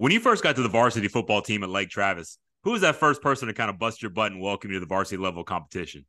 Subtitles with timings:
[0.00, 2.96] When you first got to the varsity football team at Lake Travis, who was that
[2.96, 5.44] first person to kind of bust your butt and welcome you to the varsity level
[5.44, 6.06] competition?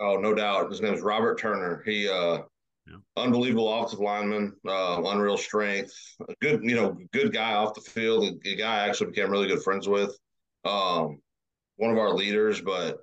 [0.00, 0.70] Oh, no doubt.
[0.70, 1.82] His name is Robert Turner.
[1.84, 2.38] He uh
[2.86, 2.96] yeah.
[3.18, 5.92] unbelievable offensive lineman, uh, unreal strength,
[6.26, 8.24] a good, you know, good guy off the field.
[8.24, 10.18] A, a guy I actually became really good friends with.
[10.64, 11.20] Um,
[11.76, 12.96] one of our leaders, but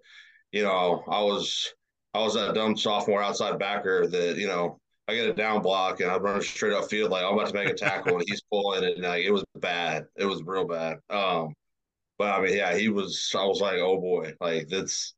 [0.51, 1.71] you know, I was
[2.15, 6.01] I was that dumb sophomore outside backer that, you know, I get a down block
[6.01, 8.41] and I run straight up field like I'm about to make a tackle and he's
[8.51, 10.07] pulling it and like it was bad.
[10.17, 10.97] It was real bad.
[11.09, 11.53] Um,
[12.17, 13.31] but I mean, yeah, he was.
[13.37, 15.13] I was like, oh boy, like that's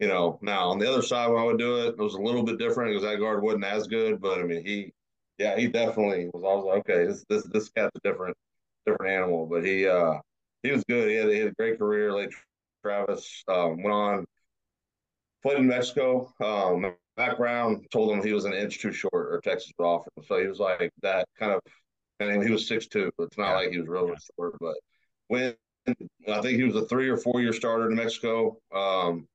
[0.00, 0.38] you know.
[0.42, 2.58] Now on the other side, when I would do it, it was a little bit
[2.58, 4.20] different because that guard wasn't as good.
[4.20, 4.92] But I mean, he,
[5.38, 6.42] yeah, he definitely was.
[6.44, 8.36] I was like, okay, this this this cat's a different
[8.86, 9.46] different animal.
[9.46, 10.14] But he uh
[10.62, 11.08] he was good.
[11.10, 12.12] He had, he had a great career.
[12.12, 12.32] Lake
[12.84, 14.24] Travis um, went on,
[15.42, 16.32] played in Mexico.
[16.40, 20.10] Um, Mack Brown told him he was an inch too short, or Texas would offer
[20.16, 20.24] him.
[20.26, 21.60] So he was like that kind of.
[22.20, 23.10] And he was six two.
[23.18, 23.56] It's not yeah.
[23.56, 24.16] like he was really yeah.
[24.36, 24.76] short, but
[25.28, 25.54] when
[25.86, 28.58] I think he was a three or four year starter in Mexico.
[28.74, 29.26] Um,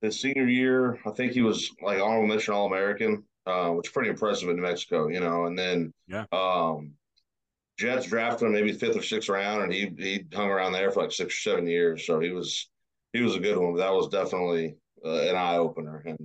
[0.00, 3.92] his senior year, I think he was like honorable mention All American, uh, which is
[3.92, 5.46] pretty impressive in New Mexico, you know.
[5.46, 6.24] And then yeah.
[6.32, 6.92] um,
[7.78, 11.02] Jets drafted him maybe fifth or sixth round, and he he hung around there for
[11.02, 12.06] like six or seven years.
[12.06, 12.68] So he was
[13.12, 13.72] he was a good one.
[13.72, 16.02] But that was definitely uh, an eye opener.
[16.06, 16.18] And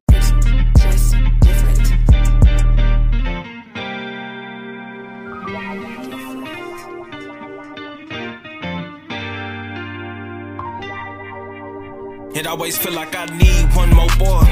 [12.44, 14.44] It always feel like I need one more boy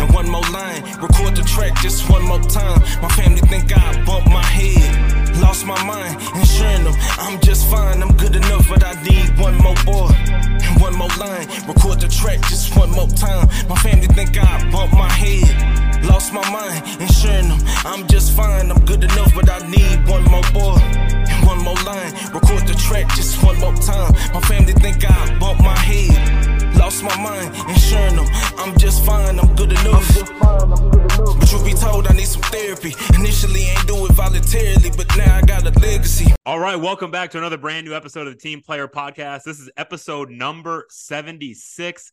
[0.00, 0.82] and one more line.
[0.98, 2.80] Record the track just one more time.
[3.02, 5.36] My family think I bumped my head.
[5.42, 8.02] Lost my mind, ensuring them I'm just fine.
[8.02, 11.46] I'm good enough, but I need one more boy and one more line.
[11.68, 13.46] Record the track just one more time.
[13.68, 16.02] My family think I bumped my head.
[16.02, 18.70] Lost my mind, ensuring them I'm just fine.
[18.70, 21.13] I'm good enough, but I need one more boy and
[21.44, 22.12] one more line.
[22.32, 24.12] Record the track just one more time.
[24.32, 26.74] My family think I bumped my head.
[26.76, 28.26] Lost my mind, ensuring them
[28.58, 30.08] I'm just fine, I'm good enough.
[30.40, 32.94] But you be told I need some therapy.
[33.14, 36.32] Initially, ain't do it voluntarily, but now I got a legacy.
[36.46, 39.44] All right, welcome back to another brand new episode of the Team Player Podcast.
[39.44, 42.12] This is episode number 76.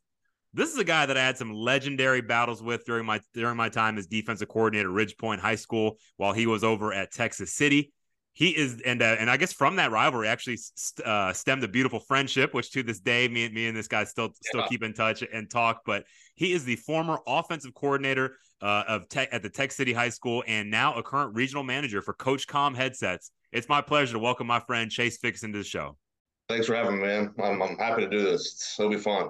[0.53, 3.69] This is a guy that I had some legendary battles with during my during my
[3.69, 7.53] time as defensive coordinator at Ridge Point High School while he was over at Texas
[7.53, 7.93] City
[8.33, 11.67] he is and uh, and I guess from that rivalry actually st- uh, stemmed a
[11.67, 14.83] beautiful friendship, which to this day me, and me and this guy still still keep
[14.83, 15.81] in touch and talk.
[15.85, 16.05] But
[16.35, 20.43] he is the former offensive coordinator uh, of tech at the Tech City High School
[20.47, 23.31] and now a current regional manager for CoachComm Headsets.
[23.51, 25.97] It's my pleasure to welcome my friend Chase Fickessen the show.
[26.47, 27.33] Thanks for having me, man.
[27.41, 28.75] I'm, I'm happy to do this.
[28.79, 29.29] It'll be fun.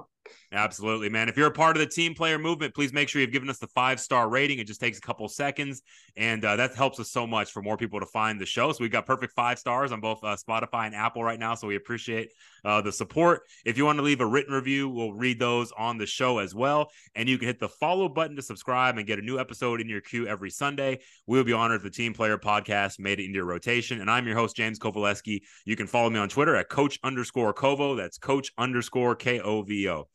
[0.53, 1.29] Absolutely, man.
[1.29, 3.57] If you're a part of the team player movement, please make sure you've given us
[3.57, 4.59] the five star rating.
[4.59, 5.81] It just takes a couple seconds,
[6.17, 8.69] and uh, that helps us so much for more people to find the show.
[8.73, 11.55] So we've got perfect five stars on both uh, Spotify and Apple right now.
[11.55, 12.33] So we appreciate
[12.65, 13.43] uh, the support.
[13.63, 16.53] If you want to leave a written review, we'll read those on the show as
[16.53, 16.91] well.
[17.15, 19.87] And you can hit the follow button to subscribe and get a new episode in
[19.87, 20.99] your queue every Sunday.
[21.27, 24.01] We'll be honored if the Team Player Podcast made it into your rotation.
[24.01, 25.43] And I'm your host, James Kovaleski.
[25.63, 27.95] You can follow me on Twitter at Coach underscore Kovo.
[27.95, 30.09] That's Coach underscore K O V O.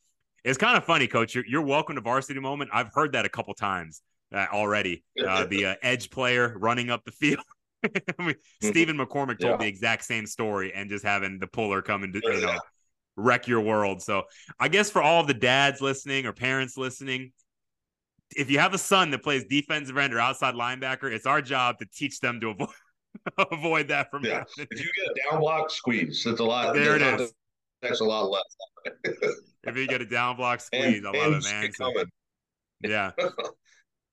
[0.46, 1.34] It's kind of funny, Coach.
[1.34, 2.70] You're, you're welcome to varsity moment.
[2.72, 4.00] I've heard that a couple times
[4.32, 5.02] uh, already.
[5.20, 7.44] Uh, the uh, edge player running up the field.
[7.84, 8.68] I mean, mm-hmm.
[8.68, 9.56] Stephen McCormick told yeah.
[9.56, 12.60] the exact same story, and just having the puller come and you know
[13.16, 14.00] wreck your world.
[14.02, 14.22] So
[14.60, 17.32] I guess for all the dads listening or parents listening,
[18.36, 21.78] if you have a son that plays defensive end or outside linebacker, it's our job
[21.78, 22.68] to teach them to avoid
[23.50, 24.38] avoid that from yeah.
[24.38, 24.68] Happening.
[24.70, 26.72] If you get a down block squeeze, it's a lot.
[26.72, 27.32] There it is.
[27.82, 29.24] That's a lot less.
[29.66, 31.72] if you get a down block squeeze, and, I love it, man.
[31.72, 31.92] So,
[32.82, 33.12] yeah.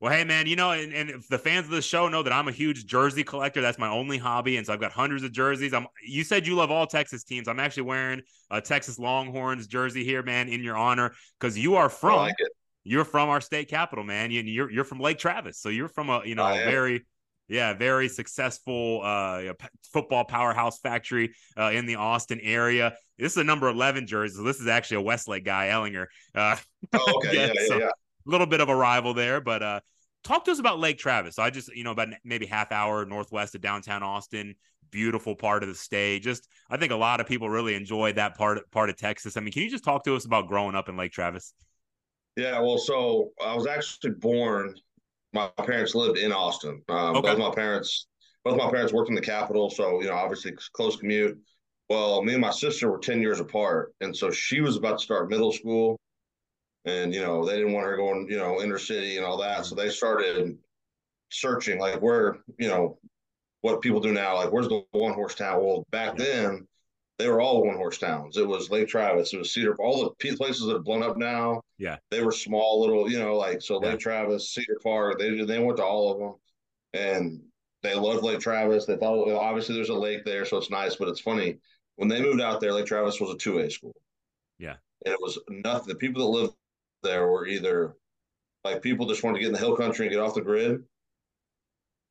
[0.03, 2.49] Well, hey, man, you know, and, and the fans of the show know that I'm
[2.49, 3.61] a huge jersey collector.
[3.61, 4.57] That's my only hobby.
[4.57, 5.73] And so I've got hundreds of jerseys.
[5.73, 7.47] I'm you said you love all Texas teams.
[7.47, 8.21] I'm actually wearing
[8.51, 12.35] a Texas Longhorns jersey here, man, in your honor, because you are from like
[12.83, 14.29] you're from our state capital, man.
[14.29, 15.59] You, you're you're from Lake Travis.
[15.59, 17.05] So you're from a you know, a very
[17.47, 19.53] yeah, very successful uh,
[19.91, 22.93] football powerhouse factory uh, in the Austin area.
[23.17, 24.35] This is a number 11 jersey.
[24.35, 26.05] So this is actually a Westlake guy, Ehlinger.
[26.33, 26.55] Uh,
[26.93, 27.35] oh, okay.
[27.47, 27.87] yeah, yeah, so yeah.
[27.87, 29.79] A little bit of a rival there, but uh,
[30.23, 31.35] talk to us about Lake Travis.
[31.35, 34.55] So I just, you know, about maybe half hour northwest of downtown Austin.
[34.91, 36.19] Beautiful part of the state.
[36.23, 39.35] Just, I think a lot of people really enjoy that part part of Texas.
[39.35, 41.53] I mean, can you just talk to us about growing up in Lake Travis?
[42.37, 44.75] Yeah, well, so I was actually born
[45.33, 46.81] my parents lived in Austin.
[46.89, 47.29] Um, okay.
[47.29, 48.07] Both my parents,
[48.43, 51.37] both my parents worked in the capital, so you know, obviously close commute.
[51.89, 55.03] Well, me and my sister were ten years apart, and so she was about to
[55.03, 55.99] start middle school,
[56.85, 59.65] and you know, they didn't want her going, you know, inner city and all that,
[59.65, 60.57] so they started
[61.31, 62.99] searching like where, you know,
[63.61, 65.63] what people do now, like where's the one horse town?
[65.63, 66.67] Well, back then,
[67.19, 68.37] they were all one horse towns.
[68.37, 71.61] It was Lake Travis, it was Cedar, all the places that have blown up now.
[71.77, 73.91] Yeah, they were small little, you know, like so yeah.
[73.91, 75.19] Lake Travis, Cedar Park.
[75.19, 76.35] They they went to all of them,
[76.93, 77.41] and
[77.81, 78.85] they loved Lake Travis.
[78.85, 80.95] They thought obviously there's a lake there, so it's nice.
[80.95, 81.59] But it's funny
[81.95, 83.95] when they moved out there, Lake Travis was a two A school.
[84.57, 84.75] Yeah,
[85.05, 85.89] and it was nothing.
[85.89, 86.53] The people that lived
[87.03, 87.95] there were either
[88.63, 90.83] like people just wanted to get in the hill country and get off the grid.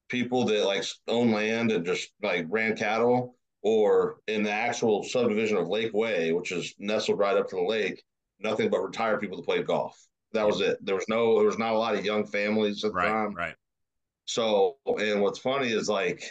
[0.08, 5.56] People that like own land and just like ran cattle, or in the actual subdivision
[5.56, 8.02] of Lakeway, which is nestled right up to the lake,
[8.40, 9.96] nothing but retired people that played golf.
[10.32, 10.78] That was it.
[10.84, 13.34] There was no, there was not a lot of young families at the right, time.
[13.34, 13.54] Right.
[14.24, 16.22] So, and what's funny is like,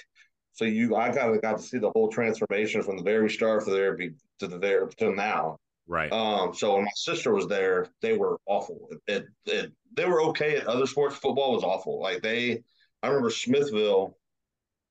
[0.54, 3.64] so you, I kind of got to see the whole transformation from the very start
[3.66, 5.58] to there to the there to now.
[5.88, 6.12] Right.
[6.12, 6.54] Um.
[6.54, 8.90] So when my sister was there, they were awful.
[8.92, 11.16] It, it, it they were okay at other sports.
[11.16, 12.02] Football was awful.
[12.02, 12.64] Like they,
[13.02, 14.18] I remember Smithville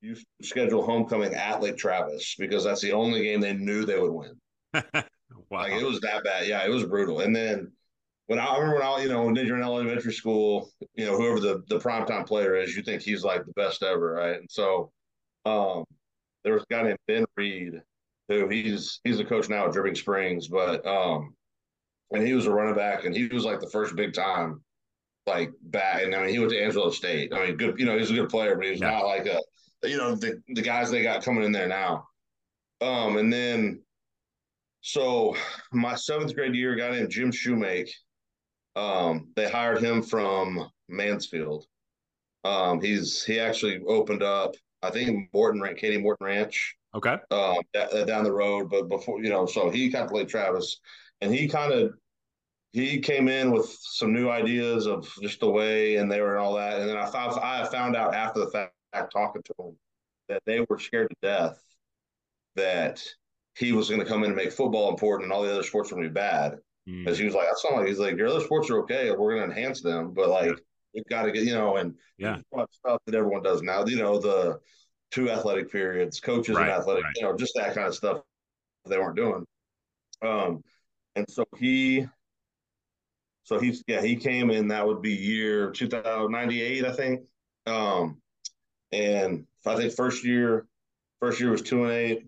[0.02, 4.12] to schedule homecoming at Lake Travis because that's the only game they knew they would
[4.12, 4.38] win.
[4.74, 5.02] wow.
[5.50, 6.46] Like it was that bad.
[6.46, 7.20] Yeah, it was brutal.
[7.20, 7.72] And then
[8.26, 11.16] when I, I remember when I, you know, when you're in elementary school, you know,
[11.16, 14.36] whoever the the primetime player is, you think he's like the best ever, right?
[14.36, 14.90] And so
[15.44, 15.84] um
[16.44, 17.74] there was a guy named Ben Reed
[18.28, 21.34] who he's he's a coach now at Dripping Springs, but um
[22.12, 24.62] and he was a running back and he was like the first big time
[25.26, 27.32] like back and I mean he went to Angelo State.
[27.34, 28.90] I mean good you know, he's a good player, but he's yeah.
[28.90, 29.40] not like a
[29.82, 32.06] you know the the guys they got coming in there now.
[32.80, 33.82] Um, and then
[34.80, 35.36] so
[35.72, 37.90] my seventh grade year, a guy named Jim Shoemake,
[38.76, 41.66] um, they hired him from Mansfield.
[42.44, 46.76] Um, he's he actually opened up, I think Morton Ranch, Katy Morton Ranch.
[46.94, 47.16] Okay.
[47.30, 47.58] Um,
[48.06, 50.80] down the road, but before you know, so he got to play Travis,
[51.20, 51.92] and he kind of
[52.72, 56.44] he came in with some new ideas of just the way and they were and
[56.44, 59.76] all that, and then I found I found out after the fact talking to him
[60.28, 61.62] that they were scared to death
[62.56, 63.02] that
[63.56, 65.90] he was going to come in and make football important and all the other sports
[65.90, 66.56] were going to be bad.
[66.86, 67.20] Because mm.
[67.20, 69.48] he was like, that's not like he's like your other sports are okay, we're going
[69.48, 70.58] to enhance them, but like
[70.94, 72.38] we've got to get you know, and yeah,
[72.70, 73.84] stuff that everyone does now.
[73.84, 74.58] You know, the
[75.10, 77.12] two athletic periods, coaches right, and athletic, right.
[77.16, 78.22] you know, just that kind of stuff
[78.86, 79.44] they weren't doing.
[80.22, 80.62] Um,
[81.16, 82.06] and so he,
[83.44, 84.68] so he's yeah, he came in.
[84.68, 87.20] That would be year 2098, I think.
[87.66, 88.20] Um,
[88.92, 90.66] and I think first year,
[91.20, 92.26] first year was two and eight.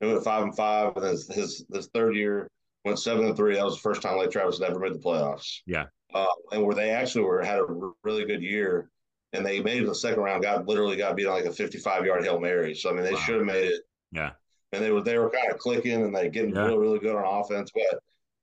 [0.00, 2.48] He went five and five, and his his, his third year
[2.84, 3.54] went seven and three.
[3.54, 5.60] That was the first time Lake Travis had ever made the playoffs.
[5.66, 7.66] Yeah, uh, and where they actually were had a
[8.02, 8.90] really good year,
[9.32, 10.42] and they made it the second round.
[10.42, 12.74] Got literally got beat on like a fifty-five yard hail mary.
[12.74, 13.20] So I mean, they wow.
[13.20, 13.82] should have made it.
[14.12, 14.32] Yeah,
[14.72, 16.66] and they were they were kind of clicking and they getting yeah.
[16.66, 18.00] really really good on offense, but.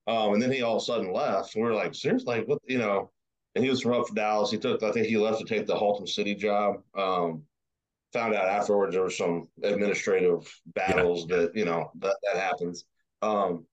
[0.08, 1.54] Um, and then he all of a sudden left.
[1.54, 3.12] And we are like, seriously, like what you know?
[3.54, 4.50] And he was from up for Dallas.
[4.50, 6.82] He took, I think he left to take the Haltom City job.
[6.98, 7.44] Um,
[8.14, 11.38] found out afterwards there were some administrative battles yeah.
[11.38, 12.86] that you know that that happens.
[13.22, 13.66] Um,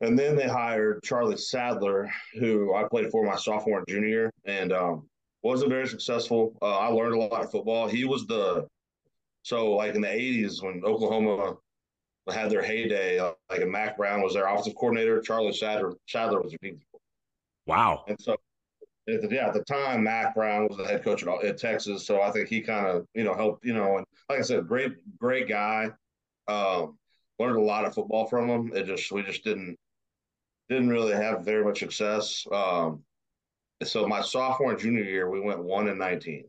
[0.00, 4.72] and then they hired Charlie Sadler, who I played for my sophomore and junior and
[4.72, 5.08] um,
[5.42, 6.56] wasn't very successful.
[6.60, 7.88] Uh, I learned a lot of football.
[7.88, 8.66] He was the
[9.42, 11.56] so like in the '80s when Oklahoma
[12.32, 13.20] had their heyday,
[13.50, 15.20] like Mack Brown was their offensive coordinator.
[15.20, 17.00] Charlie Sadler Sadler was their defensive.
[17.66, 18.04] Wow.
[18.08, 18.36] And so
[19.08, 22.06] at the, yeah, at the time, Mack Brown was the head coach at, at Texas,
[22.06, 24.68] so I think he kind of you know helped you know, and like I said,
[24.68, 25.90] great great guy.
[26.48, 26.98] Um,
[27.38, 28.72] learned a lot of football from him.
[28.74, 29.76] It just we just didn't
[30.68, 32.46] didn't really have very much success.
[32.52, 33.02] Um,
[33.82, 36.44] so my sophomore and junior year, we went one and nineteen.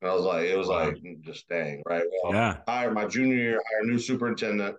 [0.00, 2.04] And I was like, it was like just dang, right?
[2.22, 2.56] Well, yeah.
[2.66, 4.76] Hired my junior year, hired a new superintendent,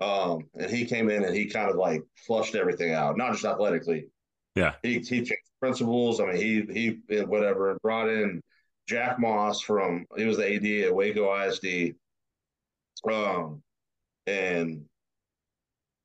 [0.00, 3.44] um, and he came in and he kind of like flushed everything out, not just
[3.44, 4.08] athletically.
[4.54, 4.74] Yeah.
[4.82, 6.20] He, he changed principals.
[6.20, 8.40] I mean, he he whatever brought in
[8.86, 11.94] Jack Moss from he was the AD at Waco ISD,
[13.10, 13.62] um,
[14.26, 14.84] and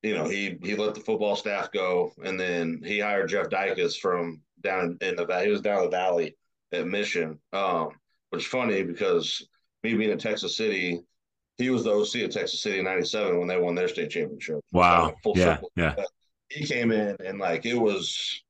[0.02, 3.98] you know he he let the football staff go, and then he hired Jeff Dykes
[3.98, 5.46] from down in the valley.
[5.46, 6.36] he was down the valley
[6.72, 7.90] at Mission, um,
[8.30, 9.46] which is funny because
[9.84, 11.02] me being in Texas City,
[11.58, 14.60] he was the OC at Texas City in '97 when they won their state championship.
[14.72, 15.72] Wow, yeah, circle.
[15.76, 15.96] yeah.
[16.50, 18.42] He came in and like it was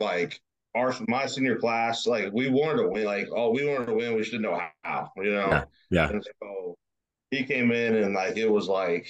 [0.00, 0.40] like
[0.74, 4.14] our my senior class, like we wanted to win, like oh, we wanted to win,
[4.14, 5.48] we just didn't know how, you know.
[5.48, 5.64] Yeah.
[5.90, 6.08] yeah.
[6.10, 6.76] And so
[7.30, 9.08] he came in and like it was like,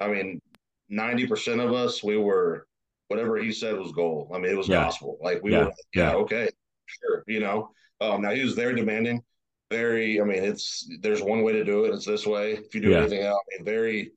[0.00, 0.40] I mean,
[0.88, 2.66] ninety percent of us, we were
[3.08, 4.30] whatever he said was goal.
[4.34, 4.84] I mean, it was yeah.
[4.84, 5.18] gospel.
[5.22, 5.58] Like we yeah.
[5.58, 6.48] were, like, yeah, yeah, okay,
[6.86, 7.70] sure, you know.
[8.00, 9.22] Um, now he was very demanding,
[9.70, 10.20] very.
[10.20, 11.94] I mean, it's there's one way to do it.
[11.94, 12.52] It's this way.
[12.52, 14.12] If you do anything else, I mean, very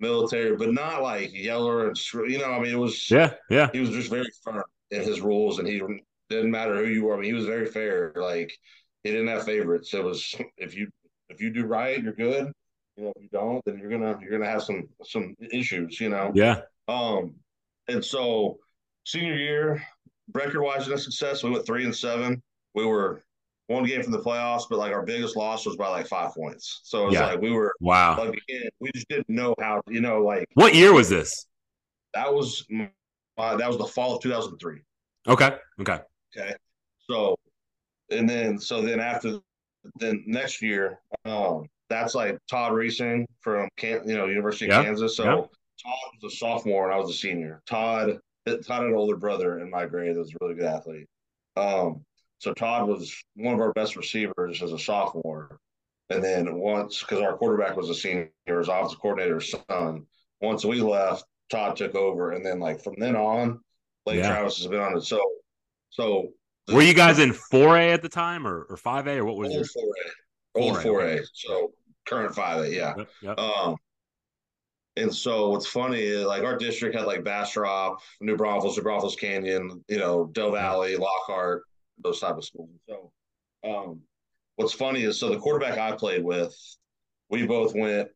[0.00, 1.96] military, but not like yeller and
[2.28, 2.52] you know.
[2.52, 3.68] I mean, it was yeah, yeah.
[3.72, 5.82] He was just very firm in his rules, and he
[6.28, 7.14] didn't matter who you were.
[7.14, 8.12] I mean, he was very fair.
[8.16, 8.52] Like
[9.02, 9.92] he didn't have favorites.
[9.94, 10.88] It was if you
[11.28, 12.52] if you do right, you're good.
[12.96, 16.00] You know, if you don't, then you're gonna you're gonna have some some issues.
[16.00, 16.32] You know.
[16.34, 16.60] Yeah.
[16.88, 17.34] Um,
[17.88, 18.58] and so
[19.04, 19.82] senior year,
[20.32, 21.42] record wise, a success.
[21.42, 22.42] We went three and seven.
[22.74, 23.24] We were
[23.66, 26.80] one game from the playoffs, but like our biggest loss was by like five points.
[26.84, 27.26] So it's yeah.
[27.26, 28.18] like we were wow.
[28.18, 29.80] Like again, we just didn't know how.
[29.88, 31.46] You know, like what year was this?
[32.12, 32.66] That was
[33.38, 34.80] uh, that was the fall of 2003.
[35.26, 35.56] Okay.
[35.80, 35.98] Okay.
[36.36, 36.54] Okay.
[37.08, 37.36] So,
[38.10, 39.38] and then so then after
[39.98, 44.84] then next year, um, that's like Todd Reesing from Can- you know University of.
[44.84, 45.16] Kansas.
[45.16, 45.50] So yep.
[45.82, 47.62] Todd was a sophomore and I was a senior.
[47.66, 51.06] Todd Todd had an older brother in my grade that was a really good athlete.
[51.56, 52.04] Um,
[52.38, 55.58] so Todd was one of our best receivers as a sophomore.
[56.10, 60.06] And then once, because our quarterback was a senior, his offensive coordinator's son.
[60.40, 63.60] Once we left, Todd took over, and then like from then on,
[64.04, 64.28] Lake yeah.
[64.28, 65.02] Travis has been on it.
[65.02, 65.20] So,
[65.88, 66.28] so
[66.70, 69.36] were you guys in four A at the time, or or five A, or what
[69.36, 70.60] was old four A?
[70.60, 71.20] Old four A.
[71.32, 71.72] So
[72.06, 72.94] current five A, yeah.
[72.96, 73.38] Yep, yep.
[73.38, 73.76] Um,
[74.96, 79.16] and so what's funny is like our district had like Bastrop, New Braunfels, New Braunfels
[79.16, 81.62] Canyon, you know, Del Valle, Lockhart,
[82.02, 82.70] those type of schools.
[82.88, 83.12] So,
[83.64, 84.00] um,
[84.56, 86.54] what's funny is so the quarterback I played with,
[87.30, 88.08] we both went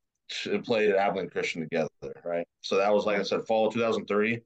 [0.44, 1.88] and played at Abilene Christian together,
[2.25, 2.47] right?
[2.61, 4.40] So that was like I said, fall of 2003.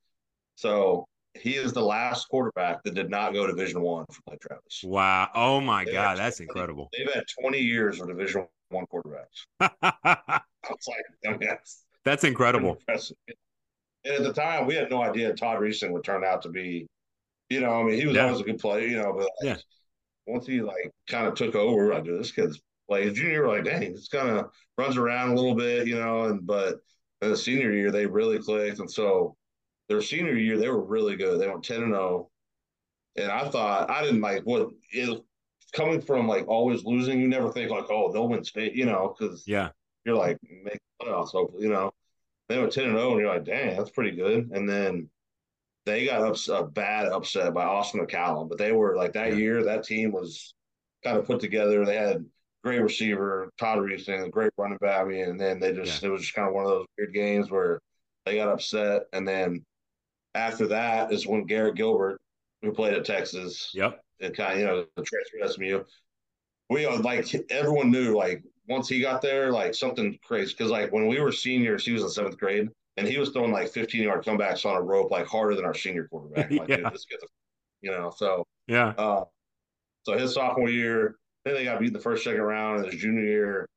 [0.54, 4.82] So he is the last quarterback that did not go Division One for Lake Travis.
[4.84, 5.30] Wow!
[5.34, 6.90] Oh my they've God, that's 20, incredible.
[6.96, 9.46] They've had 20 years of Division One quarterbacks.
[9.60, 12.76] I was like, I mean, that's, that's incredible.
[12.80, 13.16] Impressive.
[14.04, 16.86] And at the time, we had no idea Todd Reesing would turn out to be,
[17.48, 18.26] you know, I mean, he was yeah.
[18.26, 19.56] always a good player, you know, but like, yeah.
[20.26, 23.92] once he like kind of took over, I do this kid's like junior like, dang,
[23.92, 26.76] this kind of runs around a little bit, you know, and but
[27.20, 29.36] in the senior year they really clicked, and so
[29.88, 31.40] their senior year they were really good.
[31.40, 33.22] They went ten and zero, oh.
[33.22, 35.22] and I thought I didn't like what it
[35.72, 37.20] coming from like always losing.
[37.20, 39.70] You never think like, oh, they'll win state, you know, because yeah,
[40.04, 41.92] you're like make playoffs, hopefully, you know.
[42.48, 44.50] They went ten and zero, oh, and you're like, dang, that's pretty good.
[44.52, 45.08] And then
[45.84, 49.36] they got ups- a bad upset by Austin McCallum, but they were like that yeah.
[49.36, 49.64] year.
[49.64, 50.54] That team was
[51.02, 51.84] kind of put together.
[51.84, 52.24] They had
[52.62, 55.00] great receiver, Todd Reesing, great running back.
[55.00, 56.08] I mean, and then they just yeah.
[56.08, 57.80] it was just kind of one of those weird games where
[58.24, 59.64] they got upset, and then
[60.34, 62.20] after that is when Garrett Gilbert,
[62.62, 65.84] who played at Texas, yep, it kind of you know the transfer SMU.
[66.70, 70.92] We uh, like everyone knew like once he got there, like something crazy because like
[70.92, 72.68] when we were seniors, he was in seventh grade.
[72.96, 75.74] And he was throwing like 15 yard comebacks on a rope, like harder than our
[75.74, 76.50] senior quarterback.
[76.50, 76.76] Like, yeah.
[76.76, 77.28] dude, this guy's,
[77.80, 78.88] you know, so yeah.
[78.98, 79.24] Uh,
[80.04, 82.84] so his sophomore year, then they got beat the first, second round.
[82.84, 83.68] And his junior year,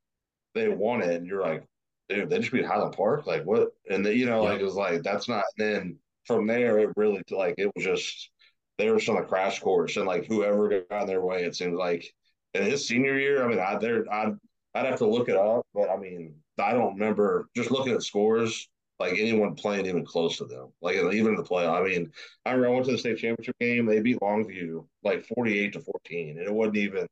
[0.53, 1.15] they won it.
[1.15, 1.63] And you're like,
[2.09, 3.25] dude, they just beat Highland Park.
[3.25, 3.69] Like what?
[3.89, 5.43] And the, you know, like it was like that's not.
[5.57, 8.31] And then from there, it really like it was just
[8.77, 11.55] they were just on a crash course, and like whoever got in their way, it
[11.55, 12.05] seemed like.
[12.53, 14.33] In his senior year, I mean, I there I'd
[14.73, 18.01] I'd have to look it up, but I mean, I don't remember just looking at
[18.01, 18.69] scores
[18.99, 20.69] like anyone playing even close to them.
[20.81, 21.81] Like even in the playoff.
[21.81, 22.11] I mean,
[22.45, 23.85] I remember I went to the state championship game.
[23.85, 27.07] They beat Longview like forty eight to fourteen, and it wasn't even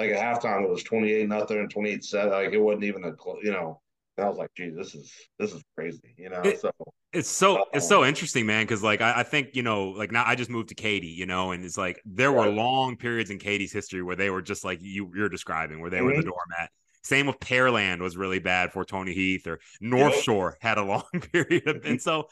[0.00, 3.12] like at halftime it was 28 nothing and 28 7 like it wasn't even a
[3.42, 3.80] you know
[4.16, 6.70] and i was like geez this is this is crazy you know it, so
[7.12, 10.24] it's so it's so interesting man because like I, I, think you know like now
[10.26, 13.38] i just moved to katy you know and it's like there were long periods in
[13.38, 16.06] katy's history where they were just like you you're describing where they mm-hmm.
[16.06, 16.70] were the doormat
[17.02, 21.04] same with pearland was really bad for tony heath or north shore had a long
[21.32, 21.96] period of, and mm-hmm.
[21.96, 22.28] so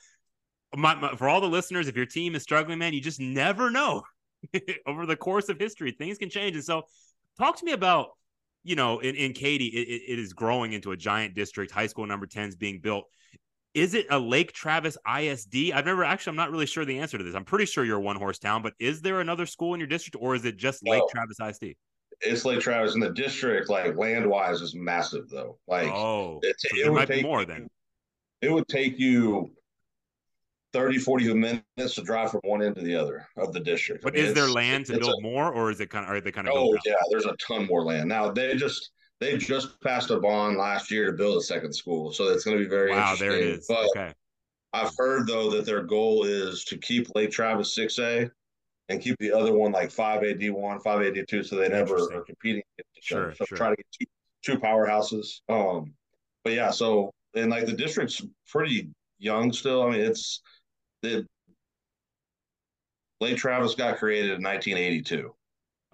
[0.77, 3.71] my, my, for all the listeners if your team is struggling man you just never
[3.71, 4.03] know
[4.87, 6.85] over the course of history things can change and so
[7.39, 8.11] Talk to me about,
[8.65, 11.71] you know, in, in Katy, it, it is growing into a giant district.
[11.71, 13.05] High school number 10 is being built.
[13.75, 15.71] Is it a Lake Travis ISD?
[15.73, 17.37] I've never actually, I'm not really sure the answer to this.
[17.37, 19.87] I'm pretty sure you're a one horse town, but is there another school in your
[19.87, 21.77] district or is it just Lake oh, Travis ISD?
[22.21, 25.59] It's Lake Travis in the district, like land wise, is massive though.
[25.69, 27.69] Like, oh, it, so it would take more than
[28.43, 29.51] it would take you
[30.73, 34.03] 30, 40 minutes to drive from one end to the other of the district.
[34.03, 36.11] But I mean, is there land to build a, more, or is it kind of
[36.11, 36.55] are they kind of?
[36.57, 38.31] Oh yeah, there's a ton more land now.
[38.31, 42.29] They just they just passed a bond last year to build a second school, so
[42.29, 43.17] it's going to be very wow.
[43.19, 43.67] There it is.
[43.69, 44.13] But okay.
[44.73, 48.31] I've heard though that their goal is to keep Lake Travis six A
[48.89, 51.57] and keep the other one like five A D one, five A D two, so
[51.57, 52.63] they never are competing.
[53.01, 53.59] Sure, so sure.
[53.59, 54.07] Try to get two
[54.43, 55.41] two powerhouses.
[55.49, 55.95] Um,
[56.45, 59.83] but yeah, so and like the district's pretty young still.
[59.83, 60.41] I mean, it's
[61.03, 61.27] the
[63.21, 65.35] Lake Travis got created in 1982.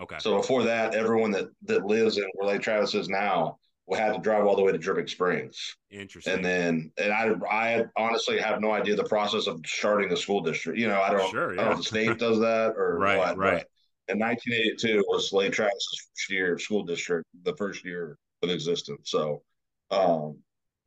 [0.01, 0.17] Okay.
[0.19, 3.59] So before that, everyone that that lives in where Lake Travis is now
[3.93, 5.77] have to drive all the way to Dripping Springs.
[5.91, 6.33] Interesting.
[6.33, 10.41] And then, and I, I honestly have no idea the process of starting a school
[10.41, 10.79] district.
[10.79, 11.61] You know, I don't, sure, yeah.
[11.61, 13.37] I don't know if the state does that or right, what.
[13.37, 13.65] Right.
[14.09, 19.11] in 1982 was Lake Travis's first year school district, the first year of existence.
[19.11, 19.43] So,
[19.91, 20.39] Um,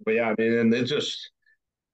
[0.03, 1.31] but yeah, I mean, and it just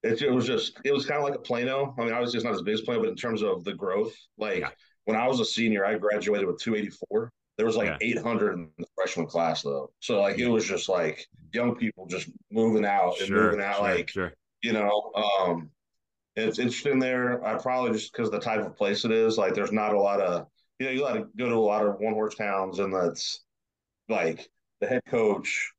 [0.03, 1.93] it, it was just it was kind of like a Plano.
[1.97, 4.13] I mean, obviously it's not as big as Plano, but in terms of the growth,
[4.37, 4.69] like yeah.
[5.05, 7.31] when I was a senior, I graduated with 284.
[7.57, 8.17] There was like yeah.
[8.17, 12.29] 800 in the freshman class though, so like it was just like young people just
[12.51, 14.33] moving out and moving out, sure, like sure.
[14.61, 15.11] you know.
[15.15, 15.69] Um,
[16.35, 17.45] it's interesting there.
[17.45, 20.19] I probably just because the type of place it is, like there's not a lot
[20.19, 20.47] of
[20.79, 23.43] you know you got to go to a lot of one horse towns, and that's
[24.09, 24.49] like
[24.81, 25.71] the head coach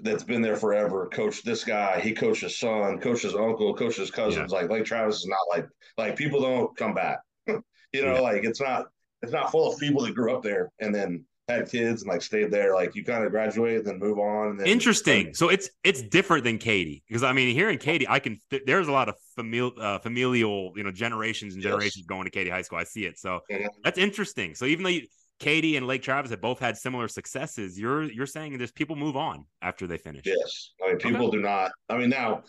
[0.00, 1.08] that's been there forever.
[1.12, 4.52] Coach this guy, he coached his son, coached his uncle, coached his cousins.
[4.52, 4.58] Yeah.
[4.58, 7.20] Like Lake Travis is not like like people don't come back.
[7.46, 8.20] you know, yeah.
[8.20, 8.86] like it's not
[9.22, 12.22] it's not full of people that grew up there and then had kids and like
[12.22, 12.74] stayed there.
[12.74, 14.48] Like you kind of graduate and then move on.
[14.48, 15.34] And then, Interesting.
[15.34, 18.88] so it's it's different than Katy because I mean here in Katy, I can there's
[18.88, 22.06] a lot of familial uh, familial you know generations and generations yes.
[22.06, 22.78] going to Katy High School.
[22.78, 23.18] I see it.
[23.18, 23.66] So mm-hmm.
[23.84, 24.54] that's interesting.
[24.54, 25.06] So even though you
[25.42, 27.76] Katy and Lake Travis have both had similar successes.
[27.76, 30.22] You're you're saying there's people move on after they finish.
[30.24, 31.36] Yes, I mean people okay.
[31.38, 31.72] do not.
[31.88, 32.44] I mean now,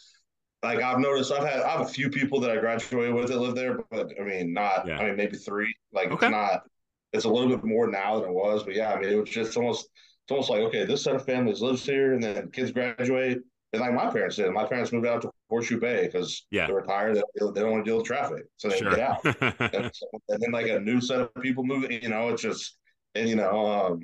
[0.63, 3.37] like I've noticed, I've had I have a few people that I graduated with that
[3.37, 4.87] live there, but I mean not.
[4.87, 4.97] Yeah.
[4.97, 5.73] I mean maybe three.
[5.91, 6.27] Like okay.
[6.27, 6.63] it's not.
[7.11, 9.29] It's a little bit more now than it was, but yeah, I mean it was
[9.29, 9.89] just almost.
[10.25, 13.39] It's almost like okay, this set of families lives here, and then kids graduate,
[13.73, 14.49] and like my parents did.
[14.51, 16.67] My parents moved out to Horseshoe Bay because yeah.
[16.67, 17.15] they're retired.
[17.15, 18.91] They don't, they don't want to deal with traffic, so they sure.
[18.91, 19.25] get out.
[19.25, 19.91] and,
[20.29, 21.91] and, then like a new set of people moving.
[22.01, 22.77] You know, it's just
[23.15, 24.01] and you know, um,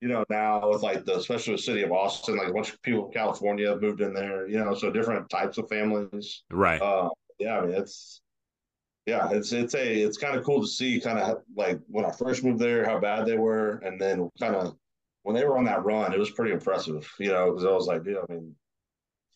[0.00, 2.82] you know, now with like the especially the city of Austin, like a bunch of
[2.82, 4.48] people from California have moved in there.
[4.48, 6.42] You know, so different types of families.
[6.50, 6.80] Right.
[6.80, 8.22] Uh, yeah, I mean, it's
[9.06, 12.12] yeah, it's it's a it's kind of cool to see kind of like when I
[12.12, 14.76] first moved there how bad they were, and then kind of
[15.22, 17.10] when they were on that run, it was pretty impressive.
[17.18, 18.54] You know, because I was like, yeah, I mean,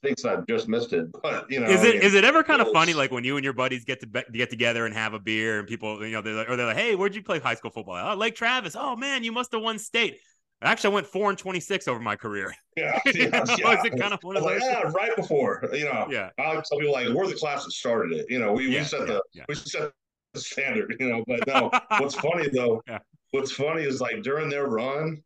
[0.02, 2.42] thinks I just missed it, but you know, is it I mean, is it ever
[2.42, 4.94] kind of funny like when you and your buddies get to be, get together and
[4.94, 7.22] have a beer and people you know they're like, or they're like, hey, where'd you
[7.22, 7.96] play high school football?
[7.96, 8.76] Oh, Lake Travis.
[8.78, 10.20] Oh man, you must have won state.
[10.62, 12.54] Actually, I went four and twenty six over my career.
[12.76, 13.12] Yeah, yeah,
[13.56, 13.82] yeah.
[13.84, 14.60] it kind of one of those?
[14.60, 15.64] yeah, right before.
[15.72, 16.30] You know, yeah.
[16.40, 18.26] I tell people like we're the class that started it.
[18.28, 19.92] You know, we, yeah, we set the we set
[20.32, 20.96] the standard.
[20.98, 21.70] You know, but no.
[22.00, 22.82] what's funny though?
[23.30, 25.22] What's funny is like during their run,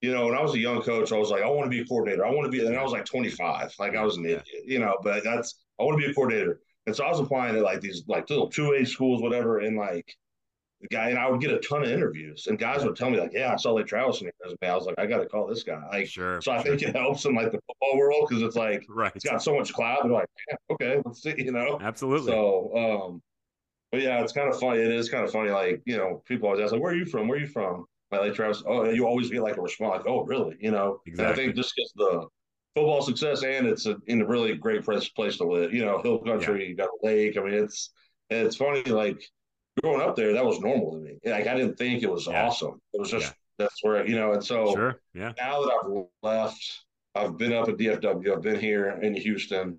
[0.00, 1.80] you know, when I was a young coach, I was like, I want to be
[1.80, 2.24] a coordinator.
[2.24, 4.78] I want to be, and I was like 25, like I was an idiot, you
[4.78, 6.60] know, but that's, I want to be a coordinator.
[6.86, 9.58] And so I was applying to like these like little two A schools, whatever.
[9.58, 10.06] And like
[10.80, 13.18] the guy, and I would get a ton of interviews and guys would tell me
[13.18, 14.70] like, yeah, I saw Lake Travis in your resume.
[14.70, 15.82] I was like, I got to call this guy.
[15.90, 16.40] Like, sure.
[16.40, 16.76] So I sure.
[16.76, 18.28] think it helps in like the football world.
[18.28, 19.12] Cause it's like, right.
[19.14, 20.00] it's got so much cloud.
[20.04, 21.78] They're like, yeah, okay, let's see, you know?
[21.80, 22.32] Absolutely.
[22.32, 23.22] So, um,
[23.90, 24.80] but yeah, it's kind of funny.
[24.80, 25.50] It is kind of funny.
[25.50, 27.26] Like, you know, people always ask like, where are you from?
[27.26, 27.86] Where are you from?
[28.10, 28.62] by Lake Travis.
[28.66, 31.00] Oh, you always get like a response, like, "Oh, really?" You know.
[31.06, 31.24] Exactly.
[31.24, 32.26] And I think just because the
[32.74, 35.72] football success and it's a, in a really great place, place to live.
[35.72, 36.68] You know, hill country, yeah.
[36.68, 37.36] you got a lake.
[37.36, 37.90] I mean, it's
[38.30, 38.82] it's funny.
[38.84, 39.22] Like
[39.82, 41.18] growing up there, that was normal to me.
[41.24, 42.46] Like I didn't think it was yeah.
[42.46, 42.80] awesome.
[42.92, 43.32] It was just yeah.
[43.58, 44.32] that's where you know.
[44.32, 45.00] And so sure.
[45.14, 45.32] yeah.
[45.38, 48.32] now that I've left, I've been up at DFW.
[48.32, 49.78] I've been here in Houston.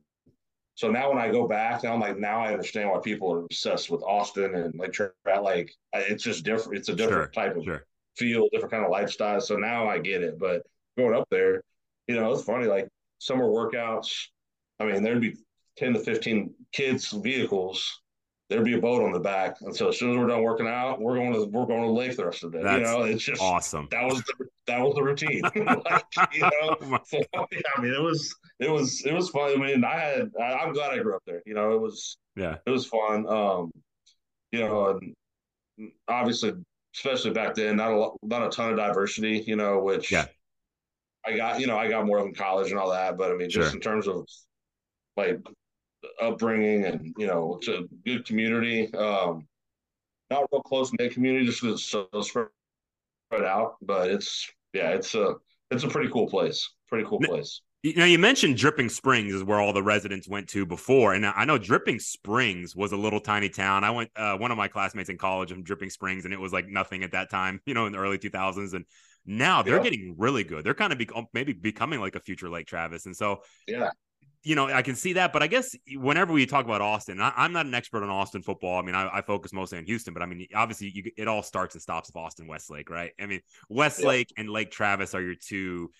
[0.76, 3.40] So now when I go back, now I'm like, now I understand why people are
[3.40, 4.98] obsessed with Austin and like
[5.42, 6.78] like it's just different.
[6.78, 7.44] It's a different sure.
[7.44, 7.86] type of sure
[8.20, 9.42] feel, different kind of lifestyle.
[9.42, 10.38] So now I get it.
[10.38, 10.64] But
[10.98, 11.64] going up there,
[12.08, 12.68] you know, it's funny.
[12.68, 14.28] Like summer workouts,
[14.80, 15.38] I mean, there'd be
[15.78, 18.02] ten to fifteen kids' vehicles.
[18.50, 20.68] There'd be a boat on the back, and so as soon as we're done working
[20.68, 22.64] out, we're going to we're going to the lake the rest of the day.
[22.64, 23.88] That's you know, it's just awesome.
[23.92, 25.42] That was the that was the routine.
[25.56, 26.50] like, you know,
[26.82, 29.52] oh so, yeah, I mean, it was it was it was fun.
[29.52, 31.44] I mean, I had I, am glad I grew up there.
[31.46, 33.28] You know, it was yeah, it was fun.
[33.28, 33.72] Um,
[34.52, 34.98] you know,
[35.78, 36.54] and obviously
[36.96, 40.26] especially back then, not a lot, not a ton of diversity, you know, which yeah.
[41.26, 43.50] I got, you know, I got more in college and all that, but I mean,
[43.50, 43.76] just sure.
[43.76, 44.26] in terms of
[45.18, 45.40] like
[46.22, 48.94] upbringing and you know, it's a good community.
[48.94, 49.48] Um,
[50.30, 55.16] not real close knit community, just because it's so spread out, but it's yeah, it's
[55.16, 55.36] a
[55.72, 56.70] it's a pretty cool place.
[56.88, 57.62] Pretty cool place.
[57.82, 61.26] You know, you mentioned Dripping Springs is where all the residents went to before, and
[61.26, 63.86] I know Dripping Springs was a little tiny town.
[63.86, 66.52] I went uh, one of my classmates in college from Dripping Springs, and it was
[66.52, 68.74] like nothing at that time, you know, in the early 2000s.
[68.74, 68.84] And
[69.26, 69.84] now they're yeah.
[69.84, 70.66] getting really good.
[70.66, 73.92] They're kind of be- maybe becoming like a future Lake Travis, and so yeah,
[74.44, 75.34] you know, I can see that.
[75.34, 78.42] But I guess whenever we talk about Austin, I, am not an expert on Austin
[78.42, 78.80] football.
[78.80, 81.44] I mean, I, I, focus mostly on Houston, but I mean, obviously, you, it all
[81.44, 83.12] starts and stops with Austin Westlake, right?
[83.20, 84.42] I mean, Westlake yeah.
[84.42, 85.92] and Lake Travis are your two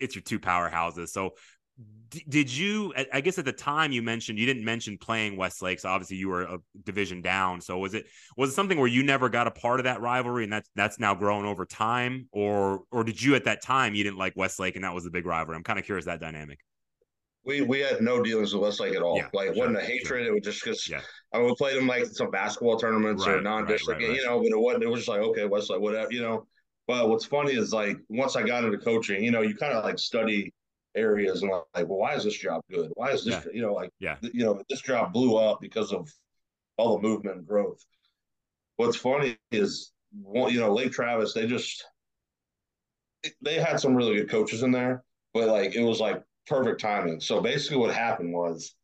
[0.00, 1.08] it's your two powerhouses.
[1.08, 1.34] So
[2.10, 5.78] D- did you i guess at the time you mentioned you didn't mention playing westlake
[5.78, 8.06] so obviously you were a division down so was it
[8.36, 10.98] was it something where you never got a part of that rivalry and that's that's
[10.98, 14.74] now grown over time or or did you at that time you didn't like westlake
[14.74, 16.58] and that was the big rivalry i'm kind of curious that dynamic
[17.48, 19.16] we we had no dealings with Westlake at all.
[19.16, 20.06] Yeah, like, sure, wasn't a hatred.
[20.06, 20.18] Sure.
[20.18, 21.00] It was just because yeah.
[21.32, 24.38] I would play them like some basketball tournaments right, or non-district, right, right, you know.
[24.38, 24.84] But it wasn't.
[24.84, 26.46] It was just like okay, Westlake, whatever, you know.
[26.86, 29.82] But what's funny is like once I got into coaching, you know, you kind of
[29.82, 30.52] like study
[30.94, 32.90] areas and like, well, why is this job good?
[32.94, 33.52] Why is this, Yeah.
[33.52, 34.16] you know, like, Yeah.
[34.20, 36.08] you know, this job blew up because of
[36.76, 37.84] all the movement and growth.
[38.76, 41.84] What's funny is, you know, Lake Travis, they just
[43.42, 47.20] they had some really good coaches in there, but like it was like perfect timing.
[47.20, 48.74] So basically, what happened was,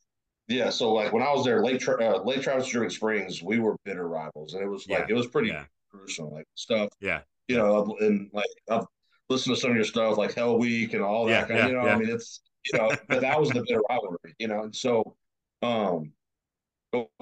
[0.49, 0.71] yeah.
[0.71, 3.77] So like when I was there, Lake Tra- uh, Lake Travis Dripping Springs, we were
[3.85, 5.07] bitter rivals, and it was like Yeah.
[5.11, 5.65] it was pretty Yeah.
[5.91, 6.91] gruesome, like stuff.
[7.01, 7.23] Yeah.
[7.49, 8.87] You know, and like I've
[9.29, 11.31] listened to some of your stuff, like Hell Week and all that.
[11.31, 11.89] Yeah, kind yeah, of, you know.
[11.89, 12.41] I mean, it's
[12.73, 15.17] you know, but that was the bitter rivalry, you know, and so,
[15.63, 16.13] um,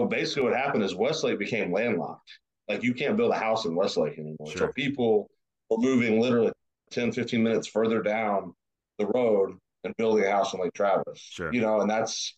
[0.09, 2.31] basically what happened is Westlake became landlocked.
[2.69, 4.47] Like you can't build a house in Westlake anymore.
[4.47, 4.69] Sure.
[4.69, 5.31] So people
[5.69, 6.53] were moving literally
[6.91, 8.55] 10, 15 minutes further down
[8.99, 11.19] the road and building a house in Lake Travis.
[11.19, 11.53] Sure.
[11.53, 12.37] You know, and that's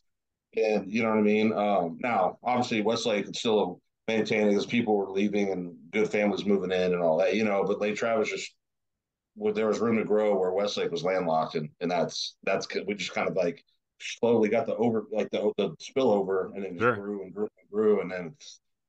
[0.56, 1.52] and you know what I mean?
[1.52, 6.70] Um now obviously Westlake is still maintaining as people were leaving and good families moving
[6.72, 8.54] in and all that, you know, but Lake Travis just
[9.36, 12.94] where there was room to grow where Westlake was landlocked and and that's that's we
[12.94, 13.64] just kind of like
[14.00, 16.94] slowly got the over like the the spillover and then it Sure.
[16.96, 18.34] grew and grew and grew and then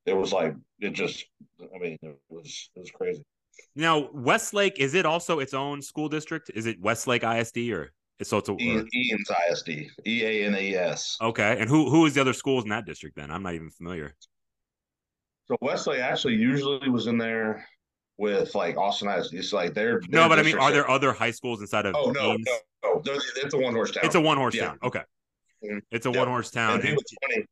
[0.04, 1.26] it was like it just
[1.74, 3.22] I mean it was it was crazy.
[3.74, 6.50] Now, Westlake is it also its own school district?
[6.54, 10.74] Is it Westlake ISD or so it's a Ian, Eanes ISD, E A N A
[10.74, 11.16] S.
[11.20, 11.56] okay?
[11.58, 13.16] And who who is the other schools in that district?
[13.16, 14.14] Then I'm not even familiar.
[15.48, 17.66] So Wesley actually usually was in there
[18.18, 19.34] with like Austin ISD.
[19.34, 21.94] It's like they're, No, but I mean, are there other high schools inside of?
[21.96, 22.46] Oh no, Ames?
[22.82, 23.12] no, no.
[23.36, 24.04] It's a one horse town.
[24.04, 24.68] It's a one horse Yeah.
[24.68, 24.78] town.
[24.82, 25.02] Okay,
[25.64, 25.82] Mhm.
[25.90, 26.18] it's a Yeah.
[26.20, 26.80] one horse town.
[26.80, 27.44] And funny.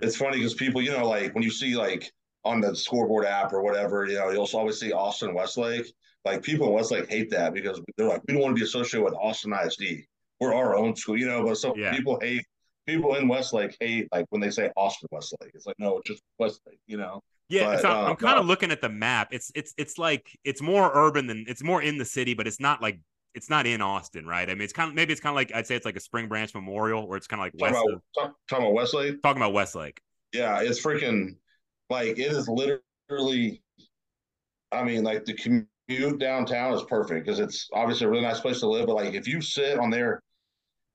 [0.00, 2.10] It's funny because people, you know, like when you see like
[2.46, 5.86] on the scoreboard app or whatever, you know, you'll always see Austin Westlake.
[6.24, 9.04] Like people in Westlake hate that because they're like, we don't want to be associated
[9.04, 10.04] with Austin ISD.
[10.40, 11.44] We're our own school, you know.
[11.44, 11.94] But so Yeah.
[11.94, 12.44] people hate
[12.86, 15.50] people in Westlake hate like when they say Austin Westlake.
[15.54, 17.20] It's like no, it's just Westlake, you know.
[17.48, 18.48] Yeah, But, uh, I'm kind of no.
[18.48, 19.28] looking at the map.
[19.32, 22.58] It's it's it's like it's more urban than it's more in the city, but it's
[22.60, 22.98] not like
[23.34, 24.48] it's not in Austin, right?
[24.50, 26.00] I mean, it's kind of maybe it's kind of like I'd say it's like a
[26.00, 27.84] Spring Branch Memorial, where it's kind of like Talking west.
[27.86, 29.22] about, Of, talk- talking about Westlake.
[29.22, 30.00] talking about Westlake.
[30.32, 31.36] Yeah, it's freaking
[31.90, 33.62] like it is literally.
[34.72, 38.60] I mean, like the commute downtown is perfect because it's obviously a really nice place
[38.60, 38.86] to live.
[38.86, 40.22] But like, if you sit on there,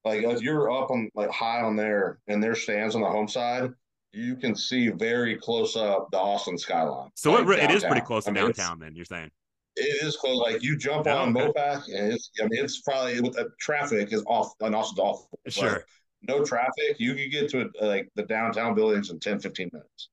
[0.05, 3.27] like if you're up on like high on there and there stands on the home
[3.27, 3.71] side,
[4.13, 7.09] you can see very close up the Austin skyline.
[7.15, 8.79] So like, it, it is pretty close to I mean, downtown.
[8.79, 9.31] Then you're saying,
[9.75, 10.37] It is close.
[10.39, 11.51] Like you jump Yeah, on okay.
[11.51, 12.31] Mopac, and it's.
[12.41, 14.53] I mean, it's probably with the traffic is off.
[14.61, 15.29] And Austin's awful.
[15.47, 15.85] sure.
[16.21, 20.09] no traffic, you could get to like the downtown buildings in 10, 15 minutes.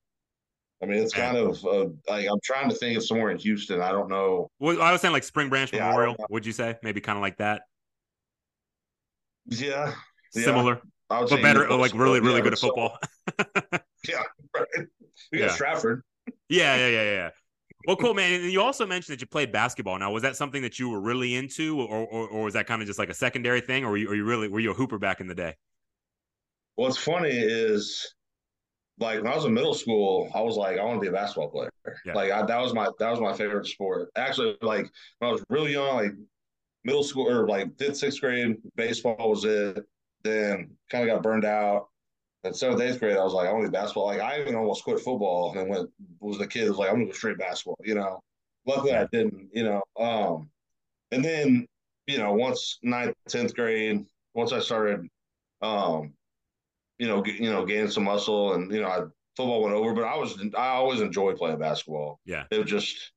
[0.82, 3.80] I mean, it's kind of uh, like I'm trying to think of somewhere in Houston.
[3.80, 4.48] I don't know.
[4.60, 6.14] Well, I was saying like Spring Branch Yeah, Memorial.
[6.30, 7.62] Would you say maybe kind of like that?
[9.46, 9.92] Yeah,
[10.34, 10.44] Yeah.
[10.44, 12.98] Similar, I would but better, like really, really yeah, good at so- football.
[14.08, 14.22] Yeah,
[14.54, 14.66] right.
[15.32, 15.48] we got Yeah.
[15.52, 16.02] Stratford.
[16.48, 17.30] Yeah, yeah, yeah, yeah.
[17.86, 18.40] Well, cool, man.
[18.40, 19.98] And you also mentioned that you played basketball.
[19.98, 22.80] Now, was that something that you were really into, or or, or was that kind
[22.80, 24.74] of just like a secondary thing, or were you, or you really were you a
[24.74, 25.56] hooper back in the day?
[26.76, 28.14] What's funny is,
[29.00, 31.12] like when I was in middle school, I was like, I want to be a
[31.12, 31.70] basketball player.
[32.04, 32.14] Yeah.
[32.14, 34.11] Like I, that was my that was my favorite sport.
[34.16, 36.12] Actually, like when I was really young, like
[36.84, 39.84] middle school or like fifth, sixth grade, baseball was it.
[40.24, 41.88] Then kind of got burned out.
[42.44, 44.06] And seventh, eighth grade, I was like, I want to be basketball.
[44.06, 46.96] Like I even almost quit football and went was the kid who was like, I'm
[46.96, 47.78] gonna go straight basketball.
[47.84, 48.20] You know,
[48.66, 49.48] luckily I didn't.
[49.52, 50.50] You know, um,
[51.12, 51.66] and then
[52.06, 55.06] you know once ninth, tenth grade, once I started,
[55.62, 56.12] um,
[56.98, 58.98] you know, g- you know, gaining some muscle and you know, I,
[59.37, 59.94] football went over.
[59.94, 62.20] But I was I always enjoyed playing basketball.
[62.24, 62.44] Yeah.
[62.50, 63.12] It was just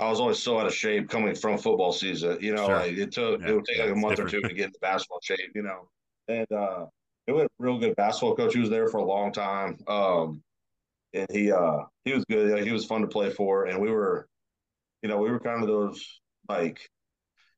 [0.00, 2.38] I was always so out of shape coming from football season.
[2.40, 2.76] You know, Sure.
[2.76, 4.66] like it took Yeah, it would take yeah, like a month or two to get
[4.66, 5.52] into basketball shape.
[5.54, 5.88] You know,
[6.28, 6.86] and uh,
[7.26, 8.54] it was a real good basketball coach.
[8.54, 9.78] He was there for a long time.
[9.86, 10.42] Um,
[11.14, 12.50] and he uh he was good.
[12.52, 14.28] Like, he was fun to play for, and we were,
[15.02, 16.88] you know, we were kind of those like.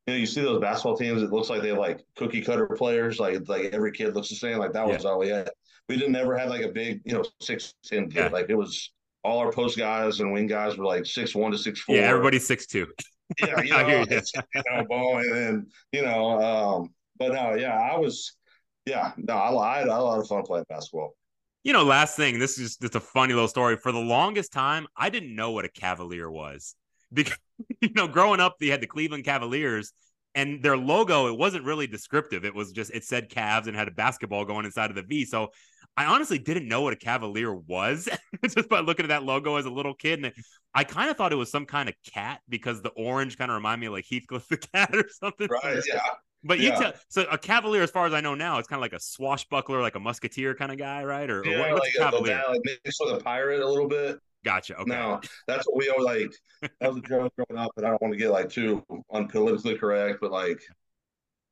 [0.06, 1.22] You know, you see those basketball teams.
[1.22, 3.18] It looks like they have like cookie cutter players.
[3.18, 4.58] Like, like every kid looks the same.
[4.58, 5.50] Like that was all we had.
[5.88, 8.24] We didn't ever have like a big, you know, six ten kid.
[8.24, 8.28] Yeah.
[8.28, 8.92] Like it was
[9.24, 11.96] all our post guys and wing guys were like six one to six four.
[11.96, 12.86] Yeah, everybody's six two.
[13.40, 14.20] Yeah, you I know, hear you.
[14.54, 18.36] you know, ball, and then you know, um, but no, yeah, I was,
[18.84, 21.16] yeah, no, I, I had a lot of fun playing basketball.
[21.62, 23.78] You know, last thing, this is just a funny little story.
[23.78, 26.74] For the longest time, I didn't know what a Cavalier was
[27.10, 27.38] because
[27.80, 29.92] you know, growing up, they had the Cleveland Cavaliers.
[30.36, 32.44] And their logo, it wasn't really descriptive.
[32.44, 35.24] It was just it said Cavs and had a basketball going inside of the V.
[35.24, 35.50] So
[35.96, 38.08] I honestly didn't know what a Cavalier was
[38.48, 40.24] just by looking at that logo as a little kid.
[40.24, 40.32] And
[40.74, 43.54] I kind of thought it was some kind of cat because the orange kind of
[43.54, 45.46] reminded me of like Heathcliff the cat or something.
[45.48, 45.80] Right?
[45.86, 46.00] Yeah,
[46.42, 46.78] But you Yeah.
[46.80, 48.98] tell so a Cavalier, as far as I know now, it's kind of like a
[49.00, 51.30] swashbuckler, like a musketeer kind of guy, right?
[51.30, 52.42] Or, or yeah, what- what's like, a Cavalier?
[52.48, 54.18] like mixed with a pirate a little bit.
[54.44, 54.76] Gotcha.
[54.76, 54.90] Okay.
[54.90, 56.70] No, that's what we always like.
[56.80, 59.78] That was a joke growing up, and I don't want to get like too unpolitically
[59.78, 60.60] correct, but like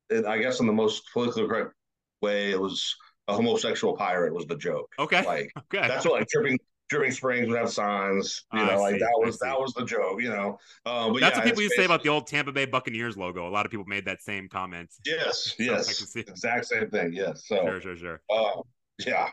[0.09, 1.73] it, I guess in the most politically correct
[2.21, 2.95] way, it was
[3.27, 4.91] a homosexual pirate was the joke.
[4.99, 5.25] Okay.
[5.25, 5.87] Like okay.
[5.87, 8.43] that's what like dripping dripping springs would have signs.
[8.53, 10.21] You I know, like see, that was that was the joke.
[10.21, 12.51] You know, um, but That's yeah, what people used to say about the old Tampa
[12.51, 13.47] Bay Buccaneers logo.
[13.47, 14.89] A lot of people made that same comment.
[15.05, 16.29] Yes, I yes, can see it.
[16.29, 17.13] exact same thing.
[17.13, 17.47] Yes.
[17.47, 18.21] So, Sure, sure, sure.
[18.29, 18.61] uh,
[18.99, 19.29] yeah,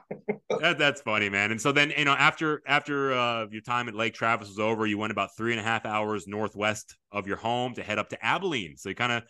[0.61, 1.53] That, that's funny, man.
[1.53, 4.87] And so then, you know, after after uh, your time at Lake Travis was over,
[4.87, 8.09] you went about three and a half hours northwest of your home to head up
[8.11, 8.77] to Abilene.
[8.77, 9.23] So you kind of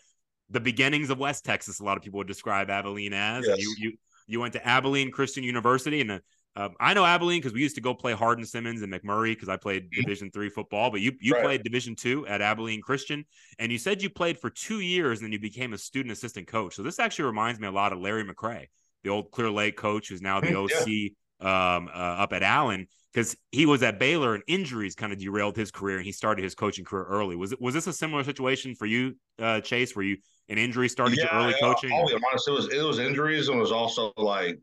[0.49, 1.79] the beginnings of West Texas.
[1.79, 3.47] A lot of people would describe Abilene as.
[3.47, 3.57] Yes.
[3.59, 3.91] you you
[4.27, 6.19] you went to Abilene Christian University, and uh,
[6.55, 9.49] um, I know Abilene because we used to go play Hardin Simmons and McMurry because
[9.49, 10.03] I played Mhm.
[10.03, 10.91] Division three football.
[10.91, 11.43] But you you Right.
[11.43, 13.25] played Division two at Abilene Christian,
[13.59, 16.47] and you said you played for two years and then you became a student assistant
[16.47, 16.75] coach.
[16.75, 18.67] So this actually reminds me a lot of Larry McCray,
[19.03, 20.57] the old Clear Lake coach who's now the yeah.
[20.57, 21.11] OC
[21.41, 25.55] um, uh, up at Allen because he was at Baylor and injuries kind of derailed
[25.55, 27.35] his career and he started his coaching career early.
[27.35, 30.17] Was it was this a similar situation for you, uh, Chase, where you
[30.49, 31.91] an injury started your early yeah, coaching?
[31.93, 34.59] I'll be honest, it was it was injuries and it was also like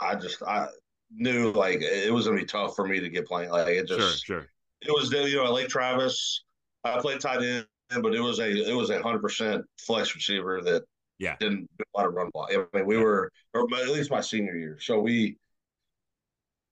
[0.00, 0.68] I just I
[1.10, 3.50] knew like it was gonna be tough for me to get playing.
[3.50, 4.46] Like it sure, just sure.
[4.80, 6.44] it was you know Lake Travis,
[6.84, 7.66] I played tight end,
[8.02, 10.84] but it was a it was a hundred percent flex receiver that
[11.22, 11.36] Yeah.
[11.38, 12.50] didn't do a lot of run block.
[12.52, 15.36] I mean, we were or at least my senior year, so we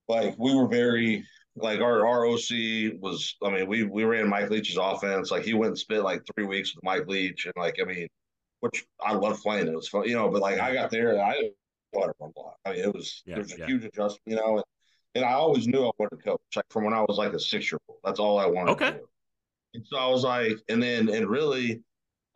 [0.08, 1.24] like we were very
[1.56, 3.36] like our our OC was.
[3.44, 5.30] I mean, we we ran Mike Leach's offense.
[5.30, 8.08] Like he went and spent like three weeks with Mike Leach, and like I mean,
[8.60, 9.68] which I love playing.
[9.68, 10.28] It was fun, you know.
[10.28, 11.54] But like I got there, and I didn't
[11.92, 12.56] want to run block.
[12.64, 13.66] I mean, it was Yeah, there was a yeah.
[13.66, 14.56] huge adjustment, you know.
[14.56, 14.64] And,
[15.16, 16.40] and I always knew I wanted to coach.
[16.56, 18.72] Like from when I was like a six year old, that's all I wanted.
[18.72, 18.92] Okay.
[18.92, 19.06] To do.
[19.74, 21.82] And so I was like, and then and really,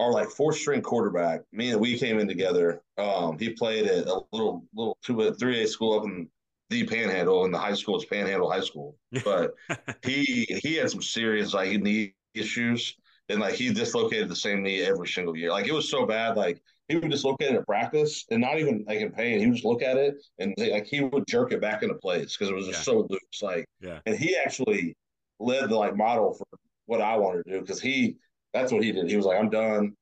[0.01, 2.83] our like fourth string quarterback, me and we came in together.
[2.99, 6.29] Um, he played at a little little two three A school up in
[6.71, 8.97] the Panhandle, and the high school is Panhandle High School.
[9.25, 9.53] But
[10.05, 12.97] he he had some serious like knee issues,
[13.29, 15.51] and like he dislocated the same knee every single year.
[15.51, 18.85] Like it was so bad, like he would dislocate it at practice, and not even
[18.87, 19.39] like in pain.
[19.41, 22.37] He would just look at it, and like he would jerk it back into place
[22.37, 22.93] because it was just Yeah.
[22.95, 23.43] so loose.
[23.43, 24.01] Like, Yeah.
[24.07, 24.97] and he actually
[25.39, 26.47] led the like model for
[26.87, 28.17] what I wanted to do because he
[28.55, 29.11] that's what he did.
[29.11, 29.97] He was like, I'm done,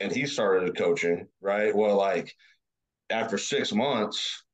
[0.00, 1.28] and he started coaching.
[1.42, 1.76] Right.
[1.76, 2.34] Well, like
[3.10, 4.44] after six months,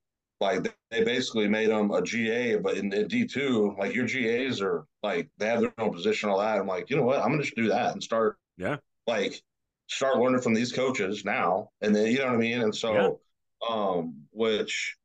[0.40, 4.60] like they basically made him a GA, but in, in D two, like your GAs
[4.62, 6.58] are like they have their own position, all that.
[6.58, 7.20] I'm like, you know what?
[7.20, 8.78] I'm gonna just do that and start, Yeah.
[9.06, 9.40] like
[9.88, 12.62] start learning from these coaches now, and then you know what I mean.
[12.62, 13.20] And so,
[13.68, 14.96] um, which,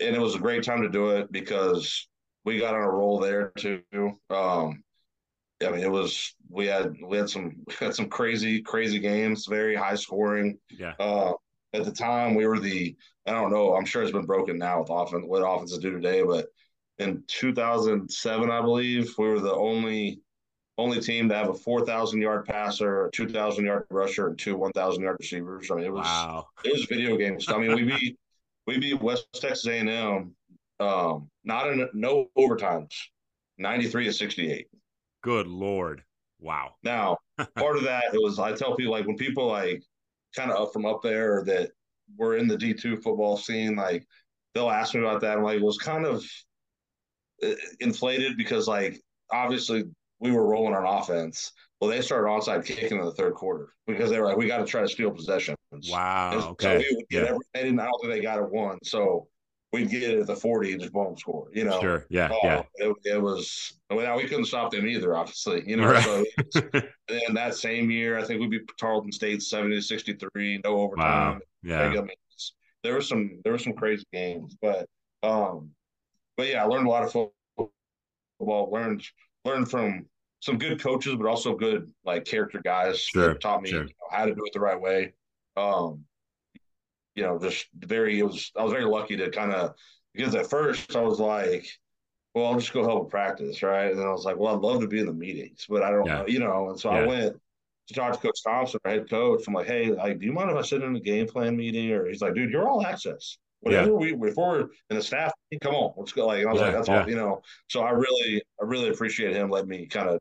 [0.00, 2.08] and it was a great time to do it because
[2.44, 3.82] we got on a roll there too.
[4.30, 4.82] Um,
[5.64, 9.46] I mean, it was we had we had some we had some crazy crazy games,
[9.46, 10.58] very high scoring.
[10.70, 10.94] Yeah.
[10.98, 11.32] Uh,
[11.72, 12.96] at the time, we were the
[13.26, 13.74] I don't know.
[13.76, 16.46] I'm sure it's been broken now with offense what offenses do today, but
[16.98, 20.20] in 2007, I believe we were the only
[20.78, 25.02] only team to have a 4,000 yard passer, a 2,000 yard rusher, and two 1,000
[25.02, 25.70] yard receivers.
[25.70, 26.46] I mean, it was Wow.
[26.64, 27.48] it was video games.
[27.48, 28.18] I mean, we beat
[28.66, 30.34] we beat West Texas A&M,
[30.80, 32.94] um, not in no overtimes,
[33.58, 34.66] 93 to 68.
[35.22, 36.04] Good lord.
[36.38, 36.76] Wow.
[36.82, 37.18] Now,
[37.56, 39.82] part of that it was I tell people like when people like
[40.34, 41.72] kind of up from up there that
[42.16, 44.06] were in the D two football scene, like
[44.54, 45.36] they'll ask me about that.
[45.38, 46.24] I'm like, it was kind of
[47.42, 49.84] uh, inflated because like obviously
[50.18, 51.52] we were rolling on offense.
[51.80, 54.58] Well, they started onside kicking in the third quarter because they were like, we got
[54.58, 55.56] to try to steal possessions.
[55.72, 56.32] Wow.
[56.32, 56.78] And So Okay.
[56.78, 57.28] we would get Yeah.
[57.30, 58.78] every, they didn't, I don't think they got it one.
[58.84, 59.28] So
[59.72, 61.80] we'd get it at the 40 and just boom score, you know?
[61.80, 62.06] Sure.
[62.08, 62.30] Yeah.
[62.32, 62.62] Oh, Yeah.
[62.76, 65.88] It, it was, well, we couldn't stop them either, obviously, you know?
[65.90, 66.02] Right.
[66.02, 66.24] So
[66.72, 70.76] and then that same year, I think we beat Tarleton State 70 to 63, no
[70.76, 70.82] wow.
[70.82, 71.40] overtime.
[71.62, 71.88] Yeah.
[71.90, 72.52] Mean, it's-
[72.82, 74.88] there were some, there were some crazy games, but,
[75.22, 75.70] um,
[76.36, 79.04] but yeah, I learned a lot of football, learned,
[79.44, 80.06] learned from
[80.40, 83.82] some good coaches, but also good like character guys Sure, taught me sure.
[83.82, 85.12] you know, how to do it the right way.
[85.56, 86.04] Um,
[87.20, 89.74] you know, just very, it was, I was very lucky to kind of,
[90.14, 91.66] because at first I was like,
[92.34, 93.90] well, I'll just go help with practice, right?
[93.90, 95.90] And then I was like, well, I'd love to be in the meetings, but I
[95.90, 96.20] don't Yeah.
[96.20, 96.70] know, you know.
[96.70, 97.36] And so I went
[97.88, 99.44] to talk to Coach Thompson, our head coach.
[99.46, 101.90] I'm like, hey, like, do you mind if I sit in a game plan meeting?
[101.92, 103.36] Or he's like, dude, you're all access.
[103.60, 106.26] Whatever we before and the staff, come on, let's go.
[106.26, 107.02] Like, and I was Yeah, like, that's yeah.
[107.02, 107.42] all, you know.
[107.68, 110.18] So I really, I really appreciate him letting me kind of,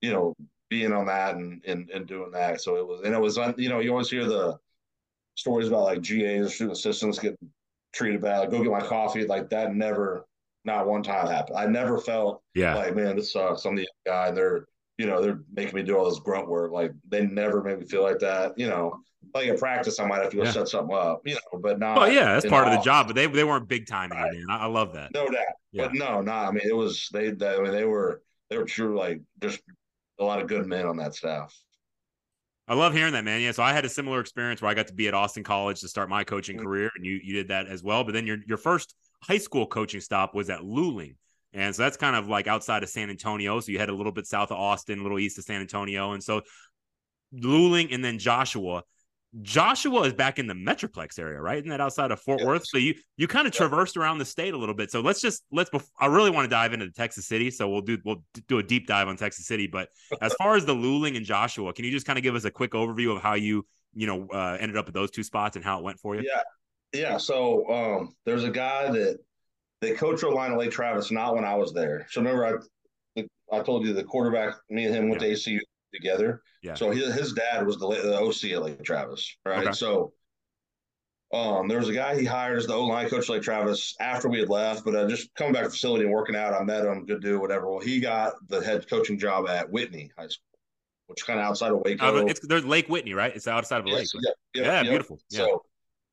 [0.00, 0.34] you know,
[0.70, 2.62] being on that and and and doing that.
[2.62, 4.58] So it was, and it was, you know, you always hear the
[5.40, 7.38] stories about like GAs, or student assistants getting
[7.92, 8.38] treated bad.
[8.40, 9.26] Like, go get my coffee.
[9.26, 10.26] Like that never,
[10.64, 11.58] not one time happened.
[11.58, 12.76] I never felt Yeah.
[12.76, 13.64] like, man, this sucks.
[13.64, 14.30] I'm the guy.
[14.30, 14.66] They're,
[14.98, 16.72] you know, they're making me do all this grunt work.
[16.72, 18.52] Like they never made me feel like that.
[18.58, 19.00] You know,
[19.34, 20.50] like in practice, I might have to go Yeah.
[20.52, 21.22] set something up.
[21.24, 21.98] You know, but not.
[21.98, 24.30] Oh yeah, that's part of the job, but they they weren't big time Right.
[24.32, 24.46] man.
[24.50, 25.12] I, I love that.
[25.14, 25.44] No doubt.
[25.72, 25.84] Yeah.
[25.86, 26.32] But no, no.
[26.32, 27.30] I mean, it was they.
[27.30, 29.60] they I mean, they were they were true like just
[30.18, 31.54] a lot of good men on that staff.
[32.70, 33.40] I love hearing that, man.
[33.40, 33.50] Yeah.
[33.50, 35.88] So I had a similar experience where I got to be at Austin College to
[35.88, 36.64] start my coaching mm-hmm.
[36.64, 38.04] career, and you you did that as well.
[38.04, 41.16] But then your your first high school coaching stop was at Luling.
[41.52, 43.58] And so that's kind of like outside of San Antonio.
[43.58, 46.12] So you head a little bit south of Austin, a little east of San Antonio.
[46.12, 46.42] And so
[47.34, 48.84] Luling and then Joshua.
[49.42, 51.58] Joshua is back in the Metroplex area, right?
[51.58, 52.66] Isn't that outside of Fort Worth?
[52.66, 54.90] So you you kind of traversed around the state a little bit.
[54.90, 55.70] So let's just let's.
[55.98, 58.88] I really want to dive into Texas City, so we'll do we'll do a deep
[58.88, 59.68] dive on Texas City.
[59.68, 59.88] But
[60.20, 62.50] as far as the Luling and Joshua, can you just kind of give us a
[62.50, 63.64] quick overview of how you
[63.94, 66.22] you know uh, ended up at those two spots and how it went for you?
[66.26, 66.42] Yeah,
[67.00, 67.16] yeah.
[67.16, 69.18] So um, there's a guy that
[69.80, 72.06] they coach O-line at Lake Travis, not when I was there.
[72.10, 72.64] So remember,
[73.16, 75.28] I I told you the quarterback, me and him went yeah.
[75.28, 75.58] to ACU
[75.92, 76.42] together.
[76.62, 76.74] Yeah.
[76.74, 79.66] So his, his dad was the, the OC at Lake Travis, right?
[79.66, 79.72] Okay.
[79.72, 80.12] So
[81.32, 84.28] um, there was a guy he hired as the O line coach, Lake Travis, after
[84.28, 84.84] we had left.
[84.84, 87.22] But uh, just coming back to the facility and working out, I met him, good
[87.22, 87.70] dude, whatever.
[87.70, 90.58] Well, he got the head coaching job at Whitney High School,
[91.06, 92.22] which is kind of outside of Waco.
[92.22, 93.34] Uh, it's there's Lake Whitney, right?
[93.34, 94.08] It's outside of a lake.
[94.14, 94.20] Yeah,
[94.54, 95.20] yeah, yeah, yeah, beautiful.
[95.30, 95.38] Yeah.
[95.38, 95.62] So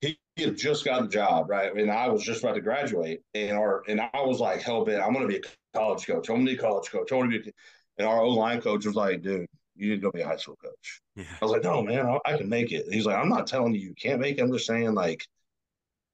[0.02, 1.76] he, he had just got the job, right?
[1.76, 5.02] And I was just about to graduate, and our and I was like, hell bent,
[5.02, 6.30] I'm going to be a college coach.
[6.30, 7.12] I'm going to be a college coach.
[7.12, 7.50] I want to be.
[7.50, 7.54] A,
[8.00, 10.38] and our O line coach was like, dude, you need to go be a high
[10.38, 11.02] school coach.
[11.16, 11.26] Yeah.
[11.42, 12.86] I was like, no, man, I, I, can make it.
[12.92, 14.42] he's like, I'm not telling you you can't make it.
[14.42, 15.26] I'm just saying, like,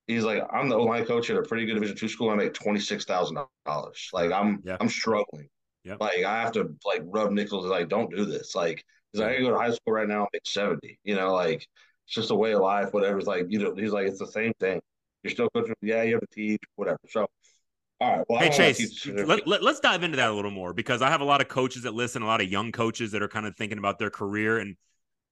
[0.08, 2.30] he's like, I'm the line coach at a pretty good Division two school.
[2.30, 4.10] I make twenty six thousand dollars.
[4.13, 4.78] Like, I'm yeah.
[4.80, 5.47] I'm struggling.
[5.84, 5.99] Yep.
[5.99, 7.65] Like, I have to like rub nickels.
[7.65, 8.56] Like, don't do this.
[8.56, 10.99] Like, he's like, I go to high school right now, and make seventy.
[11.04, 11.67] You know, like
[12.06, 12.93] it's just a way of life.
[12.93, 13.17] Whatever.
[13.17, 14.82] It's like you know, he's like, it's the same thing.
[15.23, 15.76] You're still coaching.
[15.82, 16.62] Yeah, you have to teach.
[16.76, 16.99] Whatever.
[17.10, 17.28] So
[18.01, 18.25] all right.
[18.27, 21.21] Well, hey Chase, let, let, us dive into that a little more because I have
[21.21, 23.56] a lot of coaches that listen, a lot of young coaches that are kind of
[23.56, 24.75] thinking about their career, and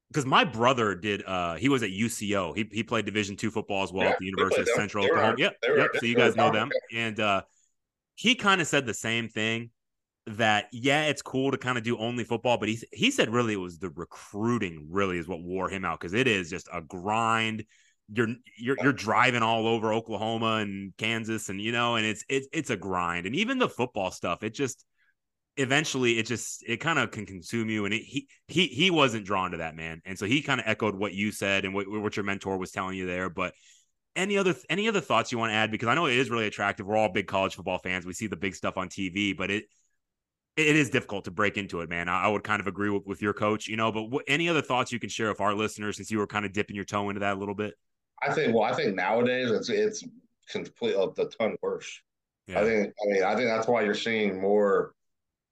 [0.10, 2.56] because my brother did, uh, he was at UCO.
[2.56, 5.36] He he played Division two football as well yeah, at the University of Central Oklahoma.
[5.38, 5.90] Yep, yep.
[6.00, 7.42] So you guys know them, and uh,
[8.16, 9.72] he kind of said the same thing
[10.28, 13.54] that yeah, it's cool to kind of do only football, but he he said really
[13.54, 16.82] it was the recruiting really is what wore him out because it is just a
[16.82, 17.66] grind
[18.14, 22.48] you're you're you're driving all over Oklahoma and Kansas and you know and it's it's
[22.52, 23.26] it's a grind.
[23.26, 24.86] And even the football stuff it just
[25.58, 27.86] eventually it just it kind of can consume you.
[27.86, 30.02] And it, he he he wasn't drawn to that man.
[30.06, 32.72] And so he kind of echoed what you said and what, what your mentor was
[32.72, 33.30] telling you there.
[33.30, 33.54] But
[34.16, 35.72] any other any other thoughts you want to add?
[35.72, 36.86] Because I know it is really attractive.
[36.86, 38.06] We're all big college football fans.
[38.06, 39.66] We see the big stuff on TV but it
[40.58, 42.10] it is difficult to break into it, man.
[42.10, 43.92] I, would kind of agree with, with your coach, you know.
[43.92, 46.46] But what, any other thoughts you can share with our listeners, since you were kind
[46.46, 47.76] of dipping your toe into that a little bit?
[48.22, 48.54] I think.
[48.54, 50.04] Well, I think nowadays it's it's
[50.50, 52.02] completely a uh, ton worse.
[52.48, 52.62] Yeah.
[52.62, 52.88] I think.
[52.88, 54.94] I mean, I think that's why you're seeing more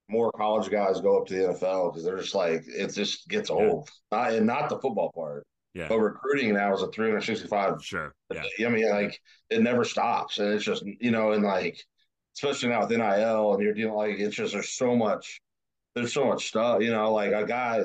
[0.10, 3.50] more college guys go up to the NFL because they're just like it just gets
[3.50, 3.90] old.
[4.12, 4.18] Yeah.
[4.18, 5.46] Not and not the football part.
[5.74, 5.88] Yeah.
[5.88, 7.84] But recruiting now is a 365.
[7.84, 8.14] Sure.
[8.34, 8.44] Yeah.
[8.66, 11.84] I mean, like it never stops, and it's just you know, and like
[12.36, 15.42] especially now with NIL, and you're dealing like it's just there's so much,
[15.96, 16.82] there's so much stuff.
[16.82, 17.84] You know, like a guy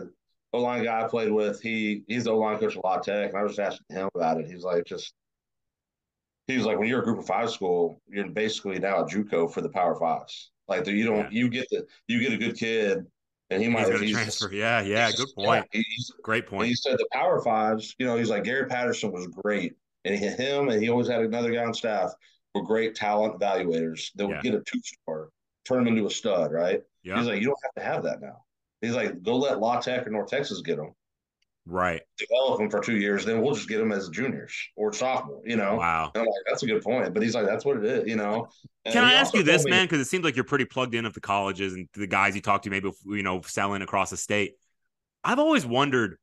[0.54, 3.30] O line guy I played with, he he's the O line coach at La Tech,
[3.30, 4.46] and I was just asking him about it.
[4.46, 5.12] He's like, just
[6.46, 9.52] he was like, when you're a group of five school, you're basically now a JUCO
[9.52, 10.52] for the Power Fives.
[10.68, 11.40] Like you don't, yeah.
[11.40, 13.04] you get the, you get a good kid,
[13.50, 14.52] and he might he's transfer.
[14.52, 15.66] Yeah, yeah, good point.
[15.72, 15.82] Yeah,
[16.22, 16.68] Great point.
[16.68, 17.96] he said the Power Fives.
[17.98, 21.20] You know, he's like Gary Patterson was great, and he, him and he always had
[21.20, 22.12] another guy on staff
[22.54, 24.42] were great talent evaluators that would yeah.
[24.42, 25.30] get a two star,
[25.66, 26.52] turn him into a stud.
[26.52, 26.80] Right?
[27.02, 27.18] Yeah.
[27.18, 28.44] He's like, you don't have to have that now.
[28.80, 30.94] He's like, go let La Tech or North Texas get them.
[31.66, 32.02] Right.
[32.18, 35.56] Develop them for two years, then we'll just get them as juniors or sophomore, you
[35.56, 35.76] know?
[35.76, 36.10] Wow.
[36.14, 37.14] And I'm like, that's a good point.
[37.14, 38.48] But he's like, that's what it is, you know?
[38.84, 39.86] And Can I ask you this, me, man?
[39.86, 42.42] Because it seems like you're pretty plugged in of the colleges and the guys you
[42.42, 44.56] talk to, maybe, you know, selling across the state.
[45.22, 46.18] I've always wondered,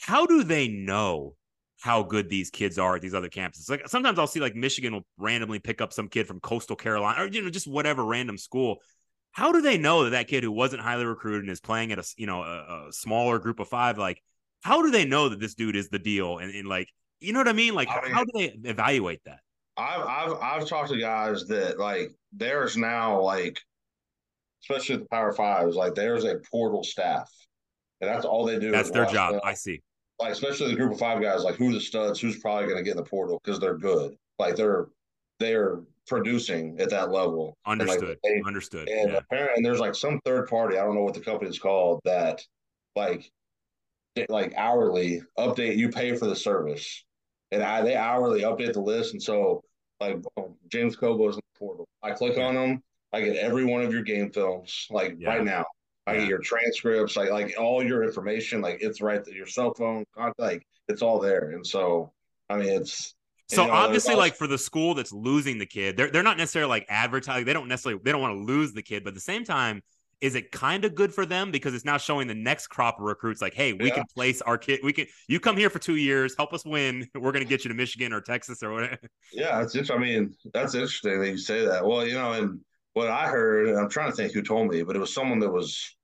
[0.00, 1.36] how do they know
[1.78, 3.70] how good these kids are at these other campuses?
[3.70, 7.22] Like sometimes I'll see like Michigan will randomly pick up some kid from coastal Carolina
[7.22, 8.78] or, you know, just whatever random school
[9.32, 11.98] how do they know that that kid who wasn't highly recruited and is playing at
[11.98, 14.22] a you know a, a smaller group of five like
[14.62, 16.38] how do they know that this dude is the deal?
[16.38, 16.88] And, and like
[17.20, 17.74] you know what i mean?
[17.74, 19.40] Like I mean, how do they evaluate that?
[19.76, 23.58] I've, I've i've talked to guys that like there's now like
[24.62, 27.30] especially the power fives like there's a portal staff
[28.00, 29.40] and that's all they do that's their job.
[29.44, 29.80] i see.
[30.18, 32.82] Like especially the group of five guys like who the studs who's probably going to
[32.82, 34.16] get in the portal because they're good.
[34.38, 34.88] Like they're
[35.38, 35.80] they're
[36.10, 37.56] producing at that level.
[37.64, 38.00] Understood.
[38.00, 38.88] And like they, Understood.
[38.88, 39.18] And yeah.
[39.18, 40.76] apparently, and there's like some third party.
[40.76, 42.42] I don't know what the company is called that,
[42.94, 43.30] like,
[44.28, 45.76] like hourly update.
[45.76, 47.04] You pay for the service,
[47.52, 49.14] and I they hourly update the list.
[49.14, 49.62] And so,
[50.00, 51.88] like boom, James Kovo's in the portal.
[52.02, 52.48] I click yeah.
[52.48, 52.82] on them.
[53.12, 55.30] I get every one of your game films, like yeah.
[55.30, 55.64] right now.
[56.06, 59.34] I get your transcripts, like like all your information, like it's right there.
[59.34, 60.04] Your cell phone,
[60.38, 61.50] like it's all there.
[61.50, 62.12] And so,
[62.48, 63.14] I mean, it's
[63.50, 66.36] so you know, obviously, like for the school that's losing the kid, they're they're not
[66.36, 67.44] necessarily like advertising.
[67.44, 69.82] They don't necessarily they don't want to lose the kid, but at the same time,
[70.20, 73.04] is it kind of good for them because it's now showing the next crop of
[73.04, 73.94] recruits like, hey, we yeah.
[73.94, 74.80] can place our kid.
[74.82, 77.08] We can you come here for two years, help us win.
[77.14, 78.98] We're going to get you to Michigan or Texas or whatever.
[79.32, 79.96] Yeah, that's interesting.
[79.96, 81.84] I mean, that's interesting that you say that.
[81.84, 82.60] Well, you know, and
[82.92, 85.50] what I heard, I'm trying to think who told me, but it was someone that
[85.50, 85.96] was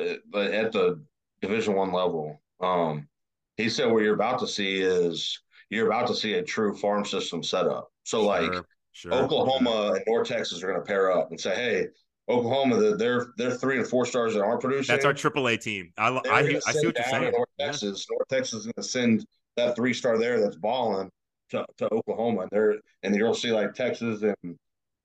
[0.00, 1.02] uh, at the
[1.40, 2.40] Division One level.
[2.60, 3.08] Um,
[3.56, 5.40] he said what you're about to see is
[5.72, 7.90] you're about to see a true farm system set up.
[8.04, 8.52] So, like
[8.92, 9.96] sure, Oklahoma sure.
[9.96, 11.86] and North Texas are going to pair up and say, hey
[12.28, 14.94] Oklahoma, they're they're three and four stars that aren't producing.
[14.94, 15.92] That's our AAA team.
[15.98, 17.32] I I, I see what you're saying.
[17.32, 17.66] North yeah.
[17.66, 21.10] Texas, North Texas is going to send that three star there that's balling
[21.50, 22.42] to, to Oklahoma.
[22.42, 24.56] And they're and you'll see like Texas and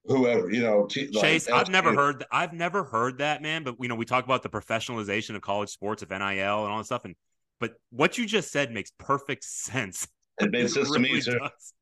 [0.06, 0.86] whoever you know.
[0.86, 3.64] T- Chase, like, I've never heard I've never heard that man.
[3.64, 6.78] But you know, we talk about the professionalization of college sports, of NIL and all
[6.78, 7.16] that stuff, and
[7.60, 10.08] but what you just said makes perfect sense.
[10.42, 11.40] It made sense really to me too.
[11.40, 11.74] Does.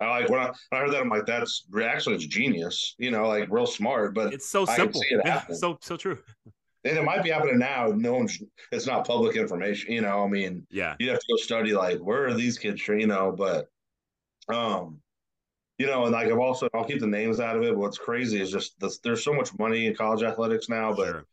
[0.00, 3.28] I like when I, I, heard that, I'm like, that's actually it's genius, you know,
[3.28, 5.00] like real smart, but it's so simple.
[5.08, 6.18] It yeah, so so true.
[6.84, 7.86] And it might be happening now.
[7.94, 8.42] No one's
[8.72, 10.24] it's not public information, you know.
[10.24, 13.32] I mean, yeah, you have to go study like where are these kids, you know,
[13.36, 13.68] but
[14.48, 15.00] um,
[15.78, 17.76] you know, and like I've also I'll keep the names out of it.
[17.76, 21.24] What's crazy is just this, there's so much money in college athletics now, but sure.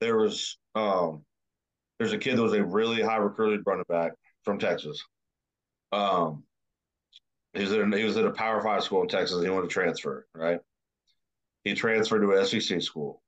[0.00, 1.22] there was um
[1.98, 4.12] there's a kid that was a really high recruited running back
[4.44, 5.02] from Texas.
[5.92, 6.44] Um
[7.54, 9.42] he was, at, he was at a Power Five school in Texas.
[9.42, 10.60] he wanted to transfer, right?
[11.64, 13.22] He transferred to an SEC school.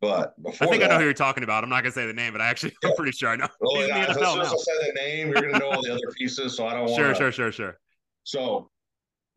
[0.00, 1.64] But before I think that, I know who you're talking about.
[1.64, 2.90] I'm not gonna say the name, but I actually yeah.
[2.90, 3.48] I'm pretty sure I know.
[3.60, 6.12] Well, yeah, as soon as I say the name, you're gonna know all the other
[6.16, 6.56] pieces.
[6.56, 6.96] So I don't want.
[6.96, 7.78] Sure, sure, sure, sure.
[8.24, 8.70] So,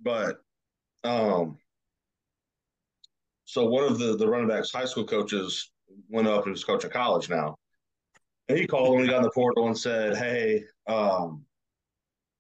[0.02, 0.42] but,
[1.04, 1.58] um,
[3.46, 5.72] so one of the the running backs high school coaches
[6.10, 7.56] went up and was coaching college now.
[8.50, 11.46] And he called when he got in the portal and said, "Hey, um,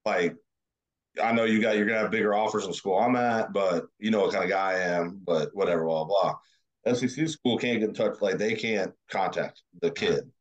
[0.07, 0.35] like
[1.21, 4.09] I know you got you're gonna have bigger offers in school I'm at, but you
[4.09, 6.35] know what kind of guy I am, but whatever, blah blah.
[6.93, 10.31] SEC school can't get in touch, like they can't contact the kid,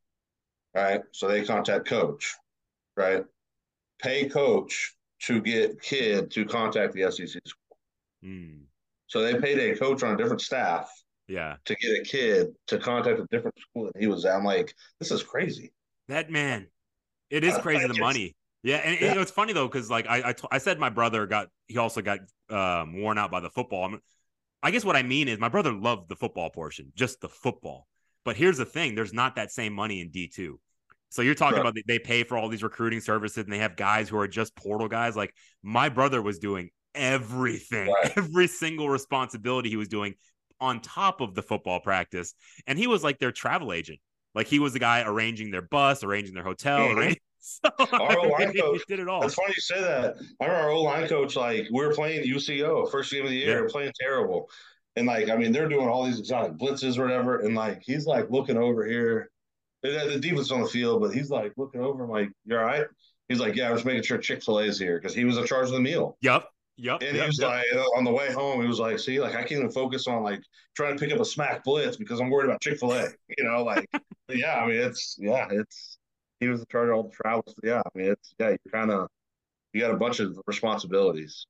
[0.73, 1.01] right?
[1.11, 2.35] So they contact coach,
[2.95, 3.25] right?
[4.01, 7.77] Pay coach to get kid to contact the SEC school.
[8.23, 8.61] Mm.
[9.07, 10.89] So they paid a coach on a different staff,
[11.27, 14.35] yeah, to get a kid to contact a different school that he was at.
[14.35, 15.73] I'm like, this is crazy.
[16.07, 16.67] That man,
[17.29, 18.36] it is crazy the money.
[18.63, 19.21] Yeah, and, yeah.
[19.21, 22.01] it's funny though because like I I, t- I said my brother got he also
[22.01, 23.85] got um, worn out by the football.
[23.85, 23.99] I, mean,
[24.63, 27.87] I guess what I mean is my brother loved the football portion, just the football.
[28.25, 30.59] But here's the thing: there's not that same money in D two.
[31.09, 34.09] So you're talking about they pay for all these recruiting services and they have guys
[34.09, 35.15] who are just portal guys.
[35.15, 35.33] Like
[35.63, 38.11] my brother was doing everything, right.
[38.17, 40.15] every single responsibility he was doing
[40.59, 42.33] on top of the football practice,
[42.65, 43.99] and he was like their travel agent.
[44.35, 46.99] Like he was the guy arranging their bus, arranging their hotel, mm-hmm.
[46.99, 49.23] arranging So, our O line coach did it all.
[49.23, 50.17] It's funny you say that.
[50.41, 53.37] I remember our O line coach, like, we were playing UCO, first game of the
[53.37, 53.71] year, yeah.
[53.71, 54.49] playing terrible.
[54.97, 57.39] And, like, I mean, they're doing all these exotic blitzes or whatever.
[57.39, 59.31] And, like, he's, like, looking over here.
[59.81, 62.03] The defense on the field, but he's, like, looking over.
[62.03, 62.85] I'm like, you're all right?
[63.29, 65.37] He's like, yeah, I was making sure Chick fil A is here because he was
[65.37, 66.17] in charge of the meal.
[66.21, 66.45] Yep.
[66.77, 67.01] Yep.
[67.01, 67.49] And yep, he was yep.
[67.49, 70.23] like, on the way home, he was like, see, like, I can't even focus on,
[70.23, 70.41] like,
[70.75, 73.07] trying to pick up a smack blitz because I'm worried about Chick fil A.
[73.37, 73.87] You know, like,
[74.29, 75.96] yeah, I mean, it's, yeah, it's,
[76.39, 77.55] he was the charge of all the travels.
[77.63, 79.07] Yeah, I mean, it's yeah, you're kind of
[79.73, 81.45] you got a bunch of responsibilities.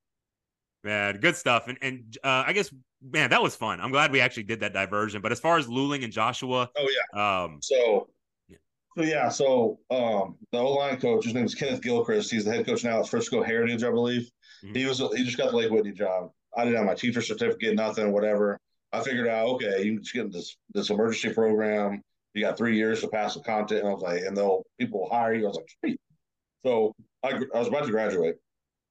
[0.84, 1.68] Man, good stuff.
[1.68, 2.72] And and uh, I guess
[3.02, 3.80] man, that was fun.
[3.80, 5.22] I'm glad we actually did that diversion.
[5.22, 7.44] But as far as Luling and Joshua, oh yeah.
[7.44, 8.08] Um, so
[8.96, 12.30] so yeah, so um, the O line coach, his name is Kenneth Gilchrist.
[12.30, 14.30] He's the head coach now at Frisco Heritage, I believe.
[14.64, 14.74] Mm-hmm.
[14.74, 16.30] He was he just got the Lake Whitney job.
[16.56, 18.58] I didn't have my teacher certificate, nothing, whatever.
[18.92, 22.02] I figured out, okay, you just get this this emergency program
[22.38, 23.80] you got three years to pass the content.
[23.80, 25.44] And I was like, and they'll people will hire you.
[25.44, 26.00] I was like, sweet.
[26.64, 28.36] So I, I was about to graduate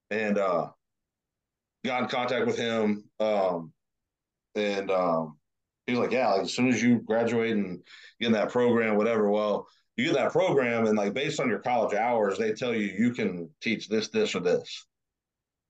[0.09, 0.67] and uh,
[1.85, 3.05] got in contact with him.
[3.19, 3.71] Um,
[4.55, 5.37] and um,
[5.85, 7.79] he was like, yeah, like, as soon as you graduate and
[8.19, 11.59] get in that program, whatever, well, you get that program and like based on your
[11.59, 14.85] college hours, they tell you you can teach this, this, or this.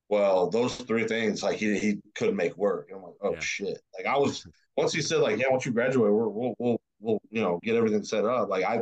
[0.10, 2.88] Well, those three things, like he, he couldn't make work.
[2.90, 3.40] And I'm like, oh yeah.
[3.40, 3.82] shit.
[3.98, 4.46] Like I was
[4.78, 7.76] once he said like, yeah, once you graduate, we're, we'll we'll we'll you know get
[7.76, 8.50] everything set up.
[8.50, 8.82] Like I,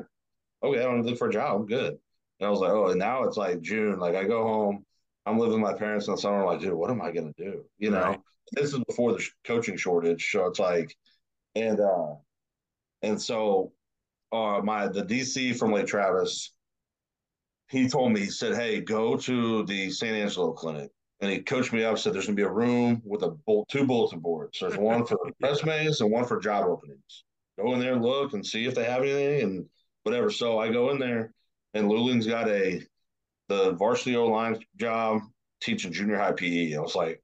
[0.63, 1.55] okay, I don't look for a job.
[1.55, 1.97] I'm good.
[2.39, 3.99] And I was like, oh, and now it's like June.
[3.99, 4.85] Like I go home,
[5.25, 6.41] I'm living with my parents in the summer.
[6.41, 7.63] I'm like, dude, what am I gonna do?
[7.77, 8.19] You know, right.
[8.51, 10.95] this is before the coaching shortage, so it's like,
[11.55, 12.15] and uh,
[13.01, 13.71] and so,
[14.31, 16.53] uh, my the DC from Lake Travis,
[17.69, 20.91] he told me he said, hey, go to the San Angelo clinic
[21.21, 21.97] and he coached me up.
[21.97, 24.59] Said there's gonna be a room with a bolt, two bulletin boards.
[24.59, 27.23] There's one for resumes and one for job openings
[27.57, 29.65] go in there and look and see if they have anything and
[30.03, 30.29] whatever.
[30.29, 31.33] So I go in there
[31.73, 32.81] and Luling's got a
[33.47, 35.21] the varsity O line job
[35.61, 36.73] teaching junior high PE.
[36.75, 37.21] I was like,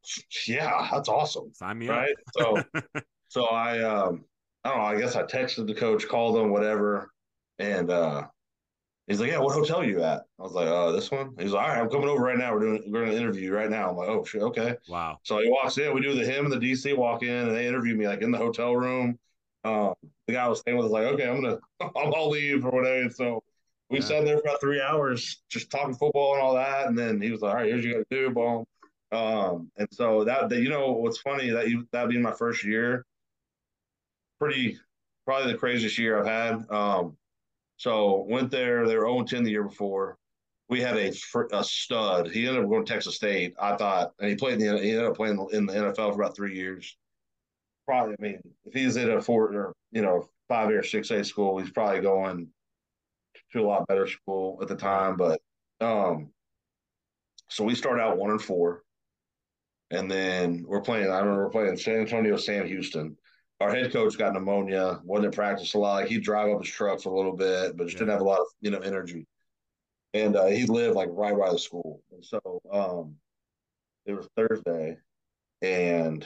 [0.47, 1.51] yeah, that's awesome.
[1.53, 2.15] Sign me right?
[2.39, 2.65] up.
[2.73, 2.81] so
[3.27, 4.25] so I um
[4.63, 4.83] I don't know.
[4.85, 7.11] I guess I texted the coach, called him, whatever,
[7.57, 8.27] and uh,
[9.07, 11.63] he's like, "Yeah, what hotel you at?" I was like, "Oh, this one." He's like,
[11.63, 12.53] "All right, I'm coming over right now.
[12.53, 15.17] We're doing we're gonna interview right now." I'm like, "Oh shit, okay." Wow.
[15.23, 15.95] So he walks in.
[15.95, 18.31] We do the him and the DC walk in, and they interview me like in
[18.31, 19.17] the hotel room.
[19.63, 19.93] Um,
[20.27, 21.59] the guy I was staying with was like, "Okay, I'm gonna
[21.95, 23.43] I'll leave or whatever." So
[23.89, 24.05] we yeah.
[24.05, 27.31] sat there for about three hours just talking football and all that, and then he
[27.31, 28.65] was like, "All right, here's what you got to do, boom."
[29.11, 32.63] Um, and so that, that you know what's funny that you that being my first
[32.63, 33.05] year,
[34.39, 34.79] pretty
[35.25, 36.71] probably the craziest year I've had.
[36.71, 37.17] Um,
[37.77, 38.87] so went there.
[38.87, 40.17] They were 0 10 the year before.
[40.69, 41.11] We had a
[41.51, 42.29] a stud.
[42.31, 43.55] He ended up going to Texas State.
[43.59, 46.21] I thought, and he played in the he ended up playing in the NFL for
[46.21, 46.95] about three years.
[47.85, 51.23] Probably, I mean, if he's at a four or you know five or six A
[51.23, 52.47] school, he's probably going
[53.53, 55.17] to a lot better school at the time.
[55.17, 55.41] But
[55.79, 56.31] um,
[57.49, 58.83] so we start out one and four.
[59.89, 63.17] And then we're playing, I remember we're playing San Antonio, Sam Houston.
[63.59, 65.95] Our head coach got pneumonia, wasn't in practice a lot.
[65.95, 68.23] Like he'd drive up his truck for a little bit, but just didn't have a
[68.23, 69.27] lot of, you know, energy.
[70.13, 72.01] And uh, he lived like right by the school.
[72.13, 73.15] And so um,
[74.05, 74.97] it was Thursday
[75.61, 76.25] and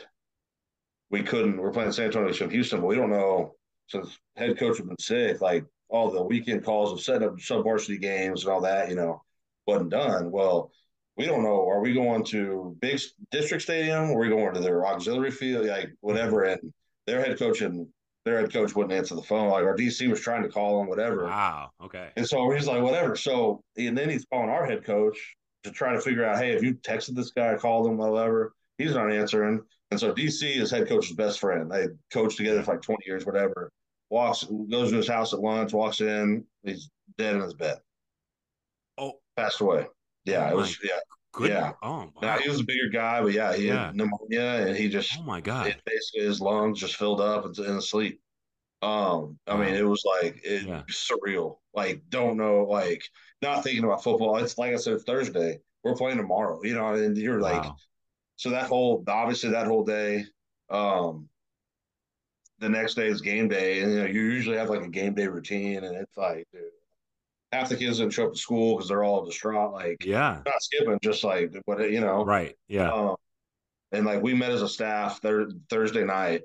[1.10, 3.56] we couldn't, we're playing San Antonio, Sam Houston, but we don't know
[3.88, 7.64] since head coach has been sick, like all the weekend calls of setting up sub
[7.64, 9.22] varsity games and all that, you know,
[9.68, 10.32] wasn't done.
[10.32, 10.72] Well,
[11.18, 11.68] we don't know.
[11.68, 13.00] Are we going to big
[13.32, 14.12] district stadium?
[14.12, 15.66] Or are we going to their auxiliary field?
[15.66, 16.44] Like whatever.
[16.44, 16.74] And
[17.08, 17.88] their head coach and
[18.26, 19.50] their head coach wouldn't answer the phone.
[19.50, 21.26] Like our DC was trying to call him, whatever.
[21.26, 21.70] Wow.
[21.84, 22.10] Okay.
[22.18, 23.16] And so he's like, whatever.
[23.16, 25.18] So and then he's calling our head coach
[25.64, 28.96] to try to figure out, hey, if you texted this guy, called him, whatever, he's
[28.96, 29.62] not answering.
[29.96, 31.72] And so DC is head coach's best friend.
[31.72, 33.72] They coached together for like 20 years, whatever.
[34.10, 37.78] Walks, goes to his house at lunch, walks in, he's dead in his bed.
[38.98, 39.88] Oh, passed away.
[40.26, 40.78] Yeah, oh it was.
[40.84, 41.00] Yeah,
[41.32, 41.50] good.
[41.50, 41.72] Yeah.
[41.82, 42.38] Oh, wow.
[42.40, 43.86] he was a bigger guy, but yeah, he yeah.
[43.86, 45.18] had pneumonia, and he just.
[45.18, 45.68] Oh my god!
[45.68, 48.20] It, basically, his lungs just filled up and in sleep.
[48.82, 49.62] Um, I wow.
[49.62, 50.82] mean, it was like it yeah.
[50.92, 51.60] surreal.
[51.74, 53.02] Like, don't know, like
[53.42, 54.36] not thinking about football.
[54.40, 55.60] It's like I said, Thursday.
[55.86, 56.60] We're playing tomorrow.
[56.64, 57.62] You know, and you're wow.
[57.62, 57.72] like,
[58.36, 60.26] so that whole obviously that whole day.
[60.70, 61.30] Um,
[62.60, 65.14] the next day is game day, and you know you usually have like a game
[65.14, 66.64] day routine, and it's like, dude,
[67.52, 69.74] half the kids didn't show up to school because they're all distraught.
[69.74, 72.56] Like, yeah, not skipping, just like what you know, right?
[72.68, 72.92] Yeah.
[72.92, 73.16] Um,
[73.92, 76.44] and like we met as a staff thir- Thursday night,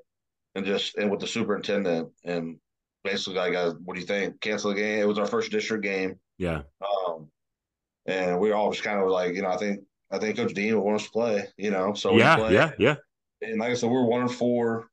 [0.55, 2.57] and just and with the superintendent, and
[3.03, 4.39] basically, like, guys, what do you think?
[4.41, 4.99] Cancel the game.
[4.99, 6.19] It was our first district game.
[6.37, 6.61] Yeah.
[6.81, 7.29] Um,
[8.05, 9.81] and we all just kind of like, you know, I think
[10.11, 11.45] I think Coach Dean would want us to play.
[11.57, 12.95] You know, so yeah, yeah, yeah.
[13.41, 14.87] And like I said, we we're one and four.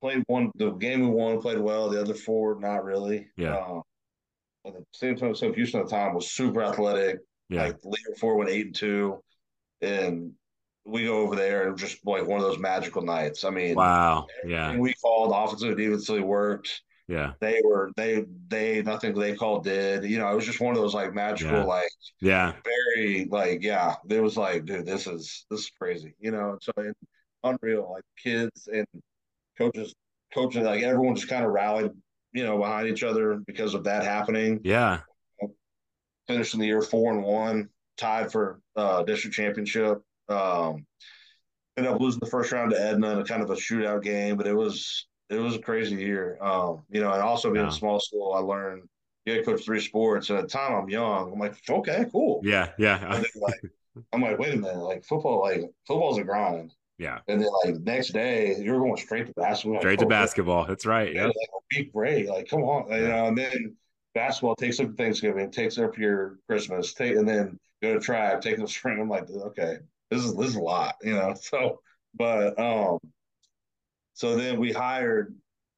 [0.00, 1.88] Played one the game we won, played well.
[1.88, 3.28] The other four, not really.
[3.36, 3.56] Yeah.
[3.56, 3.82] Um,
[4.66, 7.18] at the same time, so Houston at the time was super athletic.
[7.48, 7.64] Yeah.
[7.64, 9.22] Like leader four went eight and two,
[9.80, 10.32] and
[10.84, 13.44] we go over there and just like one of those magical nights.
[13.44, 14.76] I mean, wow, yeah.
[14.76, 16.82] We called offensively, defensively worked.
[17.12, 20.04] Yeah, they were they they nothing they called did.
[20.04, 21.64] You know, it was just one of those like magical, yeah.
[21.64, 21.90] like
[22.20, 23.96] yeah, very like yeah.
[24.08, 26.14] It was like, dude, this is this is crazy.
[26.18, 26.94] You know, so and
[27.44, 27.92] unreal.
[27.92, 28.86] Like kids and
[29.58, 29.94] coaches,
[30.34, 31.92] coaches, like everyone just kind of rallied
[32.32, 34.60] you know, behind each other because of that happening.
[34.64, 35.00] Yeah.
[36.26, 40.02] Finishing the year four and one, tied for uh, district championship.
[40.28, 40.86] Um,
[41.76, 44.36] ended up losing the first round to Edna in a kind of a shootout game,
[44.36, 46.38] but it was it was a crazy year.
[46.40, 47.70] Um, you know, and also being yeah.
[47.70, 48.88] a small school, I learned
[49.24, 50.30] you had coach three sports.
[50.30, 51.32] And at the time, I'm young.
[51.32, 52.40] I'm like, okay, cool.
[52.44, 53.22] Yeah, yeah.
[53.36, 53.60] like,
[54.12, 56.74] I'm like, wait a minute, like football, like football's a grind.
[56.98, 57.18] Yeah.
[57.26, 59.80] And then like next day, you're going straight to basketball.
[59.80, 60.66] Straight to basketball.
[60.66, 61.12] That's right.
[61.12, 61.26] Yeah.
[61.26, 62.28] Like a week break.
[62.28, 62.88] Like, come on.
[62.90, 62.96] Yeah.
[62.96, 63.76] You know, and then
[64.14, 68.58] basketball takes up Thanksgiving, takes up your Christmas, take and then go to track, take
[68.58, 69.00] the spring.
[69.00, 69.78] I'm like, okay,
[70.10, 71.34] this is this is a lot, you know.
[71.42, 71.80] So
[72.14, 72.98] but um
[74.14, 75.34] so then we hired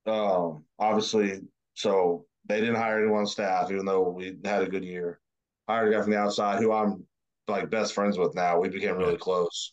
[0.07, 1.41] um obviously
[1.74, 5.18] so they didn't hire anyone on staff, even though we had a good year.
[5.66, 7.05] Hired a guy from the outside who I'm
[7.49, 8.61] like best friends with now.
[8.61, 9.72] We became really close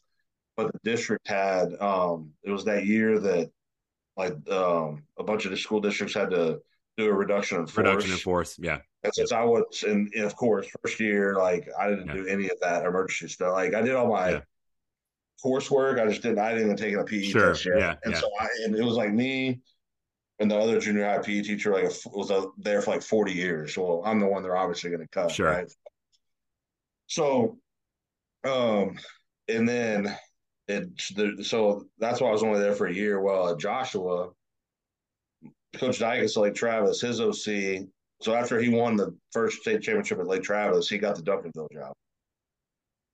[0.55, 3.51] but the district had um, it was that year that
[4.17, 6.59] like um, a bunch of the school districts had to
[6.97, 7.77] do a reduction in force.
[7.77, 8.79] Reduction in force, yeah.
[9.03, 12.13] And since I was in, of course, first year, like I didn't yeah.
[12.13, 13.53] do any of that emergency stuff.
[13.53, 14.39] Like I did all my yeah.
[15.43, 15.99] Coursework.
[15.99, 16.39] I just didn't.
[16.39, 17.49] I didn't even take a PE sure.
[17.49, 17.77] test yet.
[17.77, 17.95] Yeah.
[18.03, 18.19] And yeah.
[18.19, 19.61] so I, and it was like me
[20.39, 23.77] and the other junior high PE teacher, like was there for like forty years.
[23.77, 25.31] Well, I'm the one they're obviously going to cut.
[25.31, 25.47] Sure.
[25.47, 25.71] Right.
[27.07, 27.57] So,
[28.43, 28.97] um,
[29.47, 30.15] and then
[30.67, 33.21] it the, so that's why I was only there for a year.
[33.21, 34.29] Well, at Joshua,
[35.75, 37.87] Coach Dykes, Lake Travis, his OC.
[38.21, 41.71] So after he won the first state championship at Lake Travis, he got the Duncanville
[41.71, 41.93] job.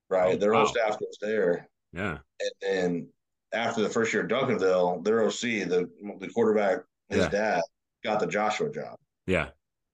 [0.10, 0.60] Right, oh, their wow.
[0.60, 1.68] whole staff goes there.
[1.98, 3.08] Yeah, and then
[3.54, 5.90] after the first year at Duncanville, their OC, the
[6.20, 6.80] the quarterback,
[7.10, 7.30] his yeah.
[7.30, 7.62] dad,
[8.04, 8.98] got the Joshua job.
[9.26, 9.50] Yeah.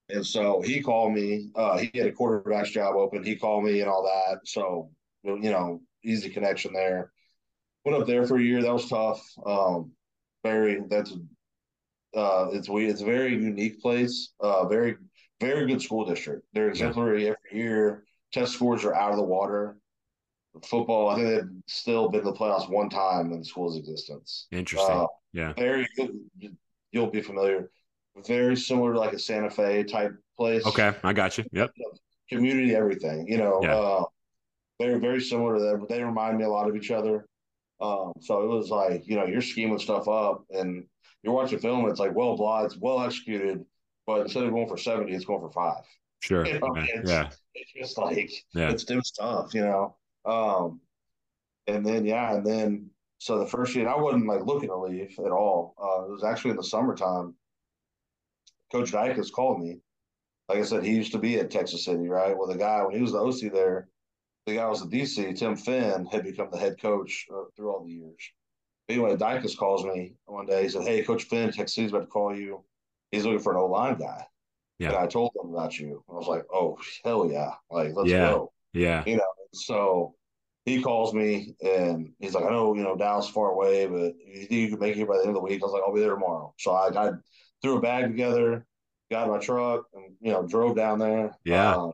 [0.09, 1.49] And so he called me.
[1.55, 3.23] Uh, he had a quarterback's job open.
[3.23, 4.39] He called me and all that.
[4.45, 4.91] So
[5.23, 7.11] you know, easy connection there.
[7.85, 8.61] Went up there for a year.
[8.61, 9.21] That was tough.
[9.45, 9.91] Um,
[10.43, 10.81] very.
[10.89, 11.13] That's
[12.15, 12.87] uh, it's we.
[12.87, 14.33] It's a very unique place.
[14.39, 14.97] Uh, very
[15.39, 16.45] very good school district.
[16.53, 17.33] They're exemplary yeah.
[17.47, 18.03] every year.
[18.31, 19.77] Test scores are out of the water.
[20.61, 24.47] Football, I think they've still been to the playoffs one time in the school's existence.
[24.51, 24.95] Interesting.
[24.95, 25.53] Uh, yeah.
[25.53, 26.11] Very good.
[26.91, 27.71] You'll be familiar.
[28.27, 30.65] Very similar to like a Santa Fe type place.
[30.67, 31.45] Okay, I got you.
[31.51, 31.71] Yep.
[32.29, 33.27] Community, everything.
[33.27, 33.75] You know, yeah.
[33.75, 34.03] uh,
[34.79, 35.85] very very similar to them.
[35.89, 37.25] They remind me a lot of each other.
[37.81, 40.85] Um, so it was like you know you're scheming stuff up and
[41.23, 41.81] you're watching film.
[41.81, 43.65] And it's like well blah, it's well executed,
[44.05, 45.83] but instead of going for seventy, it's going for five.
[46.19, 46.45] Sure.
[46.45, 46.85] You know, yeah.
[46.87, 47.29] It's, yeah.
[47.55, 48.69] it's just like yeah.
[48.69, 49.95] it's it's tough, you know.
[50.25, 50.79] Um,
[51.67, 55.15] and then yeah, and then so the first year I wasn't like looking to leave
[55.19, 55.75] at all.
[55.81, 57.35] Uh, it was actually in the summertime.
[58.71, 59.79] Coach Dykes called me.
[60.49, 62.37] Like I said, he used to be at Texas City, right?
[62.37, 63.87] Well, the guy when he was the OC there,
[64.45, 67.85] the guy was the DC, Tim Finn, had become the head coach uh, through all
[67.85, 68.31] the years.
[68.89, 70.63] Anyway, Dykes calls me one day.
[70.63, 72.63] He said, "Hey, Coach Finn, Texas City's about to call you.
[73.11, 74.25] He's looking for an O line guy."
[74.79, 74.89] Yeah.
[74.89, 76.03] And I told him about you.
[76.09, 77.51] I was like, "Oh hell yeah!
[77.71, 78.31] Like let's yeah.
[78.31, 79.03] go." Yeah.
[79.05, 80.15] You know, so
[80.65, 84.45] he calls me and he's like, "I know you know Dallas far away, but you
[84.45, 85.93] think you can make it by the end of the week?" I was like, "I'll
[85.93, 87.11] be there tomorrow." So I, I
[87.61, 88.65] threw a bag together,
[89.11, 91.37] got in my truck, and you know drove down there.
[91.45, 91.75] Yeah.
[91.75, 91.91] Uh,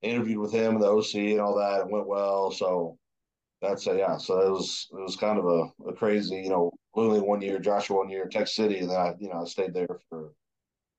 [0.00, 1.80] interviewed with him and the OC and all that.
[1.80, 2.52] It went well.
[2.52, 2.98] So
[3.60, 4.16] that's a, yeah.
[4.16, 7.60] So it was it was kind of a, a crazy, you know, Literally one year,
[7.60, 10.32] Joshua one year, Tech City, and then I, you know, I stayed there for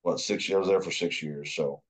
[0.03, 0.55] what six years.
[0.55, 1.53] I was there for six years.
[1.53, 1.81] So,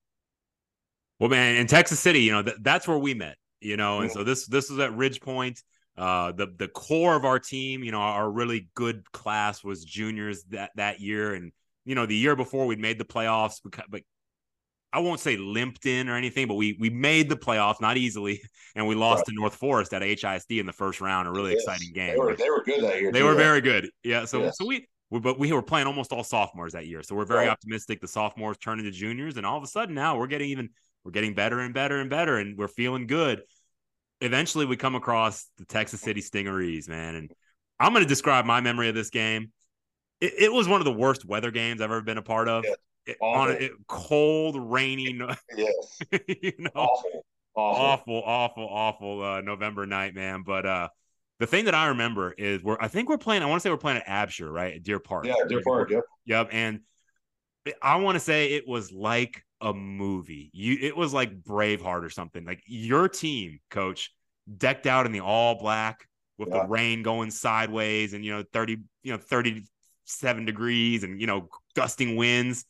[1.20, 3.38] well, man, in Texas City, you know, th- that's where we met.
[3.62, 5.62] You know, and so this this was at Ridge Point.
[5.98, 10.44] Uh, the the core of our team, you know, our really good class was juniors
[10.46, 11.52] that that year, and
[11.84, 14.02] you know, the year before we'd made the playoffs, but
[14.92, 18.42] I won't say limped in or anything, but we we made the playoffs not easily,
[18.76, 19.26] and we lost right.
[19.28, 21.28] to North Forest at HISD in the first round.
[21.28, 21.64] A really yes.
[21.64, 22.12] exciting game.
[22.12, 23.12] They were, they were good that year.
[23.12, 23.90] They too, were very good.
[24.04, 24.26] Yeah.
[24.26, 24.58] So yes.
[24.58, 27.46] so we, we but we were playing almost all sophomores that year, so we're very
[27.46, 27.50] right.
[27.50, 28.02] optimistic.
[28.02, 30.70] The sophomores turn into juniors, and all of a sudden now we're getting even
[31.04, 33.42] we're getting better and better and better, and we're feeling good.
[34.22, 37.32] Eventually, we come across the Texas City Stingarees, man, and
[37.80, 39.52] I'm going to describe my memory of this game.
[40.20, 42.66] It, it, was one of the worst weather games I've ever been a part of
[43.22, 45.18] on it, cold, rainy,
[45.58, 47.26] yes, you know, awful,
[47.56, 50.44] awful, awful, awful, awful uh, November night, man.
[50.46, 50.90] But uh,
[51.40, 53.42] the thing that I remember is we're I think we're playing.
[53.44, 55.26] I want to say we're playing at Abshier, right, at Deer Park.
[55.26, 55.90] Yeah, Deer Park.
[55.90, 56.04] Yep.
[56.26, 56.50] Yep.
[56.52, 56.82] And
[57.82, 60.50] I want to say it was like a movie.
[60.54, 62.46] You, it was like Braveheart or something.
[62.46, 64.12] Like your team, coach,
[64.58, 66.08] decked out in the all black
[66.38, 66.62] with yeah.
[66.62, 71.50] the rain going sideways and you know 30 you know 37 degrees and you know
[71.76, 72.66] gusting winds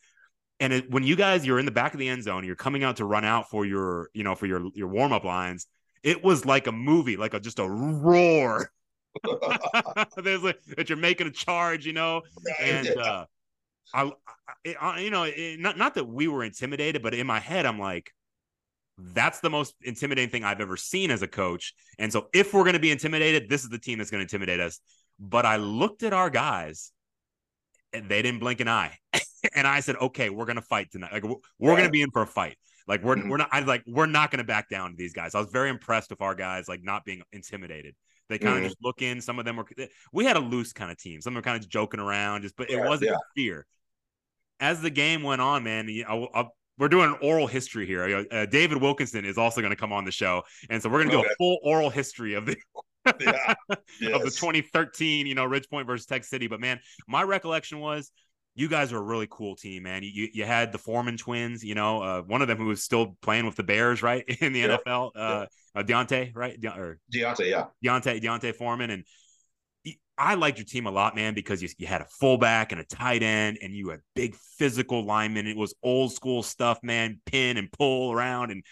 [0.59, 2.83] and it, when you guys you're in the back of the end zone, you're coming
[2.83, 5.67] out to run out for your, you know, for your your warm up lines.
[6.03, 8.71] It was like a movie, like a just a roar.
[10.17, 12.23] There's like that you're making a charge, you know,
[12.61, 13.25] and uh,
[13.93, 14.11] I,
[14.79, 17.79] I, you know, it, not not that we were intimidated, but in my head, I'm
[17.79, 18.11] like,
[18.97, 21.73] that's the most intimidating thing I've ever seen as a coach.
[21.97, 24.23] And so, if we're going to be intimidated, this is the team that's going to
[24.23, 24.79] intimidate us.
[25.19, 26.91] But I looked at our guys,
[27.93, 28.97] and they didn't blink an eye.
[29.55, 31.11] and I said, okay, we're gonna fight tonight.
[31.11, 32.57] Like we're, we're gonna be in for a fight.
[32.87, 33.29] Like we're mm-hmm.
[33.29, 33.49] we're not.
[33.51, 35.35] I like we're not gonna back down to these guys.
[35.35, 37.95] I was very impressed with our guys, like not being intimidated.
[38.29, 38.67] They kind of mm-hmm.
[38.67, 39.21] just look in.
[39.21, 39.65] Some of them were.
[40.13, 41.21] We had a loose kind of team.
[41.21, 43.17] Some were kind of joking around, just but it wasn't yeah.
[43.35, 43.65] fear.
[44.59, 46.45] As the game went on, man, I, I,
[46.77, 48.25] we're doing an oral history here.
[48.31, 51.09] Uh, David Wilkinson is also going to come on the show, and so we're going
[51.09, 51.27] to okay.
[51.27, 52.57] do a full oral history of the
[53.19, 53.53] yeah.
[53.99, 54.13] yes.
[54.13, 56.47] of the 2013, you know, Ridge Point versus Tech City.
[56.47, 58.11] But man, my recollection was
[58.55, 60.03] you guys are a really cool team, man.
[60.03, 63.15] You you had the Foreman twins, you know, uh, one of them who was still
[63.21, 64.77] playing with the Bears, right, in the yeah.
[64.85, 65.45] NFL, uh,
[65.75, 65.79] yeah.
[65.79, 69.05] uh, D'Onta, right, De- or D'Onta, yeah, D'Onta, D'Onta Foreman, and
[70.19, 72.83] I liked your team a lot, man, because you, you had a fullback and a
[72.83, 75.47] tight end, and you had big physical linemen.
[75.47, 78.63] It was old school stuff, man, pin and pull around, and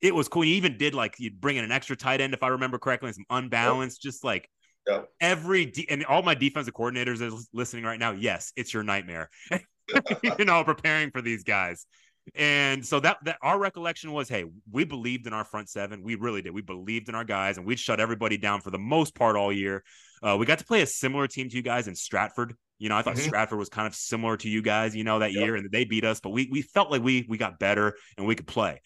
[0.00, 0.44] it was cool.
[0.44, 3.08] You even did like you'd bring in an extra tight end, if I remember correctly,
[3.08, 4.12] and some unbalanced, yep.
[4.12, 4.48] just like
[4.88, 5.08] Yep.
[5.20, 8.12] Every de- and all my defensive coordinators are listening right now.
[8.12, 9.30] Yes, it's your nightmare.
[10.38, 11.86] you know, preparing for these guys.
[12.34, 16.02] And so that that our recollection was, hey, we believed in our front seven.
[16.02, 16.54] We really did.
[16.54, 19.52] We believed in our guys, and we shut everybody down for the most part all
[19.52, 19.82] year.
[20.22, 22.54] Uh, we got to play a similar team to you guys in Stratford.
[22.78, 23.26] You know, I thought mm-hmm.
[23.26, 25.44] Stratford was kind of similar to you guys, you know, that yep.
[25.44, 28.26] year, and they beat us, but we we felt like we we got better and
[28.26, 28.80] we could play.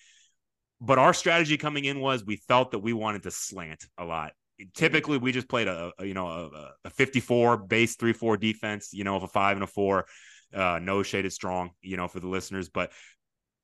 [0.81, 4.33] But our strategy coming in was we felt that we wanted to slant a lot
[4.75, 8.93] typically we just played a, a you know a, a 54 base three four defense.
[8.93, 10.07] You know, of a five and a four.
[10.55, 11.71] Uh, no shaded strong.
[11.83, 12.93] You know, for the listeners, but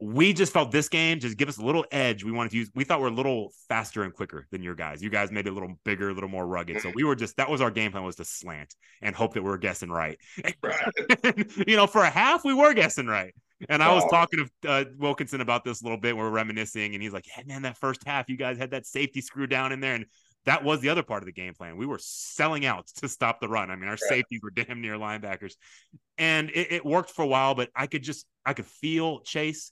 [0.03, 2.25] we just felt this game just give us a little edge.
[2.25, 2.71] We wanted to use.
[2.75, 5.01] We thought we are a little faster and quicker than your guys.
[5.01, 6.81] You guys maybe a little bigger, a little more rugged.
[6.81, 9.45] So we were just that was our game plan was to slant and hope that
[9.45, 10.19] we are guessing right.
[10.63, 11.69] right.
[11.69, 13.33] you know, for a half we were guessing right.
[13.69, 16.17] And I was talking to uh, Wilkinson about this a little bit.
[16.17, 18.87] We are reminiscing, and he's like, "Yeah, man, that first half, you guys had that
[18.87, 20.07] safety screw down in there, and
[20.47, 21.77] that was the other part of the game plan.
[21.77, 23.71] We were selling out to stop the run.
[23.71, 25.53] I mean, our safeties were damn near linebackers,
[26.19, 27.55] and it, it worked for a while.
[27.55, 29.71] But I could just, I could feel Chase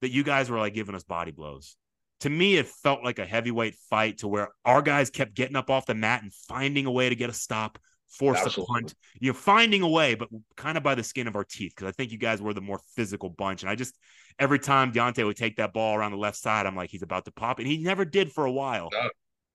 [0.00, 1.76] that you guys were like giving us body blows.
[2.20, 5.70] To me, it felt like a heavyweight fight to where our guys kept getting up
[5.70, 7.78] off the mat and finding a way to get a stop,
[8.08, 8.62] force Absolutely.
[8.62, 11.44] the punt, you know, finding a way, but kind of by the skin of our
[11.44, 11.74] teeth.
[11.74, 13.62] Cause I think you guys were the more physical bunch.
[13.62, 13.96] And I just,
[14.38, 17.24] every time D'Onta would take that ball around the left side, I'm like, he's about
[17.24, 17.58] to pop.
[17.58, 18.90] And he never did for a while.
[18.92, 19.08] No.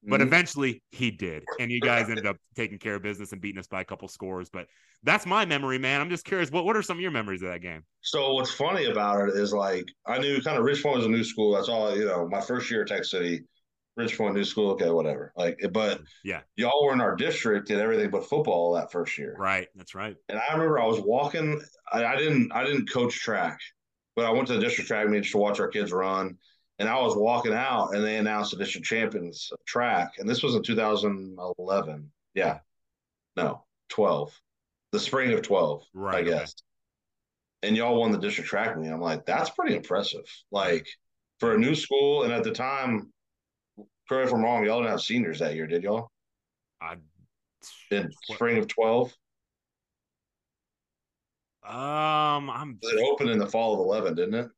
[0.07, 0.27] But mm-hmm.
[0.27, 1.43] eventually he did.
[1.59, 4.07] And you guys ended up taking care of business and beating us by a couple
[4.07, 4.49] scores.
[4.49, 4.67] But
[5.03, 6.01] that's my memory, man.
[6.01, 7.83] I'm just curious, what, what are some of your memories of that game?
[8.01, 11.23] So what's funny about it is like I knew kind of Richmond was a new
[11.23, 11.53] school.
[11.53, 13.43] That's all, you know, my first year at Tech City,
[13.97, 15.31] Richmond new school, okay, whatever.
[15.35, 19.35] Like but yeah, y'all were in our district and everything but football that first year.
[19.39, 19.67] Right.
[19.75, 20.15] That's right.
[20.29, 23.59] And I remember I was walking, I, I didn't I didn't coach track,
[24.15, 26.37] but I went to the district track meet just to watch our kids run
[26.79, 30.55] and I was walking out, and they announced the district champions track, and this was
[30.55, 32.11] in 2011.
[32.33, 32.59] Yeah,
[33.35, 34.39] no, 12,
[34.91, 36.15] the spring of 12, right?
[36.15, 36.55] I guess.
[37.63, 38.89] And y'all won the district track meet.
[38.89, 40.25] I'm like, that's pretty impressive.
[40.51, 40.87] Like
[41.39, 43.11] for a new school, and at the time,
[44.07, 46.09] correct if I'm wrong, y'all didn't have seniors that year, did y'all?
[46.81, 46.97] I
[47.91, 49.15] in spring of 12.
[51.65, 52.77] Um, I'm.
[52.81, 54.49] It opened in the fall of 11, didn't it?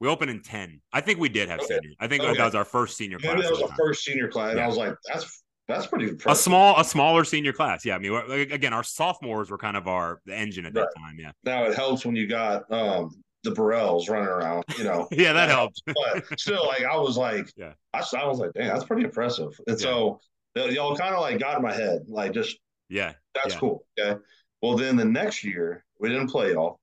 [0.00, 0.80] We opened in 10.
[0.92, 1.74] I think we did have okay.
[1.74, 1.90] senior.
[2.00, 2.36] I think okay.
[2.36, 3.40] that was our first senior class.
[3.42, 4.52] That was our first senior class.
[4.52, 6.40] And I was like, that's that's pretty impressive.
[6.40, 7.84] A small, a smaller senior class.
[7.84, 7.96] Yeah.
[7.96, 10.86] I mean, again, our sophomores were kind of our the engine at right.
[10.94, 11.16] that time.
[11.18, 11.32] Yeah.
[11.44, 13.10] Now it helps when you got um
[13.42, 15.08] the Burrells running around, you know.
[15.12, 15.80] yeah, that, helps.
[15.86, 19.58] but still, like I was like, yeah, I, I was like, dang, that's pretty impressive.
[19.66, 19.84] And yeah.
[19.84, 20.20] so
[20.56, 23.60] y'all kind of like got in my head, like just yeah, that's yeah.
[23.60, 23.84] cool.
[23.98, 24.18] Okay.
[24.62, 26.78] Well, then the next year we didn't play y'all,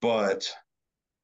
[0.00, 0.52] but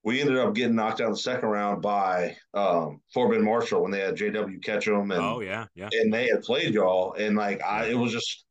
[0.05, 3.91] we ended up getting knocked out in the second round by um, Fort Marshall when
[3.91, 7.63] they had JW Ketchum and oh yeah yeah and they had played y'all and like
[7.63, 8.45] I it was just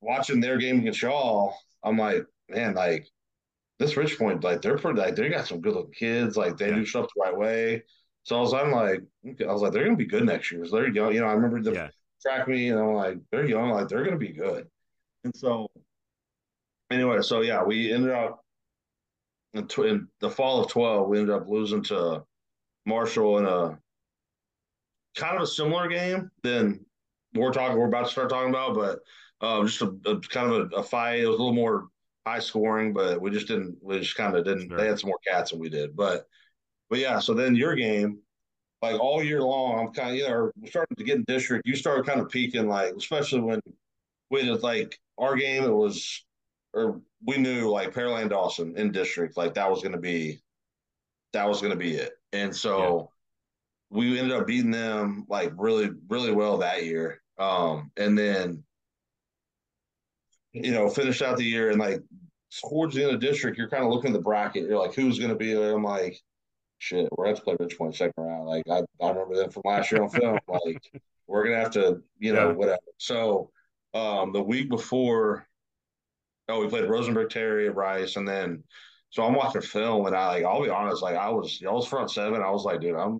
[0.00, 1.54] watching their game against y'all.
[1.84, 3.06] I'm like man like
[3.78, 6.68] this Ridge Point like they're pretty like they got some good looking kids like they
[6.68, 6.76] yeah.
[6.76, 7.82] do stuff the right way.
[8.24, 9.02] So I was I'm like
[9.40, 10.64] I was like they're gonna be good next year.
[10.70, 11.26] They're young, you know.
[11.26, 11.88] I remember the yeah.
[12.22, 14.66] track me and I'm like they're young, like they're gonna be good.
[15.24, 15.68] And so
[16.90, 18.44] anyway, so yeah, we ended up
[19.54, 22.24] in, tw- in the fall of 12, we ended up losing to
[22.86, 23.78] Marshall in a
[25.16, 26.84] kind of a similar game than
[27.34, 29.00] we're talking, we're about to start talking about, but
[29.40, 31.20] uh, just a, a, kind of a, a, fight.
[31.20, 31.88] It was a little more
[32.26, 34.78] high scoring, but we just didn't, we just kind of didn't, sure.
[34.78, 35.96] they had some more cats than we did.
[35.96, 36.26] But,
[36.88, 38.18] but yeah, so then your game,
[38.80, 41.66] like all year long, I'm kind of, you know, we're starting to get in district.
[41.66, 43.60] You started kind of peaking, like, especially when,
[44.28, 46.24] when it's like our game, it was
[46.74, 50.40] or we knew like Pearland Dawson in district, like that was going to be,
[51.32, 52.12] that was going to be it.
[52.32, 53.10] And so
[53.90, 53.98] yeah.
[53.98, 57.22] we ended up beating them like really, really well that year.
[57.38, 58.64] Um, and then,
[60.52, 62.00] you know, finished out the year and like
[62.60, 64.64] towards the end of district, you're kind of looking at the bracket.
[64.64, 65.74] You're like, who's going to be there?
[65.74, 66.20] I'm like,
[66.78, 68.46] shit, we're going to play Richmond second round.
[68.46, 70.38] Like I, I remember them from last year on film.
[70.48, 70.82] like
[71.26, 72.54] we're going to have to, you know, yeah.
[72.54, 72.78] whatever.
[72.98, 73.50] So
[73.94, 75.46] um, the week before
[76.48, 78.64] Oh, we played Rosenberg Terry at Rice, and then
[79.10, 81.86] so I'm watching film, and I like I'll be honest, like I was y'all was
[81.86, 82.42] front seven.
[82.42, 83.18] I was like, dude, I'm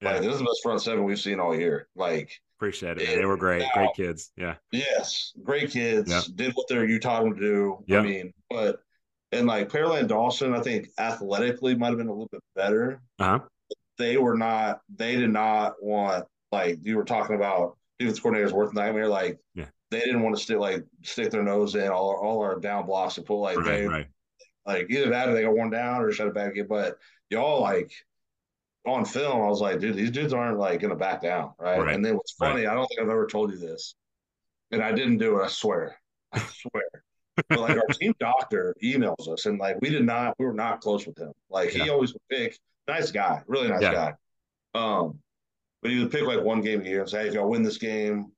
[0.00, 0.12] yeah.
[0.12, 1.88] like this is the best front seven we've seen all year.
[1.96, 3.16] Like appreciate it.
[3.16, 4.30] They were great, now, great kids.
[4.36, 4.54] Yeah.
[4.70, 6.10] Yes, great kids.
[6.10, 6.24] Yep.
[6.36, 7.84] Did what they're you taught them to do.
[7.86, 8.00] Yep.
[8.00, 8.80] I mean, but
[9.32, 13.02] and like Pearland Dawson, I think athletically might have been a little bit better.
[13.18, 13.40] Uh-huh.
[13.98, 14.80] They were not.
[14.94, 19.08] They did not want like you were talking about defense coordinators worth nightmare.
[19.08, 22.42] Like yeah they didn't want to stick like stick their nose in all our, all
[22.42, 24.06] our down blocks and pull like right, they right.
[24.66, 26.66] like either that or they got worn down or shut a back game.
[26.68, 26.98] But
[27.30, 27.92] y'all like
[28.86, 31.78] on film, I was like, dude, these dudes aren't like gonna back down, right?
[31.78, 31.94] right.
[31.94, 33.94] And then what's funny, I don't think I've ever told you this,
[34.70, 35.44] and I didn't do it.
[35.44, 35.96] I swear,
[36.32, 37.04] I swear.
[37.48, 40.80] but like our team doctor emails us, and like we did not, we were not
[40.80, 41.32] close with him.
[41.50, 41.84] Like yeah.
[41.84, 43.92] he always would pick, nice guy, really nice yeah.
[43.92, 44.14] guy.
[44.74, 45.18] Um,
[45.82, 47.62] but he would pick like one game a year and say, hey, if y'all win
[47.62, 48.32] this game,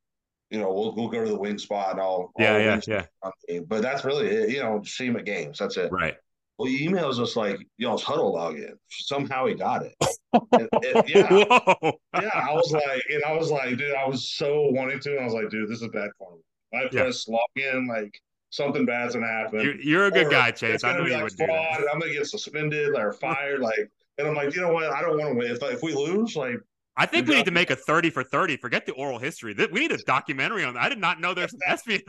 [0.54, 2.30] you know, we'll we'll go to the wing spot and all.
[2.38, 3.06] Yeah, yeah,
[3.48, 3.58] yeah.
[3.66, 4.50] But that's really it.
[4.50, 5.58] You know, see him at games.
[5.58, 5.90] That's it.
[5.90, 6.14] Right.
[6.58, 8.74] Well, he emails us like y'all's Hudl login.
[8.88, 9.96] Somehow he got it.
[10.52, 11.92] and, and, yeah, Whoa.
[12.14, 12.30] yeah.
[12.32, 15.10] I was like, and I was like, dude, I was so wanting to.
[15.10, 16.78] And I was like, dude, this is bad for me.
[16.78, 17.34] I press yeah.
[17.34, 18.16] log in, like
[18.50, 19.60] something bad's gonna happen.
[19.60, 20.84] You're, you're a good or guy, Chase.
[20.84, 21.80] I know you like would do that.
[21.92, 23.58] I'm gonna get suspended or fired.
[23.58, 24.92] like, and I'm like, you know what?
[24.92, 25.50] I don't want to win.
[25.50, 26.60] If, if we lose, like,
[26.96, 28.56] I think we need to make a 30 for 30.
[28.58, 29.54] Forget the oral history.
[29.72, 30.82] We need a documentary on that.
[30.84, 32.02] I did not know there's an SB.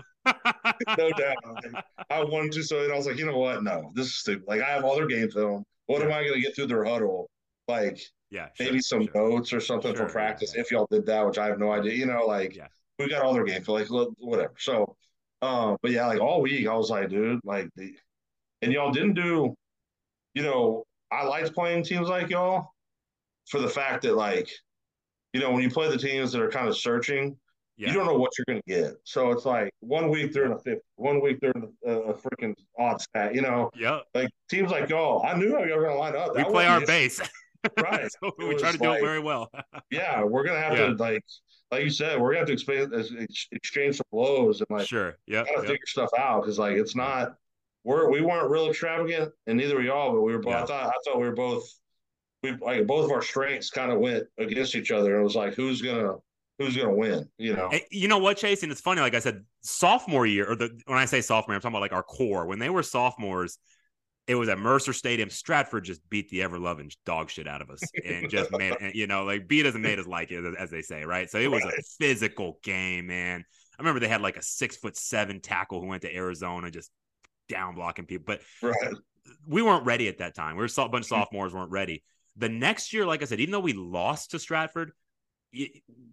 [0.98, 1.84] no doubt.
[2.10, 2.64] I wanted to.
[2.64, 3.64] So I was like, you know what?
[3.64, 4.46] No, this is stupid.
[4.48, 5.64] Like, I have all their game film.
[5.88, 6.06] What yeah.
[6.06, 7.26] am I going to get through their Hudl?
[7.68, 9.30] Like, yeah, sure, maybe some sure.
[9.30, 10.62] notes or something sure, for practice yeah.
[10.62, 11.94] if y'all did that, which I have no idea.
[11.94, 12.68] You know, like, yeah.
[13.00, 13.80] we got all their game film.
[13.80, 13.88] Like,
[14.20, 14.54] whatever.
[14.60, 14.96] So,
[15.42, 17.96] um, but yeah, like all week, I was like, dude, like, the,
[18.62, 19.56] and y'all didn't do,
[20.34, 22.70] you know, I liked playing teams like y'all
[23.48, 24.50] for the fact that, like,
[25.36, 27.36] you know, when you play the teams that are kind of searching,
[27.76, 27.90] yeah.
[27.90, 28.94] you don't know what you're going to get.
[29.04, 32.14] So it's like one week they're in a 50, one week they're in a, a
[32.14, 33.70] freaking odd stat, you know?
[33.76, 34.00] Yeah.
[34.14, 36.36] Like teams like y'all, I knew how you were going to line up.
[36.36, 37.20] That we play our base.
[37.84, 38.10] right.
[38.24, 39.52] so we try to do it very well.
[39.92, 40.24] yeah.
[40.24, 40.86] We're going to have yeah.
[40.86, 41.22] to, like,
[41.70, 45.18] like you said, we're going to have to expand, exchange some blows and, like, sure.
[45.28, 45.44] Yeah.
[45.44, 45.62] Got to yep.
[45.64, 47.36] figure stuff out because, like, it's not,
[47.84, 50.64] we're, we weren't real extravagant and neither were y'all, but we were both, yeah.
[50.64, 51.70] I thought, I thought we were both
[52.46, 55.14] we like both of our strengths kind of went against each other.
[55.14, 56.16] And it was like who's gonna
[56.60, 57.72] who's gonna win, you know.
[57.92, 58.64] you know what, Chase?
[58.64, 61.62] And it's funny, like I said, sophomore year, or the when I say sophomore, I'm
[61.62, 62.46] talking about like our core.
[62.46, 63.58] When they were sophomores,
[64.28, 65.30] it was at Mercer Stadium.
[65.30, 69.08] Stratford just beat the ever loving dog shit out of us and just made you
[69.08, 71.30] know, like beat us and made us like it, as they say, right?
[71.30, 71.74] So it was right.
[71.74, 73.44] a physical game, man.
[73.78, 76.92] I remember they had like a six foot seven tackle who went to Arizona just
[77.50, 78.94] down blocking people, but right.
[79.46, 80.56] we weren't ready at that time.
[80.56, 81.22] We were a bunch of mm-hmm.
[81.22, 82.04] sophomores weren't ready.
[82.38, 84.92] The next year, like I said, even though we lost to Stratford,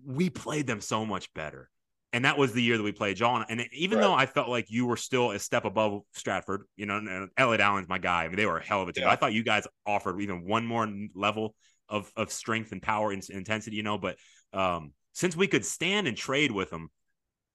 [0.07, 1.69] we played them so much better.
[2.13, 3.47] And that was the year that we played John.
[3.49, 4.05] And even right.
[4.05, 7.61] though I felt like you were still a step above Stratford, you know, and Elliot
[7.61, 8.25] Allen's my guy.
[8.25, 9.05] I mean, they were a hell of a team.
[9.05, 9.11] Yeah.
[9.11, 11.55] I thought you guys offered even one more level
[11.89, 13.97] of of strength and power and intensity, you know.
[13.97, 14.17] But
[14.53, 16.91] um, since we could stand and trade with them,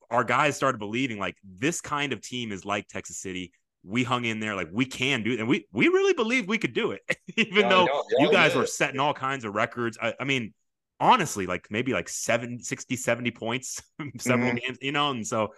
[0.09, 3.51] our guys started believing like this kind of team is like Texas City
[3.87, 6.57] we hung in there like we can do it and we we really believed we
[6.57, 7.01] could do it
[7.37, 10.53] even yeah, though you guys were setting all kinds of records I, I, mean
[10.99, 13.81] honestly like maybe like 7 60 70 points
[14.17, 14.57] several mm-hmm.
[14.57, 15.53] games you know and so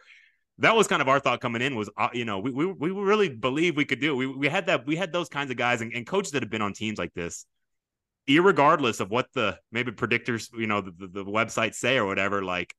[0.59, 2.91] that was kind of our thought coming in was uh, you know we, we we
[2.91, 4.15] really believe we could do it.
[4.15, 6.51] we we had that we had those kinds of guys and, and coaches that have
[6.51, 7.45] been on teams like this
[8.27, 12.43] regardless of what the maybe predictors you know the, the, the websites say or whatever
[12.43, 12.75] like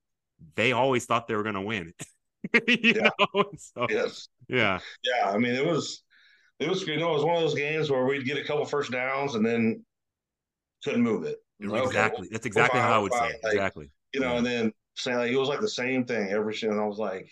[0.54, 1.92] they always thought they were going to win
[2.68, 3.08] yeah.
[3.34, 3.44] Know?
[3.56, 4.28] So, yes.
[4.48, 4.78] Yeah.
[5.02, 5.30] Yeah.
[5.30, 6.02] I mean, it was,
[6.58, 8.64] it was, you know, it was one of those games where we'd get a couple
[8.64, 9.84] first downs and then
[10.84, 11.38] couldn't move it.
[11.60, 12.26] Exactly.
[12.26, 13.40] Okay, That's exactly how I would say it.
[13.42, 13.90] Like, exactly.
[14.12, 14.38] You know, yeah.
[14.38, 16.98] and then saying like, it was like the same thing every single, and I was
[16.98, 17.30] like,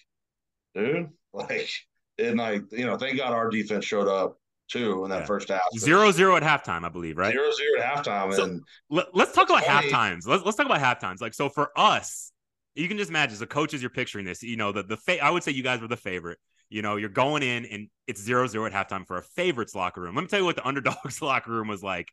[0.74, 1.70] dude, like,
[2.18, 4.38] and like, you know, thank God our defense showed up
[4.68, 5.26] too in that yeah.
[5.26, 5.62] first half.
[5.76, 7.32] Zero zero at halftime, I believe, right?
[7.32, 8.34] Zero zero at halftime.
[8.34, 10.26] So and let, us talk about half times.
[10.26, 11.20] Let's let's talk about half times.
[11.20, 12.32] Like so for us,
[12.75, 14.97] you can just imagine as a coach as you're picturing this, you know, the the
[14.97, 16.39] fa- I would say you guys were the favorite.
[16.71, 20.01] You know, you're going in and it's zero zero at halftime for a favorites locker
[20.01, 20.14] room.
[20.14, 22.09] Let me tell you what the underdogs locker room was like.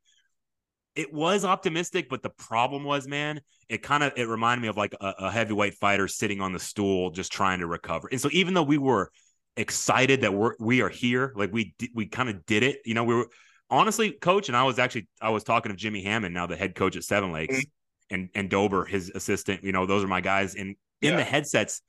[0.96, 4.78] It was optimistic, but the problem was, man, it kind of it reminded me of
[4.78, 8.08] like a, a heavyweight fighter sitting on the stool just trying to recover.
[8.12, 9.12] And so even though we were
[9.58, 13.04] excited that we're we are here, like we we kind of did it, you know,
[13.04, 13.28] we were
[13.70, 16.76] honestly, coach, and I was actually I was talking to Jimmy Hammond, now the head
[16.76, 17.56] coach at Seven Lakes.
[17.56, 17.70] Mm-hmm.
[18.10, 19.64] And and Dober, his assistant.
[19.64, 20.56] You know, those are my guys.
[20.56, 21.16] And in yeah.
[21.18, 21.82] the headsets,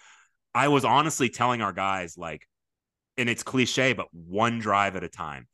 [0.54, 2.46] I was honestly telling our guys like,
[3.18, 5.46] and it's cliche, but one drive at a time.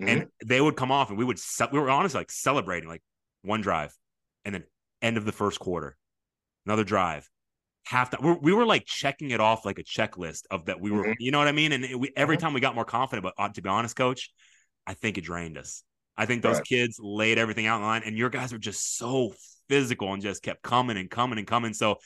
[0.00, 0.08] Mm-hmm.
[0.08, 1.38] And they would come off, and we would
[1.72, 3.02] we were honestly like celebrating like
[3.42, 3.94] one drive,
[4.44, 4.64] and then
[5.02, 5.96] end of the first quarter,
[6.64, 7.28] another drive,
[7.84, 8.22] half that.
[8.22, 11.12] We were like checking it off like a checklist of that we were, mm-hmm.
[11.18, 11.72] you know what I mean?
[11.72, 12.46] And it, we, every mm-hmm.
[12.46, 14.30] time we got more confident, but uh, to be honest, coach,
[14.86, 15.82] I think it drained us.
[16.16, 16.64] I think those right.
[16.64, 19.34] kids laid everything out in line, and your guys were just so
[19.70, 21.72] physical and just kept coming and coming and coming.
[21.72, 21.98] So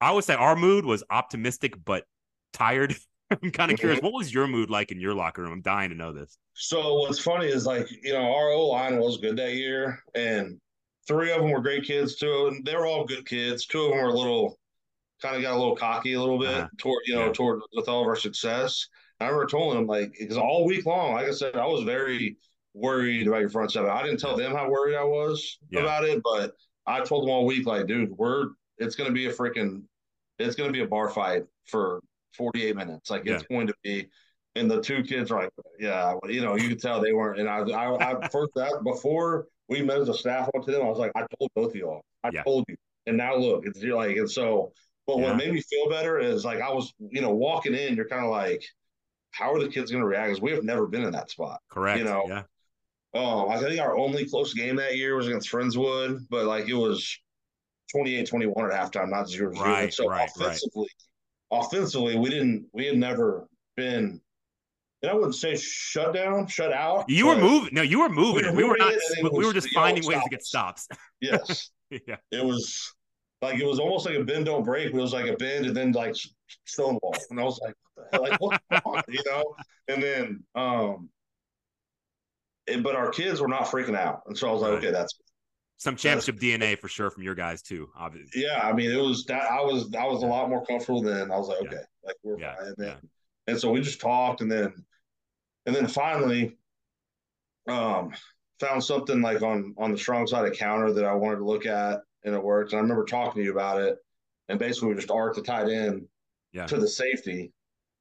[0.00, 2.04] I would say our mood was optimistic but
[2.52, 2.96] tired.
[3.30, 3.80] I'm kind of mm-hmm.
[3.80, 5.52] curious, what was your mood like in your locker room?
[5.52, 6.36] I'm dying to know this.
[6.54, 10.58] So what's funny is like, you know, our O line was good that year, and
[11.06, 12.16] three of them were great kids.
[12.16, 13.66] Two and they were all good kids.
[13.66, 14.58] Two of them were a little
[15.22, 16.68] kind of got a little cocky a little bit uh-huh.
[16.78, 17.32] toward, you know, yeah.
[17.32, 18.88] toward with all of our success.
[19.20, 22.36] I remember telling them like because all week long, like I said, I was very
[22.74, 23.90] worried about your front seven.
[23.90, 25.80] I didn't tell them how worried I was yeah.
[25.80, 26.52] about it, but
[26.90, 29.82] I told them all week, like, dude, we're it's gonna be a freaking
[30.38, 32.00] it's gonna be a bar fight for
[32.36, 33.10] 48 minutes.
[33.10, 33.34] Like yeah.
[33.34, 34.08] it's going to be.
[34.56, 37.38] And the two kids are like, yeah, you know, you could tell they weren't.
[37.38, 40.82] And I, I, I first that before we met as a staff up to them,
[40.82, 42.42] I was like, I told both of y'all, I yeah.
[42.42, 42.76] told you.
[43.06, 44.72] And now look, it's you're like, and so,
[45.06, 45.28] but yeah.
[45.28, 48.24] what made me feel better is like I was, you know, walking in, you're kind
[48.24, 48.64] of like,
[49.30, 50.28] how are the kids going to react?
[50.28, 51.60] Because we have never been in that spot.
[51.70, 51.98] Correct.
[51.98, 52.42] You know, yeah.
[53.12, 56.74] Um, I think our only close game that year was against Friendswood, but like it
[56.74, 57.18] was
[57.94, 59.66] 28-21 at halftime, not zero zero.
[59.66, 60.88] Right, so right, offensively,
[61.50, 64.20] offensively, we didn't we had never been
[65.08, 67.06] I wouldn't say shut down, shut out.
[67.08, 67.70] You were moving.
[67.72, 68.44] No, you were moving.
[68.44, 68.92] We were, we were not.
[69.32, 70.88] we were just finding ways to get stops.
[71.22, 72.16] Yes, yeah.
[72.32, 72.94] it was
[73.42, 74.86] like it was almost like a bend don't break.
[74.86, 76.14] It was like a bend and then like
[76.64, 78.22] stonewall, and I was like, what the hell?
[78.22, 79.02] like on?
[79.08, 79.54] you know.
[79.88, 81.10] And then, um,
[82.82, 84.78] but our kids were not freaking out, and so I was like, Right.
[84.78, 85.18] okay, that's
[85.76, 87.88] Some championship DNA for sure from your guys too.
[87.96, 88.42] Obviously.
[88.42, 88.60] yeah.
[88.62, 91.30] I mean, it was that I was I was a lot more comfortable then.
[91.30, 91.68] I was like, Yeah.
[91.68, 92.66] okay, like we're Yeah, fine.
[92.66, 93.08] And then, yeah.
[93.52, 94.72] and so we just talked, and then,
[95.66, 96.56] and then finally,
[97.68, 98.12] um,
[98.58, 101.66] found something like on on the strong side of counter that I wanted to look
[101.66, 102.72] at, and it worked.
[102.72, 103.96] And I remember talking to you about it,
[104.48, 106.06] and basically we just arc the tight end
[106.52, 106.66] Yeah.
[106.66, 107.52] to the safety.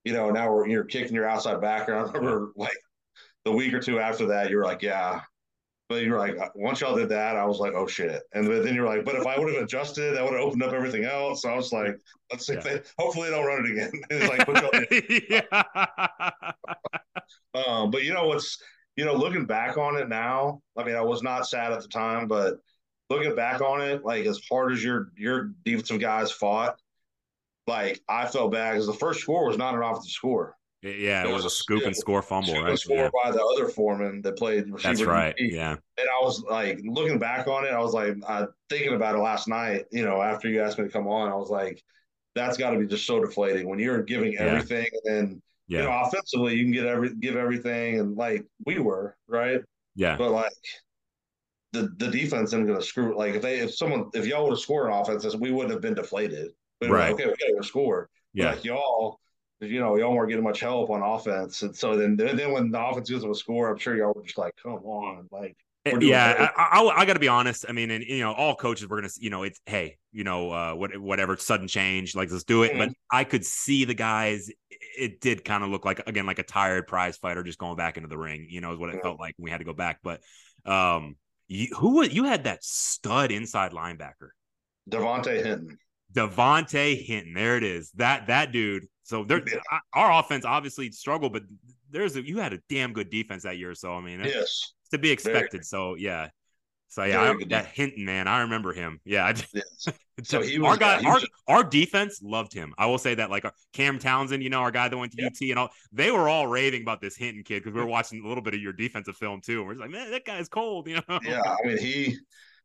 [0.03, 1.95] You know, now we're you're kicking your outside backer.
[1.95, 2.75] I remember like
[3.45, 5.21] the week or two after that, you were like, yeah.
[5.87, 8.21] But you were like, once y'all did that, I was like, oh shit.
[8.33, 10.61] And then you were like, but if I would have adjusted, that would have opened
[10.61, 11.41] up everything else.
[11.41, 11.99] So I was like,
[12.31, 13.91] let's see if they hopefully they don't run it again.
[14.11, 14.45] it's like,
[15.51, 16.51] yeah.
[17.55, 18.59] Um, but you know what's
[18.99, 21.87] you know, looking back on it now, I mean, I was not sad at the
[21.87, 22.55] time, but
[23.09, 26.77] looking back on it, like as hard as your your defensive guys fought,
[27.65, 30.57] like I felt bad because the first score was not an offensive score.
[30.81, 31.23] Yeah.
[31.23, 32.69] It was was a scoop and score fumble, Scoop right?
[32.71, 33.09] and score Yeah.
[33.23, 34.93] by the other foreman that played receiver.
[34.93, 35.35] That's right.
[35.37, 35.51] DB.
[35.51, 35.71] Yeah.
[35.71, 39.19] And I was like looking back on it, I was like uh, thinking about it
[39.19, 39.85] last night.
[39.91, 41.81] You know, after you asked me to come on, I was like,
[42.35, 44.43] that's got to be just so deflating when you're giving Yeah.
[44.45, 45.79] everything and then Yeah.
[45.79, 49.61] you know offensively you can get every give everything and like we were right,
[49.95, 50.15] Yeah.
[50.17, 50.51] but like
[51.73, 53.17] the the defense isn't going to screw.
[53.17, 55.81] Like if they if someone if y'all would have scored an offense, we wouldn't have
[55.81, 56.51] been deflated.
[56.79, 57.11] But Right.
[57.13, 58.09] okay, we got to score.
[58.33, 58.51] Yeah.
[58.51, 59.19] like y'all.
[59.61, 62.81] You know, y'all weren't getting much help on offense, and so then, then when the
[62.81, 65.57] offense gives them a score, I'm sure y'all were just like, "Come on!" Like,
[65.99, 66.49] yeah.
[66.55, 67.65] I, I, I got to be honest.
[67.67, 70.51] I mean, and you know, all coaches were gonna, you know, it's hey, you know,
[70.51, 72.77] uh, what, whatever, sudden change, like let's do it.
[72.77, 74.49] But I could see the guys.
[74.97, 77.97] It did kind of look like again, like a tired prize fighter just going back
[77.97, 78.47] into the ring.
[78.49, 79.01] You know, is what it Yeah.
[79.03, 79.99] felt like when we had to go back.
[80.03, 80.21] But
[80.65, 81.15] um,
[81.47, 84.29] you, who was you had that stud inside linebacker,
[84.89, 85.77] Devontae Hinton.
[86.13, 87.33] Devonte Hinton.
[87.33, 87.91] There it is.
[87.91, 88.85] That that dude.
[89.09, 89.41] So there.
[89.93, 91.41] Our offense obviously struggled, but
[91.89, 93.73] there's a, you had a damn good defense that year.
[93.73, 95.65] So I mean, Yes, to be expected.
[95.65, 96.29] So yeah.
[96.89, 98.99] So yeah, I, that Hinton man, I remember him.
[99.05, 99.87] Yeah, I, yes.
[100.23, 102.73] So he our guy, our was- our defense loved him.
[102.77, 103.29] I will say that.
[103.31, 105.27] Like Cam Townsend, you know, our guy that went to Yeah.
[105.29, 108.23] UT and all, they were all raving about this Hinton kid because we were watching
[108.23, 109.59] a little bit of your defensive film too.
[109.59, 110.87] And we're just like, man, that guy's cold.
[110.87, 111.19] You know?
[111.23, 112.17] Yeah, I mean he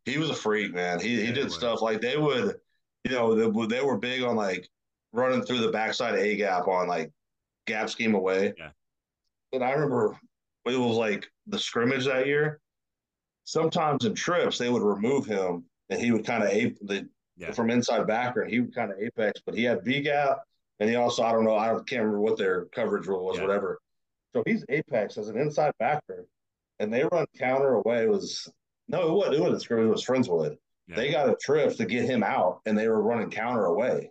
[0.05, 1.01] he was a freak, man.
[1.01, 1.55] He he did was.
[1.55, 2.57] stuff like they would,
[3.05, 4.69] you know, they, they were big on like
[5.15, 7.11] running through the backside a gap on like
[7.67, 8.53] gap scheme away.
[8.59, 8.71] Yeah.
[9.53, 10.19] And I remember
[10.67, 12.61] it was like the scrimmage that year.
[13.45, 17.53] Sometimes in trips they would remove him and he would kind of ape the Yeah.
[17.53, 20.39] from inside backer and he would kind of apex, but he had V gap
[20.81, 23.45] and he also I don't know I can't remember what their coverage rule was, Yeah.
[23.45, 23.79] whatever.
[24.35, 26.27] So he's apex as an inside backer,
[26.81, 28.03] and they run counter away.
[28.03, 28.51] It was
[28.89, 29.37] no, it wasn't.
[29.37, 29.87] It wasn't scrimmage.
[29.87, 30.59] It was Friendswood.
[30.89, 30.97] Yeah.
[30.97, 34.11] They got a trip to get him out, and they were running counter away.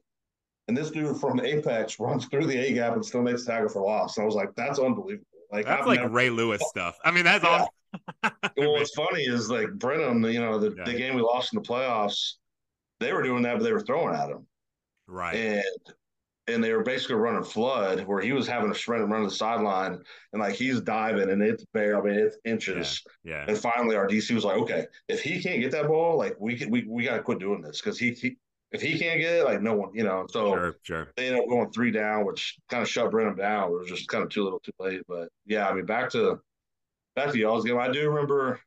[0.68, 3.70] And this dude from Apex runs through the A gap and still makes a tackle
[3.70, 4.18] for loss.
[4.18, 5.26] And I was like, that's unbelievable.
[5.51, 6.68] Like That's I've like never- Ray Lewis oh.
[6.70, 6.97] stuff.
[7.03, 7.66] I mean, that's Yeah.
[8.24, 8.32] all.
[8.57, 10.84] well, what's funny is like Brenham, you know, the, Yeah.
[10.86, 12.34] the game we lost in the playoffs,
[12.99, 14.47] they were doing that, but they were throwing at him.
[15.07, 15.36] right.
[15.36, 15.64] and
[16.47, 19.30] and they were basically running flood where he was having to sprint and run to
[19.30, 19.97] the sideline
[20.34, 23.45] and like he's diving and it's bare I mean it's inches Yeah.
[23.47, 26.57] and finally our DC was like okay if he can't get that ball like we
[26.57, 28.36] can we, we got to quit doing this because he, he
[28.74, 30.76] if he can't get it like no one you know so Sure.
[30.84, 31.07] Sure.
[31.15, 34.07] they ended up going three down which kind of shut Brenham down it was just
[34.07, 36.39] kind of too little too late but yeah I mean back to
[37.15, 38.59] back to y'all's game I do remember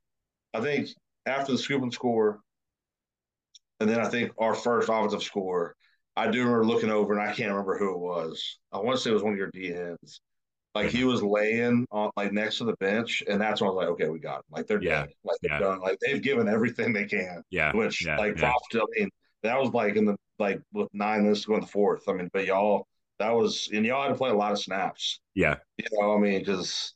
[0.55, 0.89] I think
[1.27, 2.41] after the scoop and score
[3.81, 5.77] and then I think our first offensive score
[6.17, 8.59] I do remember looking over, and I can't remember who it was.
[8.73, 10.21] I want to say it was one of your D ends.
[10.75, 11.09] Like he mm-hmm.
[11.09, 14.09] was laying on like next to the bench, and that's when I was like, okay,
[14.09, 14.43] we got him.
[14.51, 15.03] Like they're Yeah.
[15.03, 15.15] dead.
[15.25, 15.59] Like they're Yeah.
[15.59, 15.81] done.
[15.81, 17.43] Like they've given everything they can.
[17.51, 17.75] Yeah.
[17.75, 18.17] Which yeah.
[18.17, 18.53] like yeah.
[18.75, 19.11] I mean,
[19.43, 22.09] that was like in the like with nine minutes to go in the fourth.
[22.09, 22.87] I mean, but y'all
[23.18, 25.20] that was and y'all had to play a lot of snaps.
[25.34, 25.57] Yeah.
[25.78, 26.95] You know, I mean, because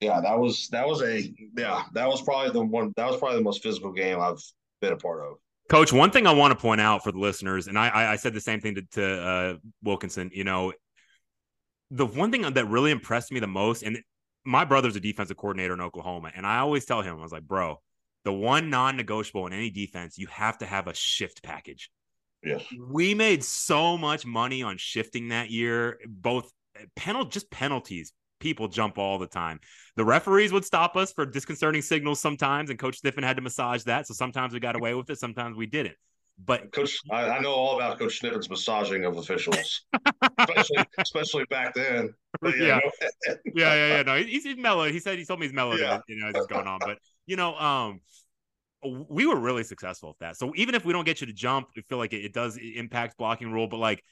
[0.00, 3.38] yeah, that was that was a yeah that was probably the one that was probably
[3.38, 4.42] the most physical game I've
[4.80, 5.36] been a part of.
[5.68, 8.16] Coach, one thing I want to point out for the listeners, and I, I, I
[8.16, 10.30] said the same thing to, to uh, Wilkinson.
[10.32, 10.72] You know,
[11.90, 13.98] the one thing that really impressed me the most, and
[14.44, 17.42] my brother's a defensive coordinator in Oklahoma, and I always tell him, I was like,
[17.42, 17.80] bro,
[18.26, 21.90] the one non-negotiable in any defense, you have to have a shift package.
[22.42, 22.60] Yes.
[22.76, 26.50] We made so much money on shifting that year, both
[26.96, 29.60] penal just penalties people jump all the time.
[29.94, 33.84] The referees would stop us for disconcerting signals sometimes, and Coach Sniffen had to massage
[33.84, 34.08] that.
[34.08, 35.94] So sometimes we got away with it, sometimes we didn't.
[36.44, 39.86] But Coach, I, I know all about Coach Sniffen's massaging of officials,
[40.38, 42.12] especially especially back then.
[42.42, 42.80] Yeah, yeah.
[43.26, 44.02] yeah, yeah, yeah.
[44.02, 44.90] No, he's, he's mellow.
[44.90, 45.76] He said he told me he's mellow.
[45.76, 46.00] Yeah.
[46.08, 46.78] You know, what's going on.
[46.80, 48.00] But you know, um,
[49.08, 50.36] we were really successful with that.
[50.36, 52.56] So even if we don't get you to jump, we feel like it, it does
[52.56, 53.66] impact blocking rule.
[53.66, 54.02] But like,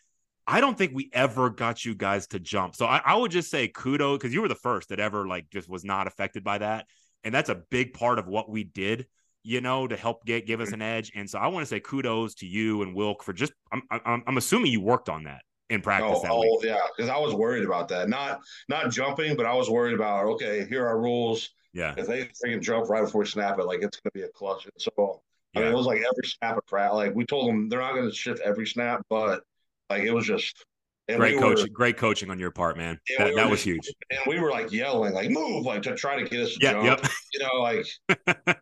[0.47, 2.75] I don't think we ever got you guys to jump.
[2.75, 5.49] So I, I would just say kudos because you were the first that ever like
[5.51, 6.87] just was not affected by that,
[7.23, 9.07] and that's a big part of what we did
[9.45, 10.77] you know, to help get give us mm-hmm.
[10.77, 11.13] an edge.
[11.15, 13.53] And so I want to say kudos to you and Wilk for just.
[13.71, 16.21] I'm I'm, I'm assuming you worked on that in practice.
[16.25, 18.09] Oh, oh yeah, because I was worried about that.
[18.09, 21.51] Not not jumping, but I was worried about okay, here are rules.
[21.75, 21.95] Yeah.
[21.97, 24.29] If they freaking jump right before we snap it, like it's going to be a
[24.29, 24.65] clutch.
[24.65, 25.23] And so
[25.55, 26.97] I mean, it was like every snap of practice.
[26.97, 29.43] Like we told them they're not going to shift every snap, but
[29.91, 30.65] like it was just
[31.09, 32.99] great we coaching, great coaching on your part, man.
[33.19, 33.93] That, we that was huge.
[34.11, 36.73] And we were like yelling, like "move!" like to try to get us to yeah,
[36.73, 37.03] jump.
[37.03, 37.11] Yep.
[37.35, 37.87] You know, like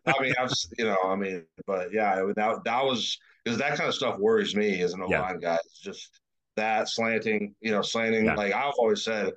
[0.05, 3.87] I mean, I've you know, I mean, but yeah, that that was because that kind
[3.87, 5.55] of stuff worries me as an O line yeah.
[5.55, 5.59] guy.
[5.65, 6.19] It's just
[6.55, 8.25] that slanting, you know, slanting.
[8.25, 8.35] Yeah.
[8.35, 9.33] Like I've always said,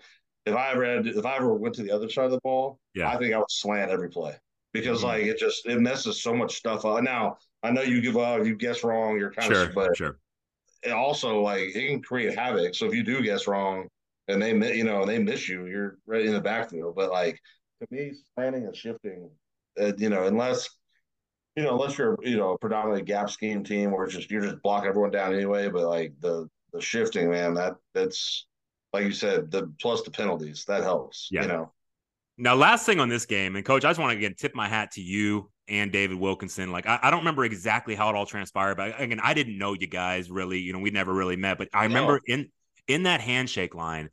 [0.47, 2.79] if I ever had, if I ever went to the other side of the ball,
[2.95, 4.35] yeah, I think I would slant every play
[4.73, 5.07] because mm-hmm.
[5.07, 7.03] like it just it messes so much stuff up.
[7.03, 10.19] Now I know you give up, you guess wrong, you're kind sure, of, but sure
[10.87, 12.75] it also like it can create havoc.
[12.75, 13.89] So if you do guess wrong
[14.29, 16.95] and they you know and they miss you, you're right in the backfield.
[16.95, 17.41] But like
[17.81, 19.31] to me, planning and shifting,
[19.81, 20.69] uh, you know, unless
[21.57, 24.43] you know, unless you're you know a predominantly gap scheme team where it's just you're
[24.43, 25.69] just block everyone down anyway.
[25.69, 28.47] But like the the shifting, man, that that's
[28.93, 31.29] like you said, the plus the penalties that helps.
[31.31, 31.43] Yeah.
[31.43, 31.73] You know.
[32.39, 34.69] Now, last thing on this game, and coach, I just want to again tip my
[34.69, 36.71] hat to you and David Wilkinson.
[36.71, 39.73] Like, I, I, don't remember exactly how it all transpired, but again, I didn't know
[39.73, 40.59] you guys really.
[40.59, 42.35] You know, we never really met, but I remember no.
[42.35, 42.51] in
[42.89, 44.11] in that handshake line,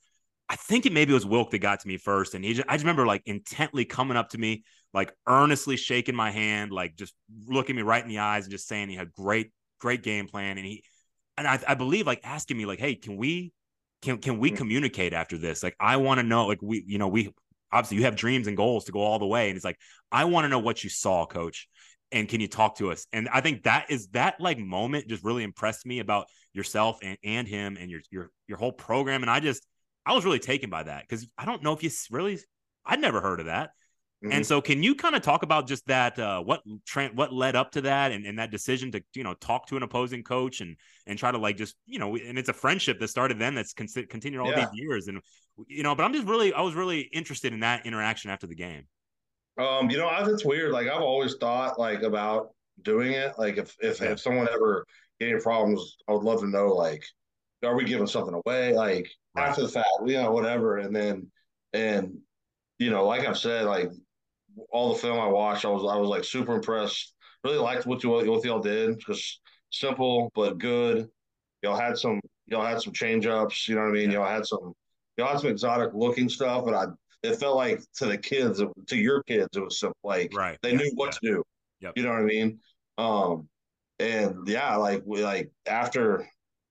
[0.50, 2.74] I think it maybe was Wilk that got to me first, and he just, I
[2.74, 4.64] just remember like intently coming up to me,
[4.94, 7.14] like earnestly shaking my hand, like just
[7.46, 10.58] looking me right in the eyes and just saying he had great, great game plan,
[10.58, 10.84] and he
[11.38, 13.52] and I, I believe like asking me like, hey, can we
[14.04, 14.58] can can we mm-hmm.
[14.58, 15.64] communicate after this?
[15.64, 17.34] Like, I want to know, like we, you know, we
[17.72, 19.50] obviously you have dreams and goals to go all the way.
[19.50, 19.80] And it's like,
[20.12, 21.68] I want to know what you saw, coach.
[22.12, 23.08] And can you talk to us?
[23.12, 27.18] And I think that is that like moment just really impressed me about yourself and,
[27.24, 29.24] and him and your your your whole program.
[29.24, 29.66] And I just
[30.06, 32.40] I was really taken by that because I don't know if you really
[32.86, 33.72] I'd never heard of that.
[34.24, 34.32] Mm-hmm.
[34.32, 36.18] And so, can you kind of talk about just that?
[36.18, 39.34] Uh, what tra- what led up to that, and, and that decision to you know
[39.34, 42.48] talk to an opposing coach and and try to like just you know, and it's
[42.48, 44.62] a friendship that started then that's con- continued all yeah.
[44.62, 45.20] these years, and
[45.68, 45.94] you know.
[45.94, 48.88] But I'm just really, I was really interested in that interaction after the game.
[49.58, 50.72] Um, you know, I, it's weird.
[50.72, 52.52] Like I've always thought like about
[52.82, 53.34] doing it.
[53.38, 54.12] Like if if yeah.
[54.12, 54.86] if someone ever
[55.20, 57.04] getting problems, I would love to know like,
[57.62, 58.74] are we giving something away?
[58.74, 59.50] Like right.
[59.50, 60.78] after the fact, you know, whatever.
[60.78, 61.30] And then
[61.74, 62.20] and
[62.80, 63.90] you know, like I've said, like
[64.72, 67.14] all the film I watched, I was I was like super impressed.
[67.44, 69.00] Really liked what you what y'all did.
[69.00, 69.42] Just
[69.72, 71.10] simple but good.
[71.62, 73.68] Y'all had some y'all had some change ups.
[73.68, 74.12] You know what I mean?
[74.12, 74.20] Yeah.
[74.20, 74.74] Y'all had some
[75.18, 76.86] y'all had some exotic looking stuff, but I
[77.24, 79.98] it felt like to the kids, to your kids, it was simple.
[80.04, 80.58] Like right.
[80.62, 80.78] they yeah.
[80.78, 81.30] knew what yeah.
[81.30, 81.44] to do.
[81.82, 81.94] Yep.
[81.96, 82.60] You know what I mean?
[82.98, 83.48] Um,
[84.00, 86.28] and yeah, like we like after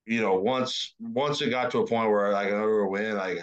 [0.07, 2.89] you know once once it got to a point where like I know we were
[2.89, 3.39] winning, like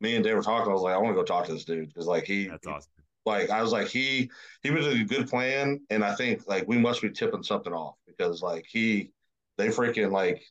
[0.00, 1.64] me and Dave were talking, I was like, I want to go talk to this
[1.64, 2.90] dude because like he that's awesome
[3.24, 4.30] like I was like he
[4.62, 7.96] he was a good plan, and I think like we must be tipping something off
[8.06, 9.10] because like he
[9.56, 10.42] they freaking like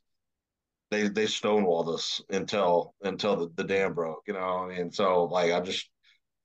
[0.92, 4.70] they they stonewalled us until until the, the dam broke, you know.
[4.70, 5.90] And so like I just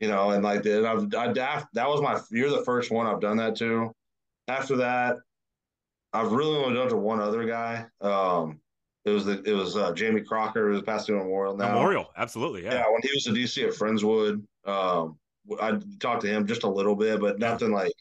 [0.01, 3.21] you know, and like then I've I that was my you're the first one I've
[3.21, 3.93] done that to.
[4.49, 5.17] After that,
[6.13, 7.87] I've really only done it to one other guy.
[8.01, 8.61] Um,
[9.05, 11.75] it was the it was uh, Jamie Crocker, who's Pasadena Memorial now.
[11.75, 12.75] Memorial, absolutely, yeah.
[12.75, 15.19] Yeah, when he was the DC at Friendswood, um,
[15.61, 17.93] I talked to him just a little bit, but nothing like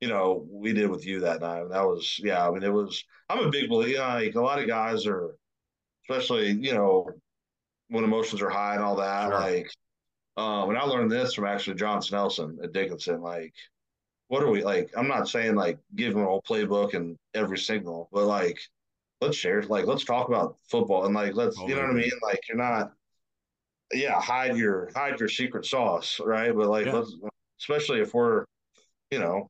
[0.00, 1.68] you know we did with you that night.
[1.70, 2.46] That was yeah.
[2.46, 3.02] I mean, it was.
[3.28, 4.00] I'm a big believer.
[4.00, 5.34] Like a lot of guys are,
[6.08, 7.08] especially you know
[7.88, 9.28] when emotions are high and all that.
[9.28, 9.40] Sure.
[9.40, 9.70] Like,
[10.36, 13.20] um, and I learned this from actually John Snelson at Dickinson.
[13.20, 13.54] Like,
[14.28, 14.90] what are we like?
[14.96, 18.58] I'm not saying like give him a whole playbook and every signal, but like
[19.20, 19.62] let's share.
[19.62, 22.10] Like, let's talk about football and like let's oh, you know what I mean.
[22.22, 22.92] Like, you're not
[23.94, 26.54] yeah, hide your hide your secret sauce, right?
[26.54, 26.92] But like, yeah.
[26.92, 27.16] let's
[27.60, 28.44] especially if we're,
[29.10, 29.48] you know,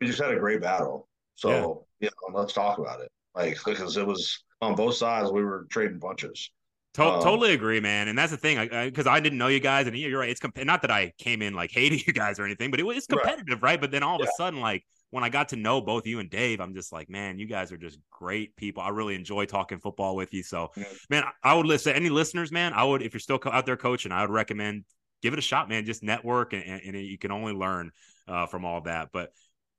[0.00, 2.08] we just had a great battle, so yeah.
[2.08, 3.10] you know, let's talk about it.
[3.34, 6.50] Like, because it was on both sides, we were trading punches.
[6.94, 8.08] To- um, totally agree, man.
[8.08, 10.28] And that's the thing, because I, I, I, didn't know you guys, and you're right.
[10.28, 12.86] It's comp- not that I came in like hating you guys or anything, but it
[12.86, 13.72] was competitive, right?
[13.72, 13.80] right?
[13.80, 14.28] But then all of yeah.
[14.28, 17.10] a sudden, like when I got to know both you and Dave, I'm just like,
[17.10, 18.82] man, you guys are just great people.
[18.82, 20.42] I really enjoy talking football with you.
[20.42, 20.84] So, yeah.
[21.08, 21.94] man, I would listen.
[21.94, 24.84] Any listeners, man, I would if you're still out there coaching, I would recommend
[25.22, 25.84] give it a shot, man.
[25.84, 27.90] Just network, and, and you can only learn
[28.28, 29.08] uh, from all that.
[29.12, 29.32] But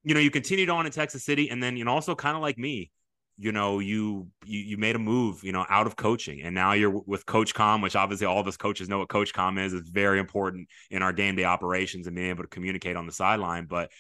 [0.04, 2.42] you know, you continued on in Texas City, and then you know, also kind of
[2.42, 2.92] like me,
[3.38, 6.74] you know, you, you you made a move, you know, out of coaching, and now
[6.74, 9.74] you're with CoachComm, which obviously all of us coaches know what CoachComm is.
[9.74, 13.12] It's very important in our game day operations and being able to communicate on the
[13.12, 13.66] sideline.
[13.66, 13.92] But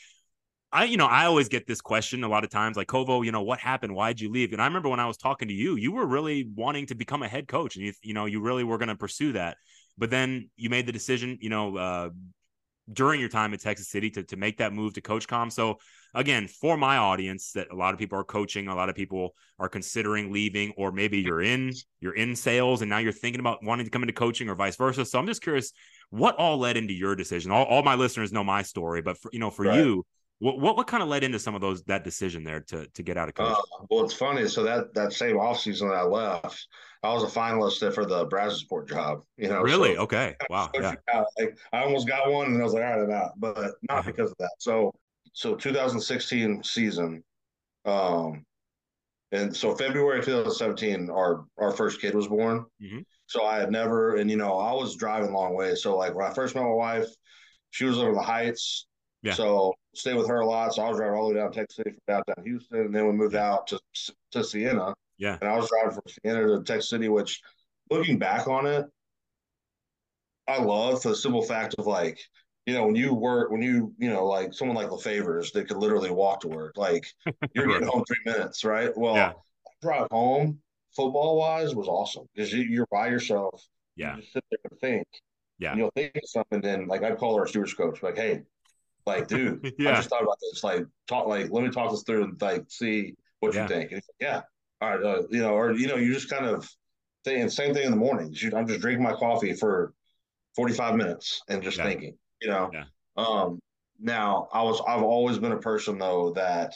[0.73, 3.31] I, you know, I always get this question a lot of times, like Kovo, you
[3.31, 3.93] know, what happened?
[3.93, 4.53] Why'd you leave?
[4.53, 7.23] And I remember when I was talking to you, you were really wanting to become
[7.23, 9.57] a head coach, and you, you know, you really were going to pursue that.
[9.97, 12.09] But then you made the decision, you know, uh,
[12.91, 15.51] during your time at Texas City to to make that move to CoachComm.
[15.51, 15.77] So
[16.13, 19.35] again, for my audience, that a lot of people are coaching, a lot of people
[19.59, 23.63] are considering leaving, or maybe you're in you're in sales and now you're thinking about
[23.63, 25.05] wanting to come into coaching or vice versa.
[25.05, 25.71] So I'm just curious,
[26.09, 27.51] what all led into your decision?
[27.51, 29.77] All, all my listeners know my story, but for, you know, for right.
[29.77, 30.05] you
[30.41, 33.03] what, what what kind of led into some of those that decision there to to
[33.03, 33.53] get out of coaching?
[33.53, 34.47] Uh, well, it's funny.
[34.47, 36.67] So that that same offseason that I left,
[37.03, 39.21] I was a finalist for the Brazosport job.
[39.37, 39.93] You know, really?
[39.93, 40.35] So, okay.
[40.49, 40.71] Wow.
[40.73, 40.95] Yeah.
[41.37, 43.55] Like, I almost got one, and I was like, all right, I'm out, but
[43.87, 44.01] not uh-huh.
[44.07, 44.49] because of that.
[44.57, 44.91] So
[45.33, 47.23] so 2016 season,
[47.85, 48.43] um,
[49.31, 52.65] and so February 2017, our our first kid was born.
[52.81, 53.01] Mm-hmm.
[53.27, 55.75] So I had never, and you know, I was driving long way.
[55.75, 57.07] So like when I first met my wife,
[57.69, 58.87] she was over the Heights.
[59.21, 59.33] Yeah.
[59.33, 60.73] So stay with her a lot.
[60.73, 62.95] So I was driving all the way down to Texas City from downtown Houston, and
[62.95, 63.79] then we moved out to
[64.31, 64.93] to Sienna.
[65.17, 65.37] Yeah.
[65.39, 67.41] And I was driving from Sienna to Texas City, which
[67.89, 68.85] looking back on it,
[70.47, 72.19] I love for the simple fact of like,
[72.65, 75.77] you know, when you work, when you, you know, like someone like LeFavors that could
[75.77, 77.05] literally walk to work, like
[77.53, 78.91] you're getting home three minutes, right?
[78.95, 79.33] Well, yeah.
[79.81, 80.59] drive home
[80.95, 83.63] football wise was awesome because you, are by yourself.
[83.95, 84.15] Yeah.
[84.15, 85.07] You just sit there and think.
[85.59, 85.71] Yeah.
[85.71, 88.41] And you'll think of something, then like I'd call our stewards coach, like, hey,
[89.05, 89.91] like, dude, yeah.
[89.91, 90.63] I just thought about this.
[90.63, 93.63] Like, talk, like, let me talk this through and like see what yeah.
[93.63, 93.91] you think.
[93.91, 94.41] Like, yeah,
[94.81, 96.69] all right, uh, you know, or you know, you just kind of
[97.25, 98.35] saying same thing in the morning.
[98.55, 99.93] I'm just drinking my coffee for
[100.55, 101.85] 45 minutes and just yeah.
[101.85, 102.69] thinking, you know.
[102.73, 102.83] Yeah.
[103.17, 103.59] Um,
[103.99, 106.73] now I was I've always been a person though that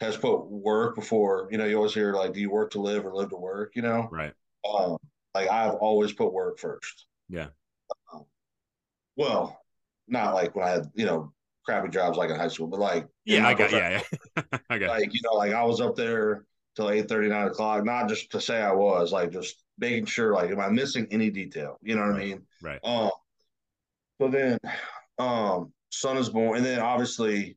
[0.00, 3.06] has put work before, you know, you always hear like, do you work to live
[3.06, 4.08] or live to work, you know?
[4.10, 4.32] Right.
[4.68, 4.98] Um,
[5.34, 7.06] like I've always put work first.
[7.28, 7.48] Yeah.
[8.12, 8.24] Um,
[9.16, 9.58] well,
[10.08, 11.32] not like when I had, you know,
[11.64, 14.02] crappy jobs like in high school, but like yeah, I got yeah,
[14.36, 14.42] yeah.
[14.70, 16.44] I got like you know, like I was up there
[16.76, 20.32] till eight thirty, nine o'clock, not just to say I was, like just making sure
[20.32, 21.78] like am I missing any detail?
[21.82, 22.22] You know what right.
[22.22, 22.42] I mean?
[22.62, 22.80] Right.
[22.84, 23.10] Um
[24.20, 24.58] so then
[25.18, 27.56] um son is born and then obviously,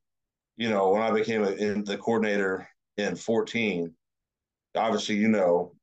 [0.58, 2.68] you know, when I became a, in the coordinator
[2.98, 3.94] in 14,
[4.76, 5.74] obviously, you know,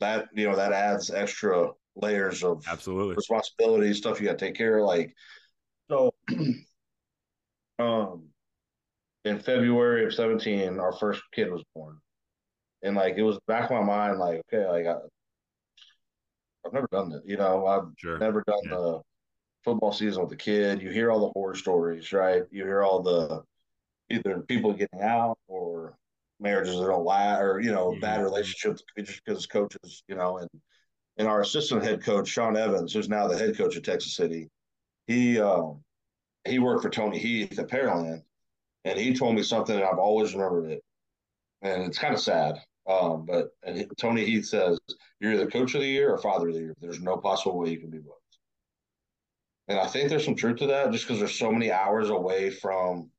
[0.00, 4.78] that you know, that adds extra layers of absolutely responsibility, stuff you gotta take care
[4.78, 5.14] of, like
[5.90, 6.14] so,
[7.78, 8.28] um,
[9.24, 11.98] in February of 17, our first kid was born.
[12.82, 14.98] And like, it was back in my mind, like, okay, like, I,
[16.64, 17.22] have never done it.
[17.24, 18.18] You know, I've sure.
[18.18, 18.70] never done yeah.
[18.70, 19.00] the
[19.64, 20.82] football season with a kid.
[20.82, 22.42] You hear all the horror stories, right?
[22.50, 23.42] You hear all the
[24.10, 25.96] either people getting out or
[26.40, 28.00] marriages that don't last or, you know, mm-hmm.
[28.00, 30.48] bad relationships just because coaches, you know, and,
[31.16, 34.48] and our assistant head coach, Sean Evans, who's now the head coach of Texas City,
[35.06, 35.82] he um,
[36.46, 38.22] he worked for Tony Heath at Pearland,
[38.84, 40.82] and he told me something, and I've always remembered it,
[41.62, 42.56] and it's kind of sad.
[42.88, 44.78] Um, but and he, Tony Heath says
[45.20, 46.74] you're either coach of the year or father of the year.
[46.80, 48.16] There's no possible way you can be both.
[49.68, 52.50] And I think there's some truth to that, just because there's so many hours away
[52.50, 53.10] from,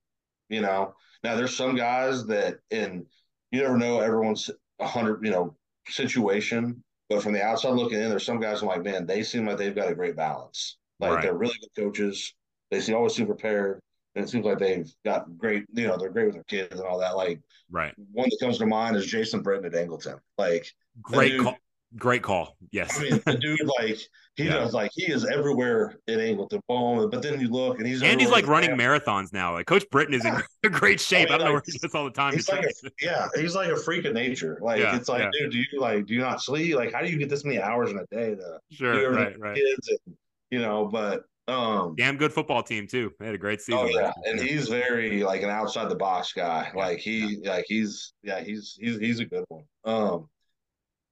[0.50, 0.94] you know.
[1.24, 3.06] Now there's some guys that, in
[3.52, 4.50] you never know everyone's
[4.80, 5.56] a hundred, you know,
[5.88, 6.84] situation.
[7.10, 9.58] But from the outside looking in, there's some guys I'm like, man, they seem like
[9.58, 10.78] they've got a great balance.
[11.00, 11.22] Like right.
[11.24, 12.34] they're really good coaches.
[12.72, 13.82] They seem always seem prepared.
[14.16, 16.88] And it seems like they've got great, you know, they're great with their kids and
[16.88, 17.16] all that.
[17.16, 17.42] Like,
[17.72, 17.94] right.
[18.12, 20.20] One that comes to mind is Jason Britton at Angleton.
[20.38, 20.68] Like,
[21.02, 21.56] great dude, call.
[21.98, 22.56] Great call.
[22.72, 23.00] Yes.
[23.00, 23.98] I mean, the dude, like,
[24.36, 24.52] he yeah.
[24.52, 26.60] does, like, he is everywhere in Angleton.
[26.68, 27.10] Boom.
[27.10, 29.54] But then you look and he's, and he's like running marathons now.
[29.54, 30.42] Like, Coach Britton is yeah.
[30.64, 31.30] in great shape.
[31.30, 32.34] I, mean, I don't like, know where he does all the time.
[32.34, 33.28] He's like a, yeah.
[33.36, 34.60] He's like a freak of nature.
[34.62, 36.76] Like, yeah, it's like, dude, do you, like, do you not sleep?
[36.76, 39.40] Like, how do you get this many hours in a day to sure, do right,
[39.40, 39.56] right.
[39.56, 40.16] kids and,
[40.54, 43.12] you know, but, um, damn good football team too.
[43.20, 43.82] They had a great season.
[43.82, 46.72] Oh yeah, and he's very like an outside the box guy.
[46.74, 46.80] Yeah.
[46.80, 47.56] Like he, yeah.
[47.56, 49.64] like he's, yeah, he's he's he's a good one.
[49.84, 50.30] Um,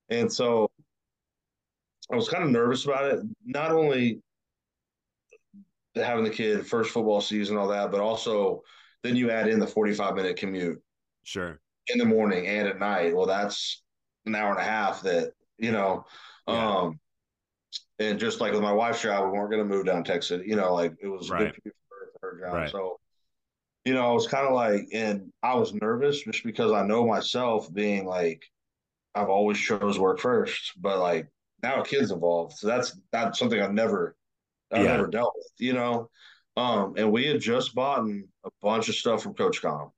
[0.09, 0.69] and so
[2.11, 3.19] I was kind of nervous about it.
[3.43, 4.21] Not only
[5.95, 8.61] having the kid first football season, all that, but also
[9.03, 10.79] then you add in the forty-five minute commute.
[11.23, 11.59] Sure.
[11.87, 13.15] In the morning and at night.
[13.15, 13.83] Well, that's
[14.27, 16.05] an hour and a half that you know.
[16.47, 16.77] Yeah.
[16.77, 16.99] Um,
[17.99, 20.41] and just like with my wife's job, we weren't going to move down Texas.
[20.45, 21.53] You know, like it was right.
[21.63, 22.53] good for her, job.
[22.53, 22.69] Right.
[22.69, 22.99] So,
[23.85, 27.05] you know, I was kind of like, and I was nervous just because I know
[27.07, 28.41] myself being like,
[29.15, 31.27] I've always chose work first, but like
[31.63, 34.15] now kid's involved, so that's that's something I've never
[34.71, 34.91] I've Yeah.
[34.97, 36.09] never dealt with, you know.
[36.57, 39.91] Um, and we had just bought a bunch of stuff from CoachComm,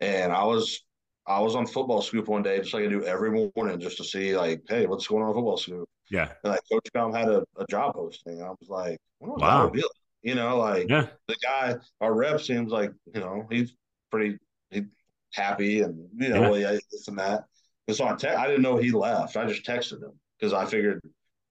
[0.00, 0.82] and I was
[1.26, 4.04] I was on football scoop one day, just like I do every morning, just to
[4.04, 5.88] see like, hey, what's going on football scoop?
[6.10, 6.32] Yeah.
[6.44, 9.70] And like CoachComm had a, a job posting, I was like, what was Wow.
[9.70, 9.88] that?
[10.22, 11.06] You know, like Yeah.
[11.28, 13.74] the guy, our rep seems like, you know, he's
[14.10, 14.38] pretty
[14.70, 14.84] he
[15.32, 16.72] happy and you know, yeah.
[16.92, 17.44] this and that.
[17.88, 19.36] And so I te- I didn't know he left.
[19.36, 21.00] I just texted him because I figured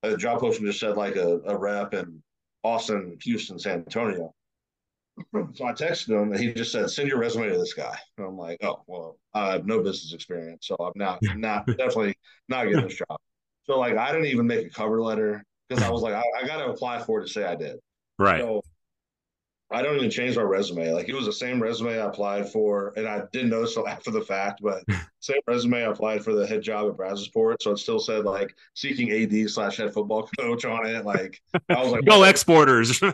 [0.03, 2.21] the job posting just said like a, a rep in
[2.63, 4.33] Austin, Houston, San Antonio.
[5.53, 7.97] So I texted him and he just said, send your resume to this guy.
[8.17, 10.65] And I'm like, oh, well, I have no business experience.
[10.67, 12.15] So I'm not, not definitely
[12.47, 13.19] not getting this job.
[13.69, 16.47] So like, I didn't even make a cover letter because I was like, I, I
[16.47, 17.77] got to apply for it to say I did.
[18.17, 18.41] Right.
[18.41, 18.63] So
[19.71, 20.91] I don't even change my resume.
[20.91, 24.09] Like it was the same resume I applied for, and I didn't know so after
[24.09, 24.83] the fact, but
[25.19, 27.57] same resume I applied for the head job at Brazosport.
[27.61, 31.05] So it still said like seeking AD slash head football coach on it.
[31.05, 31.39] Like
[31.69, 32.99] I was like, go exporters.
[33.01, 33.13] yeah,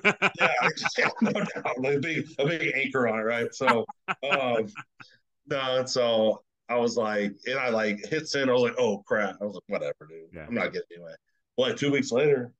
[0.97, 1.79] yeah, no doubt.
[1.79, 3.53] Like a big, a big anchor on it, right?
[3.53, 3.85] So,
[4.31, 4.67] um,
[5.47, 8.49] no, so I was like, and I like hit send.
[8.49, 9.37] I was like, oh crap.
[9.41, 10.29] I was like, whatever, dude.
[10.33, 10.45] Yeah.
[10.47, 11.13] I'm not getting anyway.
[11.57, 12.51] Well, like two weeks later,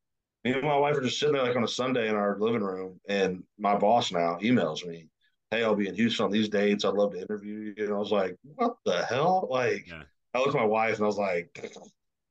[0.44, 2.62] me and my wife are just sitting there like on a Sunday in our living
[2.62, 5.08] room, and my boss now emails me,
[5.50, 6.86] "Hey, I'll be in Houston on these dates.
[6.86, 10.04] I'd love to interview you." And I was like, "What the hell?" Like, Yeah.
[10.34, 11.50] I looked at my wife and I was like,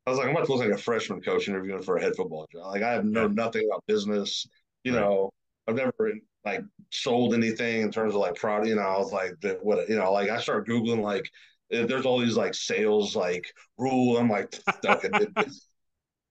[0.06, 2.14] "I was like, I'm about to look like a freshman coach interviewing for a head
[2.16, 2.66] football job.
[2.66, 3.28] Like, I have know Yeah.
[3.32, 4.46] nothing about business.
[4.84, 5.00] You Right.
[5.00, 5.30] know,
[5.66, 6.12] I've never
[6.44, 8.68] like sold anything in terms of like product.
[8.68, 9.32] You know, I was like,
[9.62, 9.88] what?
[9.88, 11.28] You know, like I started googling like."
[11.72, 14.16] Eh, There's all these like sales like rule.
[14.18, 14.54] I'm like,
[14.84, 15.68] okay, this,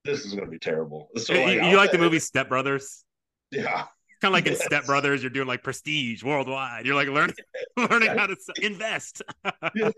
[0.06, 1.10] this is gonna be terrible.
[1.18, 3.04] So you, like, you like the movie Step Brothers?
[3.52, 3.86] Yeah,
[4.24, 4.64] Kind of like in Yes.
[4.64, 6.86] Step Brothers, you're doing like prestige worldwide.
[6.86, 7.36] You're like learning
[7.78, 9.22] learning how to invest.
[9.76, 9.94] yes.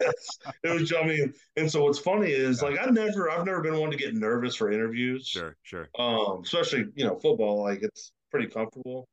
[0.63, 3.77] It was I mean, and so what's funny is like I never I've never been
[3.79, 5.27] one to get nervous for interviews.
[5.27, 5.89] sure, sure.
[5.99, 9.07] Um, especially, you know, football, like it's pretty comfortable.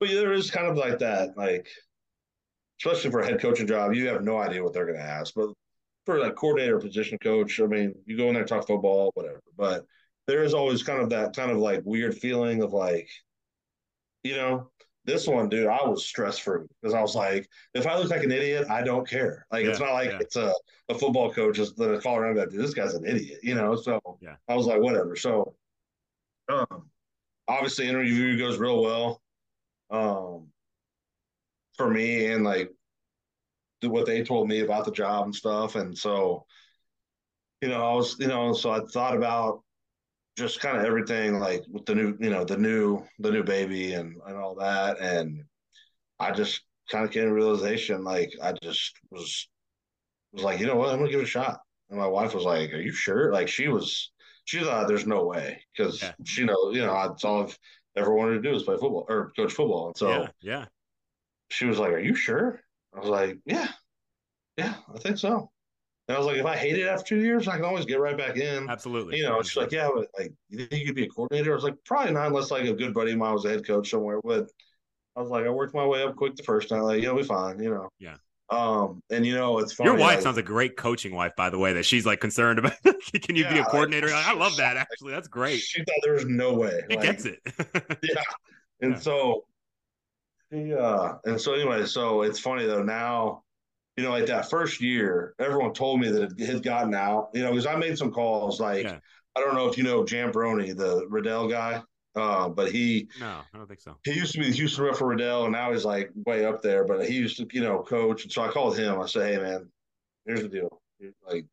[0.00, 1.66] But there is kind of like that, like
[2.80, 5.32] especially for a head coaching job, you have no idea what they're gonna ask.
[5.34, 5.48] But
[6.08, 9.42] for like coordinator position coach, I mean, you go in there talk football, whatever.
[9.58, 9.84] But
[10.26, 13.10] there is always kind of that kind of like weird feeling of like,
[14.24, 14.70] you know,
[15.04, 18.22] this one, dude, I was stress free because I was like, if I look like
[18.22, 19.44] an idiot, I don't care.
[19.52, 20.18] Like it's not like yeah.
[20.20, 20.54] it's a,
[20.88, 23.76] a football coach is the call around that dude, this guy's an idiot, you know.
[23.76, 24.36] So Yeah.
[24.48, 25.14] I was like, whatever.
[25.14, 25.56] So
[26.48, 26.88] um
[27.46, 29.20] obviously interview goes real well.
[29.90, 30.46] Um
[31.76, 32.72] for me and like
[33.82, 35.74] what they told me about the job and stuff.
[35.76, 36.46] And so,
[37.60, 39.62] you know, I was, you know, so I thought about
[40.36, 43.94] just kind of everything like with the new, you know, the new, the new baby
[43.94, 45.00] and, and all that.
[45.00, 45.44] And
[46.18, 49.48] I just kind of came to realization, like, I just was,
[50.32, 51.60] was like, you know what, I'm gonna give it a shot.
[51.90, 53.32] And my wife was like, Are you sure?
[53.32, 54.10] Like, she was,
[54.44, 56.12] she thought there's no way because Yeah.
[56.24, 57.58] she knows, you know, that's all I've
[57.96, 59.88] ever wanted to do is play football or coach football.
[59.88, 60.64] And so, yeah, yeah.
[61.50, 62.60] she was like, Are you sure?
[62.94, 63.68] I was like, Yeah,
[64.56, 65.50] yeah, I think so.
[66.08, 68.00] And I was like, If I hate it after two years, I can always get
[68.00, 68.68] right back in.
[68.68, 69.18] Absolutely.
[69.18, 71.52] You know, she's like, Yeah, but like, you think you could be a coordinator?
[71.52, 73.66] I was like, Probably not, unless like a good buddy of mine was a head
[73.66, 74.20] coach somewhere.
[74.22, 74.48] But
[75.16, 76.82] I was like, I worked my way up quick the first time.
[76.82, 77.88] Like, you'll be fine, you know.
[77.98, 78.16] Yeah.
[78.50, 79.90] Um, and you know, it's funny.
[79.90, 81.74] Your wife like, sounds a great coaching wife, by the way.
[81.74, 82.72] That she's like concerned about.
[83.22, 84.06] Can you be a coordinator?
[84.08, 84.76] Like, I love that.
[84.78, 85.58] Actually, that's great.
[85.60, 86.82] She thought there was no way.
[86.88, 87.40] He Like, gets it.
[88.02, 88.22] yeah.
[88.80, 88.98] And Yeah.
[88.98, 89.44] so
[90.50, 93.42] he uh and so anyway, so it's funny though now,
[93.96, 97.42] you know, like that first year, everyone told me that it had gotten out, you
[97.42, 98.98] know, because I made some calls like Yeah.
[99.36, 101.82] I don't know if you know Jambroni, the Riddell guy.
[102.16, 103.96] Uh, but he no, I don't think so.
[104.02, 106.62] he used to be the Houston ref for Riddell, and now he's like way up
[106.62, 106.84] there.
[106.84, 108.24] But he used to, you know, coach.
[108.24, 109.00] And so I called him.
[109.00, 109.68] I said, "Hey, man,
[110.26, 110.80] here's the deal.
[111.24, 111.46] Like,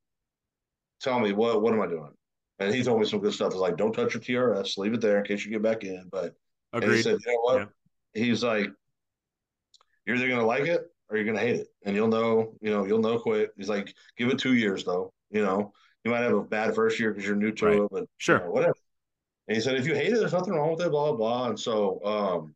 [1.01, 2.09] tell me what what am I doing?"
[2.57, 3.53] And he told me some good stuff.
[3.53, 4.77] He's like, "Don't touch your TRS.
[4.77, 6.33] Leave it there in case you get back in." But
[6.95, 7.69] he said, "You know what?"
[8.15, 8.23] Yeah.
[8.23, 8.69] He's like,
[10.05, 12.55] "You're either gonna like it or you're gonna hate it, and you'll know.
[12.61, 15.13] You know, you'll know quick." He's like, "Give it two years, though.
[15.31, 15.73] You know,
[16.03, 17.77] you might have a bad first year because you're new to Right.
[17.77, 18.39] it, but Sure.
[18.39, 18.75] you know, whatever."
[19.47, 21.49] And he said, "If you hate it, there's nothing wrong with it." Blah blah.
[21.49, 22.55] And so, um,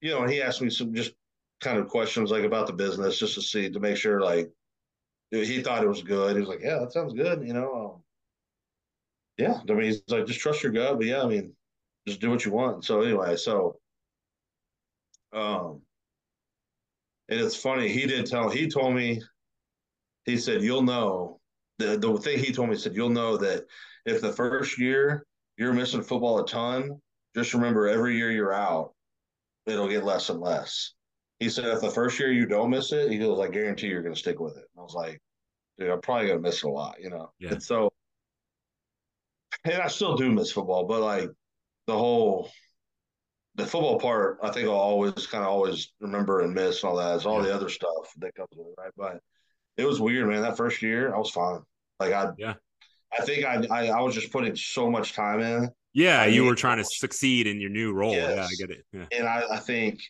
[0.00, 1.12] you know, and he asked me some just
[1.60, 4.50] kind of questions like about the business, just to see to make sure like
[5.30, 6.34] he thought it was good.
[6.36, 7.74] He was like, "Yeah, that sounds good." You know.
[7.74, 8.02] Um,
[9.38, 11.54] yeah, I mean, he's like, just trust your gut, but yeah, I mean,
[12.06, 12.84] just do what you want.
[12.84, 13.78] So anyway, so
[15.32, 15.82] um
[17.30, 19.22] and it's funny, he did tell he told me
[20.26, 21.40] he said, You'll know
[21.78, 23.64] the the thing he told me he said, You'll know that
[24.04, 25.24] if the first year
[25.56, 27.00] you're missing football a ton,
[27.34, 28.92] just remember every year you're out,
[29.66, 30.92] it'll get less and less.
[31.38, 34.02] He said if the first year you don't miss it, he goes, I guarantee you're
[34.02, 34.64] gonna stick with it.
[34.74, 35.20] And I was like,
[35.78, 37.30] dude, I'm probably gonna miss it a lot, you know.
[37.38, 37.52] Yeah.
[37.52, 37.90] And so
[39.64, 41.28] and I still do miss football, but like
[41.86, 42.50] the whole
[43.56, 46.96] the football part, I think I'll always kind of always remember and miss and all
[46.96, 47.16] that.
[47.16, 47.48] It's all yeah.
[47.48, 48.92] the other stuff that comes with it, right?
[48.96, 49.20] But
[49.76, 50.42] it was weird, man.
[50.42, 51.60] That first year, I was fine.
[51.98, 52.54] Like I, yeah,
[53.16, 55.70] I think I, I, I was just putting so much time in.
[55.92, 58.12] Yeah, I you were trying to succeed in your new role.
[58.12, 58.36] Yes.
[58.36, 58.84] Yeah, I get it.
[58.92, 59.18] Yeah.
[59.18, 60.00] And I, I think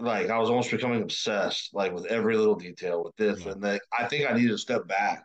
[0.00, 3.52] like I was almost becoming obsessed, like with every little detail with this yeah.
[3.52, 3.82] and that.
[3.96, 5.24] I think I needed to step back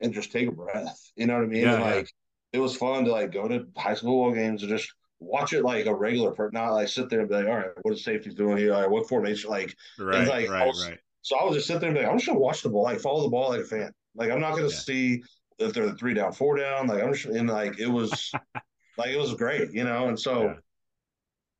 [0.00, 0.98] and just take a breath.
[1.16, 1.62] You know what I mean?
[1.62, 2.08] Yeah, like
[2.52, 4.92] it was fun to like go to high school ball games and just
[5.22, 7.70] watch it like a regular person, not like sit there and be like, all right,
[7.82, 8.72] what is safety doing here?
[8.72, 9.50] Like, what formation?
[9.50, 10.98] Like, right, like, right, was, right.
[11.22, 12.82] So I was just sit there and be like, I'm just gonna watch the ball,
[12.82, 13.92] like follow the ball like a fan.
[14.14, 14.76] Like I'm not gonna yeah.
[14.76, 15.22] see
[15.58, 16.88] if they're three down, four down.
[16.88, 18.32] Like I'm just and like it was
[18.98, 20.08] like it was great, you know.
[20.08, 20.54] And so,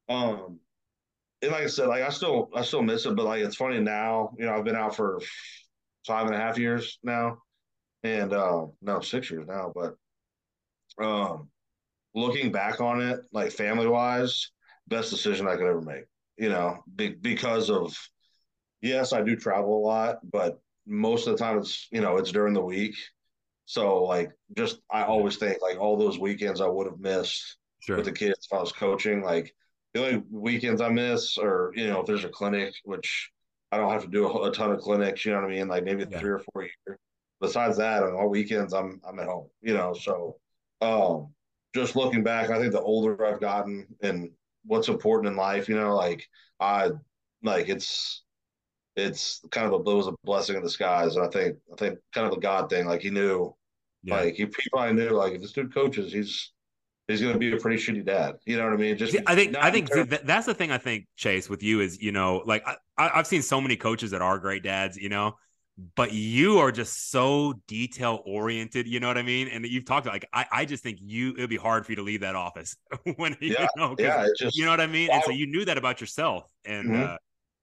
[0.09, 0.16] yeah.
[0.16, 0.59] um,
[1.40, 3.78] and like I said, like I still I still miss it, but like it's funny
[3.78, 4.32] now.
[4.36, 5.20] You know, I've been out for
[6.06, 7.39] five and a half years now,
[8.02, 9.94] and uh, no six years now, but
[11.02, 11.48] um
[12.14, 14.51] looking back on it, like family wise,
[14.89, 16.05] best decision I could ever make.
[16.36, 17.97] You know, be, because of
[18.80, 22.32] yes, I do travel a lot, but most of the time it's you know it's
[22.32, 22.97] during the week.
[23.64, 27.97] So like, just I always think like all those weekends I would have missed sure.
[27.97, 29.22] with the kids if I was coaching.
[29.22, 29.55] Like
[29.94, 33.30] the only weekends I miss, or you know, if there's a clinic, which
[33.70, 35.24] I don't have to do a, a ton of clinics.
[35.24, 35.68] You know what I mean?
[35.68, 36.18] Like maybe yeah.
[36.18, 36.98] three or four years.
[37.40, 39.48] Besides that, on all weekends I'm I'm at home.
[39.62, 40.36] You know, so
[40.80, 41.32] um,
[41.74, 44.30] just looking back, I think the older I've gotten and
[44.64, 46.28] what's important in life, you know, like
[46.60, 46.90] I
[47.42, 48.22] like it's
[48.96, 51.16] it's kind of a it was a blessing in disguise.
[51.16, 52.86] And I think I think kind of a God thing.
[52.86, 53.54] Like he knew,
[54.02, 54.16] yeah.
[54.16, 56.52] like he, he probably knew, like if this dude coaches, he's
[57.08, 58.36] he's going to be a pretty shitty dad.
[58.44, 58.96] You know what I mean?
[58.96, 60.70] Just I think I think that's the thing.
[60.70, 64.10] I think Chase with you is you know like I, I've seen so many coaches
[64.10, 64.96] that are great dads.
[64.96, 65.36] You know,
[65.96, 70.06] but you are just so detail oriented you know what i mean and you've talked
[70.06, 72.36] about like i, I just think you it'd be hard for you to leave that
[72.36, 72.76] office
[73.16, 75.64] when yeah, you know yeah just, you know what i mean and so you knew
[75.64, 77.02] that about yourself and mm-hmm.
[77.02, 77.16] uh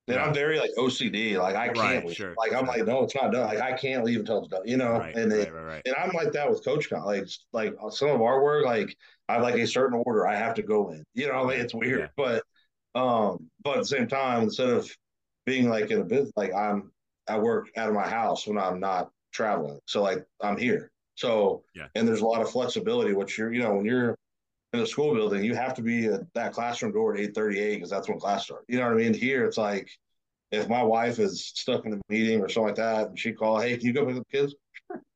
[0.08, 1.38] and I'm very like OCD.
[1.38, 2.16] Like I can't right, leave.
[2.16, 3.46] Sure, like I'm like, no, it's not done.
[3.46, 4.62] Like I can't leave until it's done.
[4.64, 7.04] You know, right, and it, right, and I'm like that with CoachComm.
[7.04, 8.96] Like like some of our work, like
[9.28, 11.04] I have like a certain order I have to go in.
[11.14, 12.06] You know, like, it's weird, yeah.
[12.16, 14.90] but um, but at the same time, instead of
[15.46, 16.90] being like in a business, like I'm
[17.30, 19.78] I work out of my house when I'm not traveling.
[19.86, 20.90] So like I'm here.
[21.14, 21.86] So yeah.
[21.94, 23.12] and there's a lot of flexibility.
[23.12, 24.16] Which you're, you know, when you're
[24.72, 27.60] in a school building, you have to be at that classroom door at eight thirty
[27.60, 28.64] eight because that's when class starts.
[28.68, 29.14] You know what I mean?
[29.14, 29.88] Here, it's like
[30.50, 33.60] if my wife is stuck in a meeting or something like that, and she call,
[33.60, 34.54] hey, can you go pick up the kids?
[34.90, 35.02] Sure.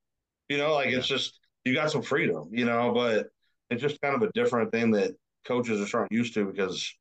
[0.51, 0.99] You know, like yeah.
[0.99, 2.49] it's just you got some freedom.
[2.53, 3.28] You know, but
[3.70, 5.12] it's just kind of a different thing that
[5.47, 6.93] coaches are starting used to because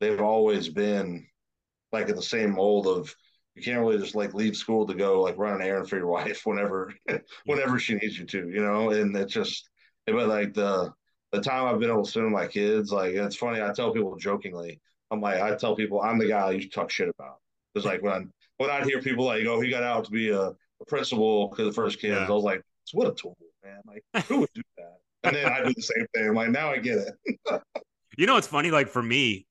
[0.00, 1.24] they've always been
[1.92, 3.14] like in the same mold of
[3.54, 6.06] you can't really just like leave school to go like run an errand for your
[6.18, 6.92] wife whenever
[7.44, 8.90] whenever she needs you to, you know.
[8.90, 9.68] And it's just
[10.06, 10.92] but like the
[11.32, 13.62] the time I've been able to spend with my kids, like it's funny.
[13.62, 17.08] I tell people jokingly, I'm like I tell people I'm the guy you talk shit
[17.08, 17.36] about.
[17.74, 20.40] It's like when when I hear people like, oh, he got out to be a,
[20.40, 22.26] a principal because the first kids, yeah.
[22.26, 22.62] I was like,
[22.92, 23.80] what a tool, man!
[23.86, 24.98] Like who would do that?
[25.24, 26.28] And then I do the same thing.
[26.28, 27.62] I'm like, now I get it.
[28.18, 28.70] you know, it's funny.
[28.70, 29.46] Like for me,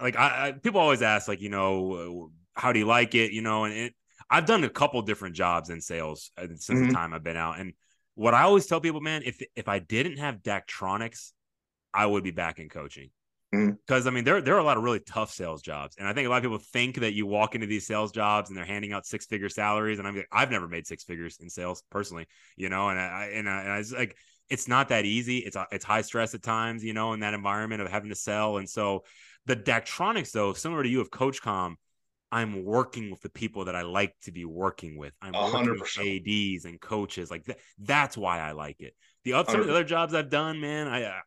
[0.00, 3.32] like I, I people always ask, like you know how do you like it?
[3.32, 3.94] You know, and it,
[4.30, 6.88] I've done a couple different jobs in sales uh, since mm-hmm.
[6.88, 7.58] the time I've been out.
[7.58, 7.72] And
[8.14, 11.32] what I always tell people, man, if if I didn't have Daktronics,
[11.94, 13.10] I would be back in coaching.
[13.50, 14.08] Because mm-hmm.
[14.08, 16.26] I mean, there there are a lot of really tough sales jobs, and I think
[16.26, 18.92] a lot of people think that you walk into these sales jobs and they're handing
[18.92, 19.98] out six figure salaries.
[19.98, 22.26] And I'm like, I've never made six figures in sales personally,
[22.56, 24.16] you know, and I and I, and I was like,
[24.50, 25.38] it's not that easy.
[25.38, 28.58] It's it's high stress at times, you know, in that environment of having to sell.
[28.58, 29.04] And so
[29.46, 31.76] the Daktronics, though, similar to you of CoachComm,
[32.30, 35.14] I'm working with the people that I like to be working with.
[35.22, 35.52] I'm 100%.
[35.52, 37.30] working with ADs and coaches.
[37.30, 37.58] Like that.
[37.78, 38.94] That's why I like it.
[39.24, 41.20] The other, some of the other jobs I've done, man, I uh,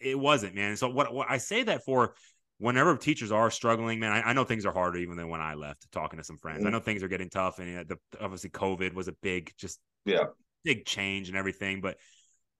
[0.00, 0.76] it wasn't, man.
[0.76, 2.14] So what, what I say that for
[2.58, 5.54] whenever teachers are struggling, man, I, I, know things are harder even than when I
[5.54, 6.60] left talking to some friends.
[6.60, 6.68] Mm-hmm.
[6.68, 10.24] I know things are getting tough, and the, obviously COVID was a big, just yeah,
[10.64, 11.80] big change and everything.
[11.80, 11.96] But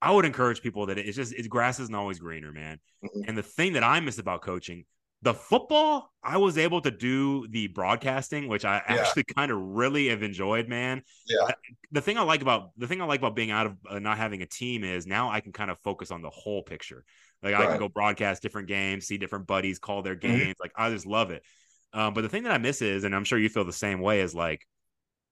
[0.01, 2.79] I would encourage people that it's just it's grass isn't always greener, man.
[3.05, 3.29] Mm-hmm.
[3.29, 4.85] And the thing that I miss about coaching
[5.23, 8.83] the football, I was able to do the broadcasting, which I yeah.
[8.97, 11.03] actually kind of really have enjoyed, man.
[11.29, 11.53] Yeah.
[11.93, 14.19] The thing I like about the thing I like about being out of uh, not
[14.19, 17.05] having a team is now I can kind of focus on the whole picture.
[17.43, 17.63] Like right.
[17.63, 20.29] I can go broadcast different games, see different buddies, call their mm-hmm.
[20.29, 20.43] games.
[20.43, 20.63] Mm-hmm.
[20.63, 21.45] Like I just love it.
[21.93, 24.01] Um, but the thing that I miss is, and I'm sure you feel the same
[24.01, 24.67] way, is like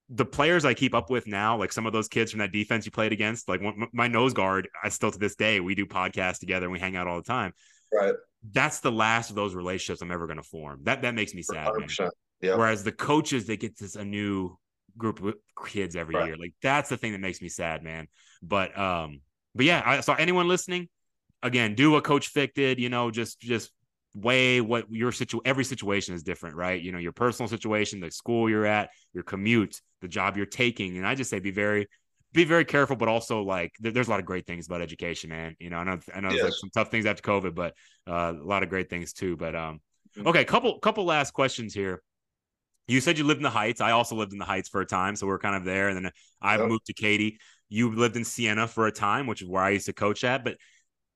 [0.09, 2.85] the players I keep up with now, like some of those kids from that defense
[2.85, 3.61] you played against, like
[3.93, 6.97] my nose guard, I still to this day we do podcasts together and we hang
[6.97, 7.53] out all the time.
[7.93, 8.15] Right
[8.53, 10.81] that's the last of those relationships I'm ever going to form.
[10.85, 11.71] That that makes me sad.
[12.41, 12.57] Yeah.
[12.57, 14.57] Whereas the coaches, they get this a new
[14.97, 15.35] group of
[15.67, 16.27] kids every right.
[16.27, 16.37] year.
[16.37, 18.09] Like that's the thing that makes me sad, man.
[18.43, 19.21] But um,
[19.55, 19.83] but yeah.
[19.85, 20.89] I, so anyone listening,
[21.43, 22.79] again, do what Coach Fick did.
[22.79, 23.71] You know, just just
[24.15, 26.81] weigh what your situ every situation is different, right?
[26.81, 30.97] You know, your personal situation, the school you're at, your commute, the job you're taking.
[30.97, 31.89] And I just say be very
[32.33, 35.31] be very careful, but also like there, there's a lot of great things about education,
[35.31, 35.57] man.
[35.59, 36.45] You know, I know I know yes.
[36.45, 37.75] like some tough things after COVID, but
[38.07, 39.37] uh, a lot of great things too.
[39.37, 39.81] But um,
[40.17, 40.29] mm-hmm.
[40.29, 42.03] okay, couple couple last questions here.
[42.87, 43.81] You said you lived in the Heights.
[43.81, 45.89] I also lived in the Heights for a time, so we're kind of there.
[45.89, 46.69] And then I yep.
[46.69, 47.39] moved to Katy.
[47.69, 50.43] You lived in Sienna for a time, which is where I used to coach at.
[50.45, 50.57] But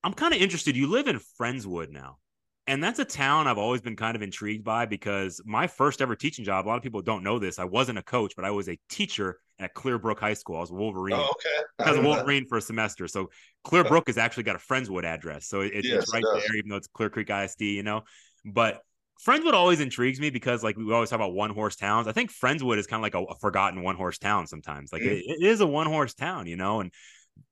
[0.04, 0.76] I'm kind of interested.
[0.76, 2.18] You live in Friendswood now.
[2.66, 6.16] And that's a town I've always been kind of intrigued by because my first ever
[6.16, 7.58] teaching job, a lot of people don't know this.
[7.58, 10.56] I wasn't a coach, but I was a teacher at Clearbrook High School.
[10.56, 11.14] I was a Wolverine.
[11.14, 11.66] Oh, okay.
[11.86, 13.06] I was a Wolverine for a semester.
[13.06, 13.30] So
[13.66, 15.46] Clearbrook has actually got a Friendswood address.
[15.46, 18.02] So it, yes, it's right it there, even though it's Clear Creek ISD, you know.
[18.46, 18.80] But
[19.26, 22.08] Friendswood always intrigues me because like we always talk about one horse towns.
[22.08, 24.90] I think Friendswood is kind of like a, a forgotten one horse town sometimes.
[24.90, 25.12] Like mm.
[25.12, 26.90] it, it is a one horse town, you know, and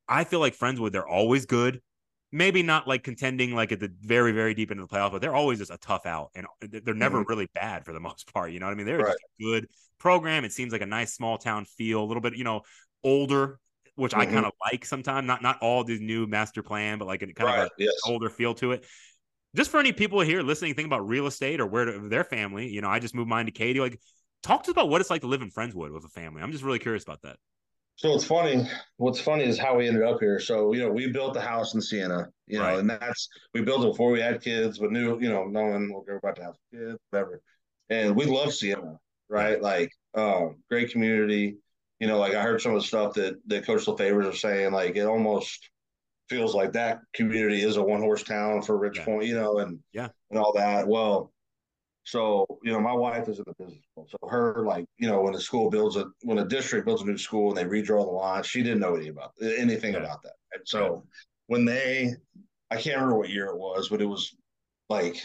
[0.08, 1.80] I feel like Friendswood, they're always good
[2.32, 5.20] maybe not like contending like at the very very deep end of the playoffs, but
[5.20, 7.28] they're always just a tough out, and they're never mm-hmm.
[7.28, 8.50] really bad for the most part.
[8.50, 8.86] You know what I mean?
[8.86, 9.06] They're right.
[9.08, 9.68] just a good
[9.98, 10.44] program.
[10.44, 12.62] It seems like a nice small town feel, a little bit you know
[13.04, 13.60] older,
[13.94, 14.22] which mm-hmm.
[14.22, 15.26] I kind of like sometimes.
[15.26, 17.64] Not not all these new master plan, but like a kind right.
[17.64, 17.92] of yes.
[18.06, 18.84] older feel to it.
[19.54, 22.68] Just for any people here listening, think about real estate or where to, their family.
[22.68, 23.80] You know, I just moved mine to Katy.
[23.80, 24.00] Like,
[24.42, 26.40] talk to us about what it's like to live in Friendswood with a family.
[26.40, 27.36] I'm just really curious about that.
[28.02, 28.68] So it's funny.
[28.96, 30.40] What's funny is how we ended up here.
[30.40, 32.78] So you know, we built the house in Sienna, you know, right.
[32.80, 36.16] and that's we built it before we had kids, but knew you know, knowing we're
[36.16, 37.40] about to have kids, whatever.
[37.90, 38.98] And we love Sienna,
[39.28, 39.62] right?
[39.62, 41.58] Like, um, great community.
[42.00, 44.72] You know, like I heard some of the stuff that that Coach LeFevers are saying.
[44.72, 45.70] Like, it almost
[46.28, 49.04] feels like that community is a one horse town for Ridge yeah.
[49.04, 50.88] Point, you know, and yeah, and all that.
[50.88, 51.32] Well,
[52.04, 54.08] so, you know, my wife is in the business school.
[54.10, 57.06] So her, like, you know, when the school builds a when a district builds a
[57.06, 60.00] new school and they redraw the lines, she didn't know anything about anything yeah.
[60.00, 60.34] about that.
[60.52, 61.10] And so yeah.
[61.46, 62.14] when they
[62.70, 64.34] I can't remember what year it was, but it was
[64.88, 65.16] like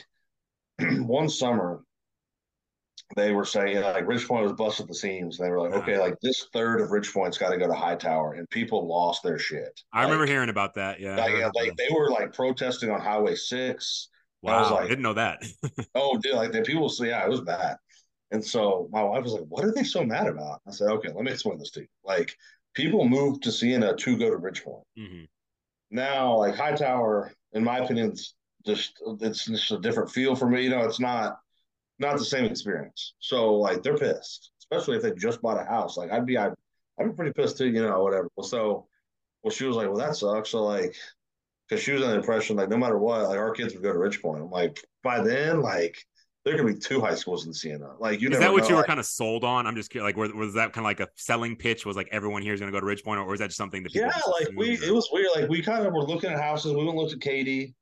[0.80, 1.82] one summer
[3.16, 5.40] they were saying like Ridge Point was busted the seams.
[5.40, 7.74] And They were like, okay, like this third of Ridge Point's got to go to
[7.74, 9.80] Hightower, and people lost their shit.
[9.94, 11.00] I like, remember hearing about that.
[11.00, 14.10] Yeah, like, yeah, like they were like protesting on Highway Six.
[14.42, 15.44] Wow, I was like, I didn't know that.
[15.96, 17.78] oh, dude, like the people say, yeah, it was bad.
[18.32, 21.10] And so my wife was like, "What are they so mad about?" I said, "Okay,
[21.10, 21.88] let me explain this to you.
[22.04, 22.36] Like,
[22.74, 24.84] people moved to Sienna to go to Ridge Point.
[24.98, 25.24] Mm-hmm.
[25.92, 28.36] Now, like Hightower, in my opinion, it's
[28.66, 30.64] just it's just a different feel for me.
[30.64, 31.40] You know, it's not
[32.00, 33.16] not the same experience.
[33.20, 35.98] So like they're pissed, especially if they just bought a house.
[35.98, 36.54] Like I'd be I'd,
[37.00, 37.68] I'd be pretty pissed too.
[37.68, 38.30] You know, whatever.
[38.44, 38.88] So
[39.42, 40.96] well, she was like, "Well, that sucks." So like
[41.68, 43.92] because she was under the impression like no matter what, like our kids would go
[43.92, 44.42] to Ridge Point.
[44.42, 45.98] I'm like, by then, like
[46.46, 47.94] there could be two high schools in Sienna.
[48.00, 48.70] Like you know is that what know.
[48.70, 49.68] you were kind of sold on?
[49.68, 51.86] I'm just like, was, was that kind of like a selling pitch?
[51.86, 53.58] Was like everyone here is going to go to Ridge Point, or was that just
[53.58, 55.28] something that yeah, like we it was weird.
[55.36, 56.72] Like we kind of were looking at houses.
[56.72, 57.76] We went and looked at Katy,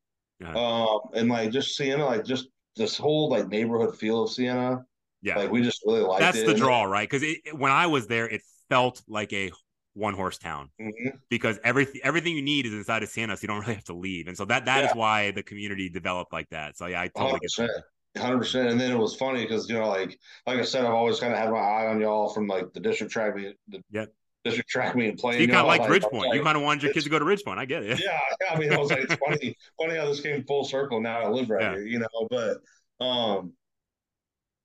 [0.43, 0.59] uh-huh.
[0.59, 4.83] um, and like just Sienna, like just this whole like neighborhood feel of Sienna.
[5.21, 6.47] Yeah, like we just really liked That's it.
[6.47, 7.09] the draw, right?
[7.09, 9.51] Because when I was there, it felt like a
[9.95, 11.09] one horse town mm-hmm.
[11.29, 13.95] because everything everything you need is inside of Sienna, so you don't really have to
[13.95, 14.27] leave.
[14.27, 14.89] And so that that yeah.
[14.89, 16.77] is why the community developed like that.
[16.77, 17.57] So yeah, I totally 100%.
[17.57, 17.83] get that.
[18.21, 20.17] Hundred percent, and then it was funny because you know, like
[20.47, 22.79] like I said, I've always kind of had my eye on y'all from like the
[22.79, 24.13] district track meet, the yep.
[24.45, 25.39] district track meet and playing.
[25.39, 26.29] So you kind of like, Ridge Point.
[26.29, 27.59] Like, you kind of wanted your kids to go to Ridge Point.
[27.59, 28.01] I get it.
[28.01, 28.17] Yeah,
[28.49, 31.01] I mean, I was like, it's funny, funny how this came full circle.
[31.01, 31.71] Now I live right yeah.
[31.71, 32.27] here, you know.
[32.29, 33.51] But, um,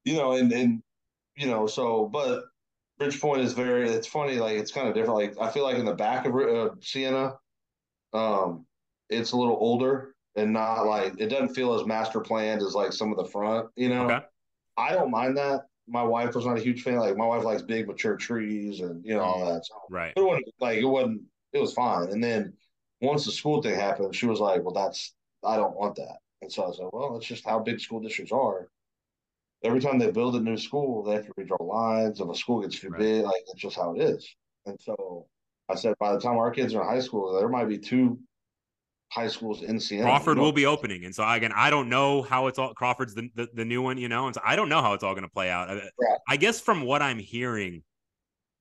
[0.05, 0.81] you know, and and
[1.35, 2.44] you know, so but
[3.01, 3.89] Ridge Point is very.
[3.89, 4.35] It's funny.
[4.35, 5.14] Like it's kind of different.
[5.14, 7.35] Like I feel like in the back of uh, Sienna,
[8.12, 8.66] um,
[9.09, 12.93] it's a little older and not like it doesn't feel as master planned as like
[12.93, 13.68] some of the front.
[13.77, 14.20] You know, okay.
[14.77, 15.62] I don't mind that.
[15.89, 16.97] My wife was not a huge fan.
[16.97, 19.66] Like my wife likes big mature trees and you know all that.
[19.66, 20.12] So right.
[20.16, 21.22] It wasn't like it wasn't.
[21.52, 22.10] It was fine.
[22.10, 22.52] And then
[23.01, 26.52] once the school thing happened, she was like, "Well, that's I don't want that." And
[26.52, 28.68] so I was like, "Well, that's just how big school districts are."
[29.62, 32.20] Every time they build a new school, they have to redraw lines.
[32.20, 32.99] If a school gets too right.
[32.99, 34.35] big, like it's just how it is.
[34.66, 35.27] And so
[35.69, 38.19] I said, by the time our kids are in high school, there might be two
[39.11, 40.05] high schools in Sienna.
[40.05, 42.73] Crawford will be opening, and so again, I don't know how it's all.
[42.74, 45.05] Crawford's the the, the new one, you know, and so I don't know how it's
[45.05, 45.69] all going to play out.
[45.69, 46.19] Right.
[46.28, 47.82] I guess from what I'm hearing.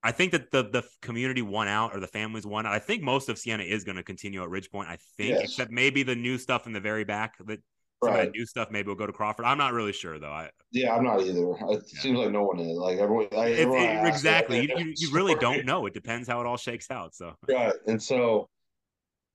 [0.02, 2.72] I think that the the community won out or the families won out.
[2.72, 4.88] I think most of Sienna is going to continue at Ridge Point.
[4.88, 5.44] I think, yes.
[5.44, 7.60] except maybe the new stuff in the very back that
[8.04, 8.20] some right.
[8.20, 9.46] of that new stuff maybe will go to Crawford.
[9.46, 10.32] I'm not really sure though.
[10.32, 11.52] I yeah, I'm not either.
[11.52, 12.02] It yeah.
[12.02, 12.78] seems like no one is.
[12.78, 14.62] Like everyone, like, everyone it, exactly.
[14.62, 15.86] you, you, you really don't know.
[15.86, 17.16] It depends how it all shakes out.
[17.16, 18.50] So right, and so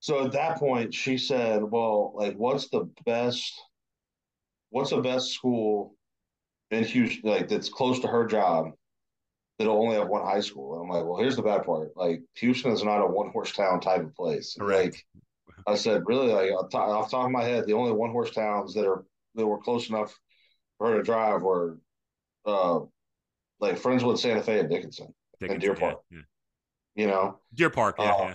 [0.01, 3.53] so at that point, she said, "Well, like, what's the best?
[4.71, 5.95] What's the best school
[6.71, 7.31] in Houston?
[7.31, 8.73] Like that's close to her job."
[9.59, 10.75] That'll only have one high school.
[10.75, 11.97] And I'm like, well, here's the bad part.
[11.97, 14.57] Like, Houston is not a one horse town type of place.
[14.59, 14.97] Correct.
[15.15, 15.23] Like,
[15.67, 18.75] I said, really, like off the top of my head, the only one horse towns
[18.75, 19.05] that are
[19.35, 20.19] that were close enough
[20.79, 21.79] for her to drive were
[22.47, 22.81] uh
[23.61, 26.01] like Friendswood, Santa Fe, and Dickinson, Dickinson and Deer Park.
[26.11, 26.23] Yeah, yeah.
[27.03, 28.35] You know, Deer Park, yeah, uh,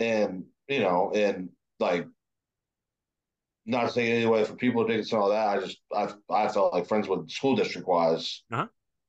[0.00, 0.06] yeah.
[0.06, 2.06] And you know, and like
[3.64, 5.48] not to take any away from people who Dickinson all that.
[5.48, 8.66] I just I I felt like Friendswood school district wise, uh-huh.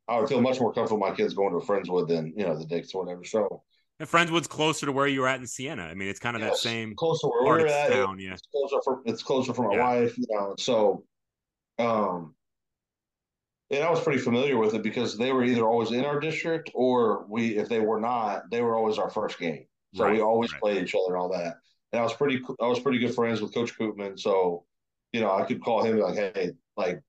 [0.08, 2.66] I would feel much more comfortable my kids going to Friendswood than you know the
[2.66, 3.24] Dicks or whatever.
[3.24, 3.64] So
[4.00, 5.84] and Friendswood's closer to where you were at in Sienna.
[5.84, 7.92] I mean, it's kind of yes, that same closer where we're at.
[7.92, 8.34] Town, yeah.
[8.34, 9.84] It's closer for it's closer for my yeah.
[9.84, 10.56] wife, you know.
[10.58, 11.04] So,
[11.78, 12.36] um,
[13.72, 16.72] and I was pretty familiar with it because they were either always in our district
[16.74, 19.66] or we, if they were not, they were always our first game.
[19.94, 20.62] So right, we always right.
[20.62, 21.58] played each other and all that.
[21.92, 24.20] And I was pretty, I was pretty good friends with Coach Koopman.
[24.20, 24.66] So,
[25.14, 27.02] you know, I could call him like, hey, like,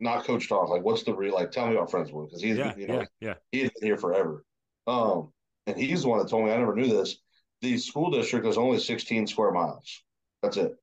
[0.00, 0.68] not Coach off.
[0.68, 1.34] Like, what's the real?
[1.34, 3.34] Like, tell me about Friendswood because he's, yeah, you know, yeah, yeah.
[3.52, 4.44] he had been here forever.
[4.86, 5.32] Um,
[5.66, 7.16] and he's the one that told me I never knew this.
[7.60, 10.02] The school district is only 16 square miles.
[10.42, 10.74] That's it.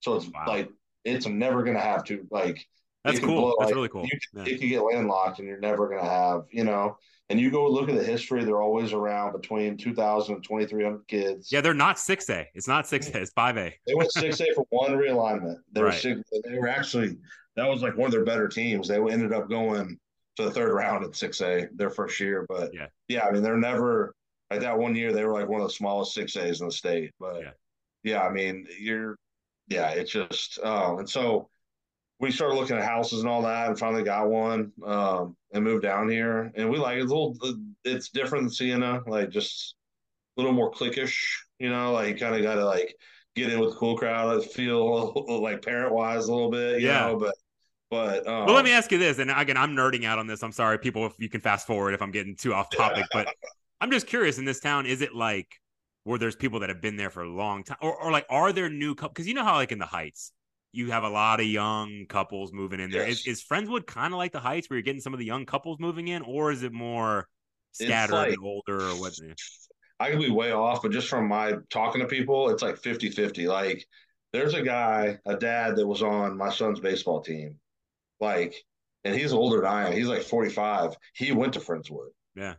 [0.00, 0.44] So it's wow.
[0.46, 0.70] like
[1.04, 2.66] it's never going to have to like.
[3.04, 3.40] That's cool.
[3.40, 4.04] Blow, That's like, really cool.
[4.04, 4.54] You can, yeah.
[4.54, 6.96] It can get landlocked, and you're never going to have you know.
[7.28, 11.50] And you go look at the history; they're always around between 2,000 and 2,300 kids.
[11.50, 12.46] Yeah, they're not six A.
[12.54, 13.10] It's not six A.
[13.10, 13.22] Mm-hmm.
[13.22, 13.74] It's five A.
[13.86, 15.56] They went six A for one realignment.
[15.72, 15.92] They right.
[15.92, 17.16] were six, they were actually
[17.56, 18.88] that was like one of their better teams.
[18.88, 19.98] They ended up going
[20.36, 22.46] to the third round at six A their first year.
[22.48, 24.14] But yeah, yeah, I mean they're never
[24.50, 26.72] like that one year they were like one of the smallest six A's in the
[26.72, 27.10] state.
[27.18, 27.50] But yeah,
[28.02, 29.16] yeah I mean, you're
[29.68, 31.48] yeah, it's just um, and so
[32.20, 35.82] we started looking at houses and all that and finally got one um, and moved
[35.82, 37.36] down here and we like it's a little
[37.84, 39.74] it's different than Sienna, like just
[40.36, 41.16] a little more cliquish,
[41.58, 42.94] you know, like you kind of got to like
[43.34, 47.06] get in with the cool crowd, feel like parent wise a little bit, you yeah.
[47.06, 47.34] know, but
[47.92, 50.42] but um, well, let me ask you this, and again, I'm nerding out on this.
[50.42, 53.28] I'm sorry, people, if you can fast forward if I'm getting too off topic, but
[53.82, 55.60] I'm just curious in this town, is it like
[56.04, 58.50] where there's people that have been there for a long time, or, or like are
[58.50, 59.12] there new couples?
[59.12, 60.32] Because you know how like in the Heights,
[60.72, 63.06] you have a lot of young couples moving in there.
[63.06, 63.26] Yes.
[63.26, 65.44] Is, is Friendswood kind of like the Heights where you're getting some of the young
[65.44, 67.28] couples moving in, or is it more
[67.72, 69.12] scattered like, and older, or what?
[70.00, 73.10] I could be way off, but just from my talking to people, it's like 50
[73.10, 73.48] 50.
[73.48, 73.84] Like,
[74.32, 77.58] there's a guy, a dad that was on my son's baseball team,
[78.22, 78.54] like,
[79.04, 79.92] and he's older than I am.
[79.92, 80.96] He's like 45.
[81.14, 82.08] He went to Friendswood.
[82.34, 82.54] Yeah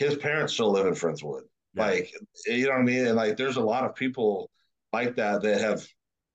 [0.00, 1.42] his parents still live in Friendswood.
[1.74, 1.84] Yeah.
[1.84, 2.12] Like,
[2.46, 3.06] you know what I mean?
[3.06, 4.50] And like, there's a lot of people
[4.92, 5.86] like that that have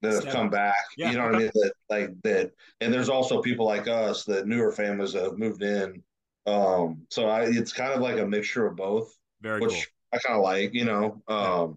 [0.01, 0.75] that have come back.
[0.95, 1.11] Yeah.
[1.11, 1.51] You know what I mean?
[1.53, 5.63] That like that, and there's also people like us that newer families that have moved
[5.63, 6.03] in.
[6.45, 9.11] Um, so I, it's kind of like a mixture of both,
[9.41, 9.81] Very which cool.
[10.13, 10.73] I kind of like.
[10.75, 11.67] You know, um, yeah.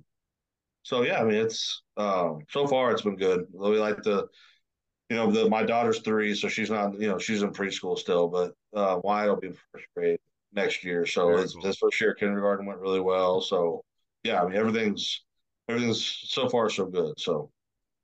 [0.82, 3.46] so yeah, I mean, it's um, so far it's been good.
[3.50, 4.28] We like the,
[5.08, 8.28] you know, the my daughter's three, so she's not, you know, she's in preschool still,
[8.28, 10.18] but uh, Wyatt will be in first grade
[10.52, 11.06] next year.
[11.06, 11.62] So his, cool.
[11.62, 13.40] his first year kindergarten went really well.
[13.40, 13.82] So
[14.22, 15.22] yeah, I mean everything's
[15.68, 17.14] everything's so far so good.
[17.18, 17.50] So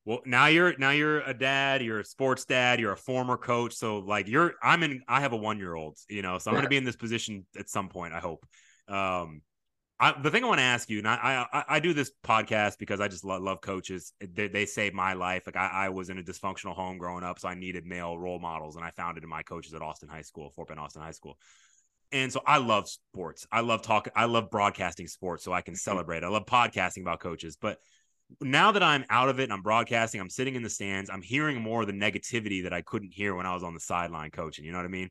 [0.07, 3.75] well, now you're now you're a dad, you're a sports dad, you're a former coach.
[3.75, 6.57] So like you're I'm in I have a one year old, you know, so I'm
[6.57, 8.47] gonna be in this position at some point, I hope.
[8.89, 9.43] Um
[10.05, 12.79] I, the thing I want to ask you, and I, I, I do this podcast
[12.79, 14.13] because I just love, love coaches.
[14.21, 15.45] They, they saved my life.
[15.47, 18.39] Like I, I, was in a dysfunctional home growing up, so I needed male role
[18.39, 21.01] models, and I found it in my coaches at Austin High School, Fort Bend Austin
[21.01, 21.39] High School.
[22.13, 23.47] And so I love sports.
[23.51, 24.13] I love talking.
[24.15, 25.79] I love broadcasting sports so I can mm-hmm.
[25.79, 26.23] celebrate.
[26.23, 27.57] I love podcasting about coaches.
[27.59, 27.79] But
[28.43, 31.23] now that I'm out of it and I'm broadcasting, I'm sitting in the stands, I'm
[31.23, 34.33] hearing more of the negativity that I couldn't hear when I was on the sideline
[34.33, 34.67] coaching.
[34.67, 35.09] You know what I mean?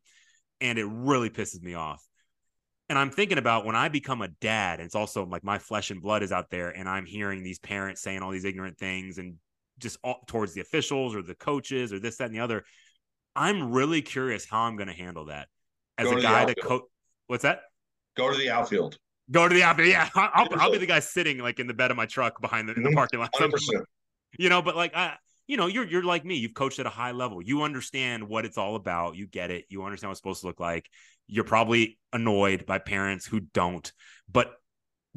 [0.62, 2.08] And it really pisses me off.
[2.94, 5.90] And I'm thinking about when I become a dad, and it's also like my flesh
[5.90, 9.18] and blood is out there, and I'm hearing these parents saying all these ignorant things
[9.18, 9.38] and
[9.80, 12.66] just all, towards the officials or the coaches or this, that, and the other.
[13.36, 15.48] I'm really curious how I'm going to handle that
[15.98, 16.84] as Go a guy that coach.
[17.26, 17.62] What's that?
[18.16, 19.00] Go to the outfield.
[19.32, 19.90] Go to the outfield.
[19.90, 22.70] Yeah, I'll, I'll be the guy sitting like in the bed of my truck behind
[22.70, 22.96] the in the mm-hmm.
[22.96, 23.34] parking lot.
[23.34, 23.58] 100%.
[24.38, 25.16] You know, but like I,
[25.48, 26.36] you know, you're you're like me.
[26.36, 27.42] You've coached at a high level.
[27.42, 29.16] You understand what it's all about.
[29.16, 29.66] You get it.
[29.70, 30.88] You understand what it's supposed to look like.
[31.28, 33.92] You're probably annoyed by parents who don't.
[34.32, 34.54] But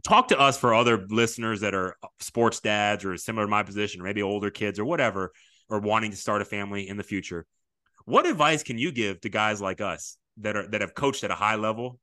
[0.03, 4.01] talk to us for other listeners that are sports dads or similar to my position,
[4.01, 5.33] or maybe older kids or whatever,
[5.69, 7.47] or wanting to start a family in the future.
[8.05, 11.31] What advice can you give to guys like us that are that have coached at
[11.31, 11.99] a high level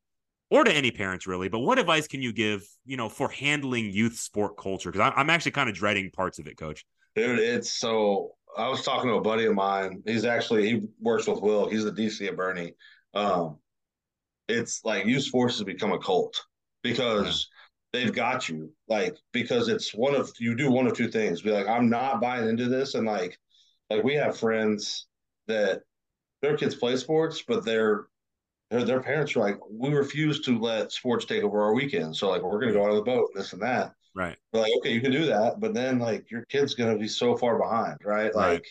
[0.50, 1.50] or to any parents really?
[1.50, 4.92] But what advice can you give you know for handling youth sport culture?
[4.92, 6.86] Because i'm actually kind of dreading parts of it coach.
[7.16, 10.04] Dude it's so i was talking to a buddy of mine.
[10.06, 11.70] He's actually he works with will.
[11.70, 12.74] He's the dc at bernie.
[13.14, 13.60] Um
[14.48, 16.46] it's like youth sports has become a cult
[16.82, 17.48] because
[17.92, 21.52] they've got you like because it's one of you do one of two things be
[21.52, 23.38] like i'm not buying into this and like
[23.90, 25.08] like we have friends
[25.48, 25.82] that
[26.42, 28.08] their kids play sports but they're
[28.74, 32.16] their, their parents are like, we refuse to let sports take over our weekend.
[32.16, 33.94] So like, we're going to go out of the boat and this and that.
[34.16, 34.36] Right.
[34.52, 37.08] We're like, okay, you can do that, but then like your kid's going to be
[37.08, 38.34] so far behind, right?
[38.34, 38.66] Like,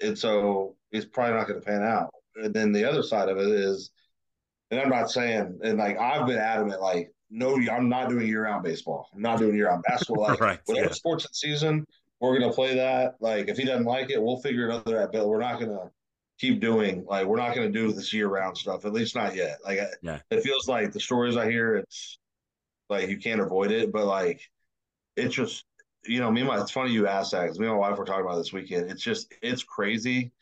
[0.00, 2.10] and so it's probably not going to pan out.
[2.36, 3.90] And then the other side of it is,
[4.70, 8.44] and I'm not saying, and like I've been adamant, like no, I'm not doing year
[8.44, 9.08] round baseball.
[9.14, 10.24] I'm not doing year round basketball.
[10.28, 10.92] Like right, whatever yeah.
[10.92, 11.86] sports in season,
[12.20, 13.14] we're gonna play that.
[13.20, 15.12] Like if he doesn't like it, we'll figure it other out.
[15.12, 15.90] But we're not gonna
[16.38, 18.84] keep doing like we're not gonna do this year round stuff.
[18.84, 19.58] At least not yet.
[19.64, 20.20] Like yeah.
[20.30, 22.18] it feels like the stories I hear, it's
[22.88, 23.92] like you can't avoid it.
[23.92, 24.40] But like
[25.16, 25.64] it's just
[26.06, 27.98] you know, me and my it's funny you asked that because me and my wife
[27.98, 28.90] were talking about this weekend.
[28.90, 30.32] It's just it's crazy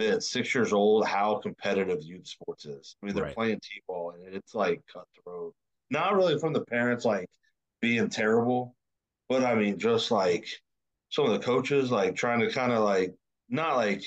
[0.00, 2.96] at six years old how competitive youth sports is.
[3.02, 3.34] I mean, they're right.
[3.34, 5.54] playing t-ball and it's like cutthroat.
[5.90, 7.28] Not really from the parents like
[7.80, 8.74] being terrible,
[9.28, 10.46] but I mean just like
[11.10, 13.14] some of the coaches like trying to kind of like
[13.48, 14.02] not like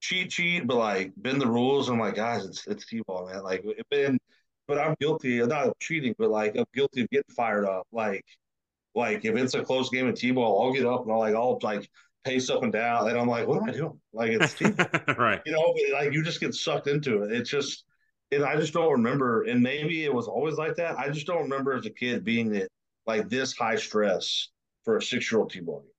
[0.00, 1.88] cheat cheat, but like bend the rules.
[1.88, 3.42] I'm like, guys, it's it's t-ball, man.
[3.42, 4.18] Like it been,
[4.68, 7.86] but I'm guilty, not of cheating, but like I'm guilty of getting fired up.
[7.92, 8.24] Like
[8.94, 11.58] like if it's a close game of t-ball, I'll get up and I'll like I'll
[11.62, 11.88] like
[12.26, 13.98] pace up and down, and I'm like, what am I doing?
[14.12, 14.60] Like it's
[15.18, 15.40] right?
[15.46, 17.32] You know, like you just get sucked into it.
[17.32, 17.84] It's just,
[18.32, 19.44] and I just don't remember.
[19.44, 20.98] And maybe it was always like that.
[20.98, 22.68] I just don't remember as a kid being it
[23.06, 24.48] like this high stress
[24.84, 25.90] for a six year old t-ball game.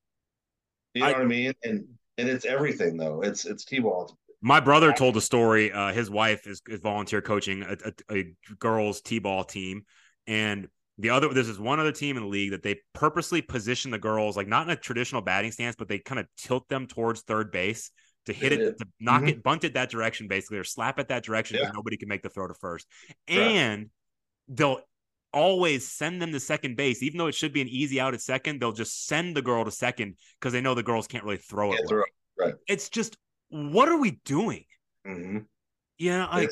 [0.95, 1.54] You know I, what I mean?
[1.64, 1.86] And
[2.18, 3.22] and it's everything though.
[3.22, 4.18] It's it's t-ball.
[4.41, 5.72] My brother told a story.
[5.72, 9.84] Uh, his wife is, is volunteer coaching a, a, a girls t-ball team,
[10.28, 10.68] and
[10.98, 13.99] the other this is one other team in the league that they purposely position the
[13.99, 17.22] girls like not in a traditional batting stance, but they kind of tilt them towards
[17.22, 17.91] third base
[18.26, 19.30] to hit it, to knock mm-hmm.
[19.30, 21.72] it, bunt it that direction, basically, or slap it that direction yeah.
[21.74, 22.86] nobody can make the throw to first.
[23.28, 23.90] And
[24.49, 24.82] they'll
[25.34, 28.22] always send them to second base, even though it should be an easy out at
[28.22, 28.60] second.
[28.60, 31.72] They'll just send the girl to second because they know the girls can't really throw
[31.72, 31.90] can't it.
[31.90, 32.03] Throw.
[32.38, 32.56] Right.
[32.68, 33.18] It's just
[33.49, 34.65] what are we doing?
[35.07, 35.40] Mm-hmm.
[35.98, 36.52] Yeah, like,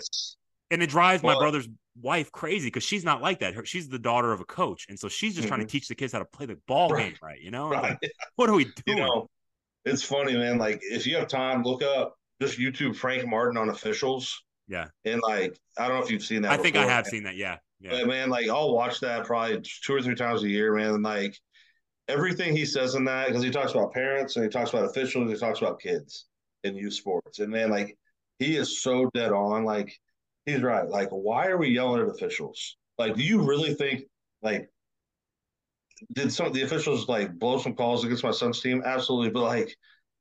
[0.72, 1.68] and it drives well, my brother's
[2.02, 3.54] wife crazy because she's not like that.
[3.54, 5.50] Her, she's the daughter of a coach, and so she's just mm-hmm.
[5.50, 5.72] trying to mm-hmm.
[5.72, 7.10] teach the kids how to play the ball right.
[7.10, 7.40] game right.
[7.40, 7.98] You know, right.
[8.02, 8.76] like, what are we doing?
[8.88, 9.30] You know,
[9.86, 10.58] it's funny, man.
[10.58, 14.44] Like if you have time, look up just YouTube Frank Martin on officials.
[14.68, 16.52] Yeah, and like I don't know if you've seen that.
[16.52, 17.12] I before, think I have man.
[17.12, 17.36] seen that.
[17.36, 17.92] Yeah, yeah.
[17.92, 20.96] But man, like I'll watch that probably two or three times a year, man.
[20.96, 21.38] And like
[22.08, 25.24] everything he says in that because he talks about parents and he talks about officials,
[25.24, 26.26] and he talks about kids
[26.64, 27.96] in youth sports, and man, like
[28.40, 29.66] he is so dead on.
[29.66, 30.00] Like
[30.46, 30.88] he's right.
[30.88, 32.78] Like, why are we yelling at officials?
[32.98, 34.04] Like, do you really think
[34.42, 34.70] like
[36.14, 38.82] did some of the officials like blow some calls against my son's team?
[38.86, 39.32] Absolutely.
[39.32, 39.76] But like,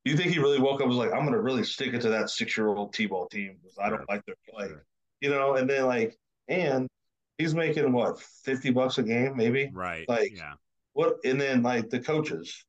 [0.05, 2.01] do you think he really woke up and was like, I'm gonna really stick it
[2.03, 4.69] to that six year old T ball team because I don't like their play.
[5.21, 6.17] You know, and then like
[6.49, 6.89] and
[7.39, 9.71] he's making what, fifty bucks a game, maybe?
[9.73, 10.09] Right.
[10.09, 10.55] Like yeah.
[10.93, 12.65] what and then like the coaches.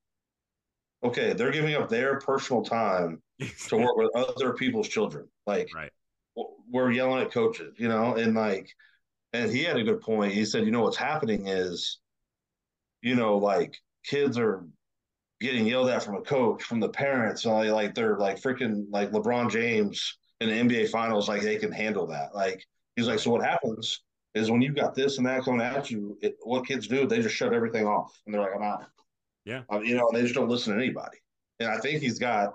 [1.03, 3.21] Okay, they're giving up their personal time
[3.67, 5.27] to work with other people's children.
[5.45, 5.91] Like right
[6.69, 8.69] we're yelling at coaches, you know, and like,
[9.33, 10.33] and he had a good point.
[10.33, 11.99] He said, you know, what's happening is,
[13.01, 14.65] you know, like kids are
[15.41, 18.85] getting yelled at from a coach, from the parents, and like, like they're like freaking
[18.89, 22.33] like LeBron James in the NBA Finals, like they can handle that.
[22.33, 22.65] Like
[22.95, 24.01] he's like, so what happens
[24.33, 27.21] is when you've got this and that coming at you, it, what kids do, they
[27.21, 28.85] just shut everything off, and they're like, I'm out.
[29.45, 31.17] Yeah, um, you know, they just don't listen to anybody.
[31.59, 32.53] And I think he's got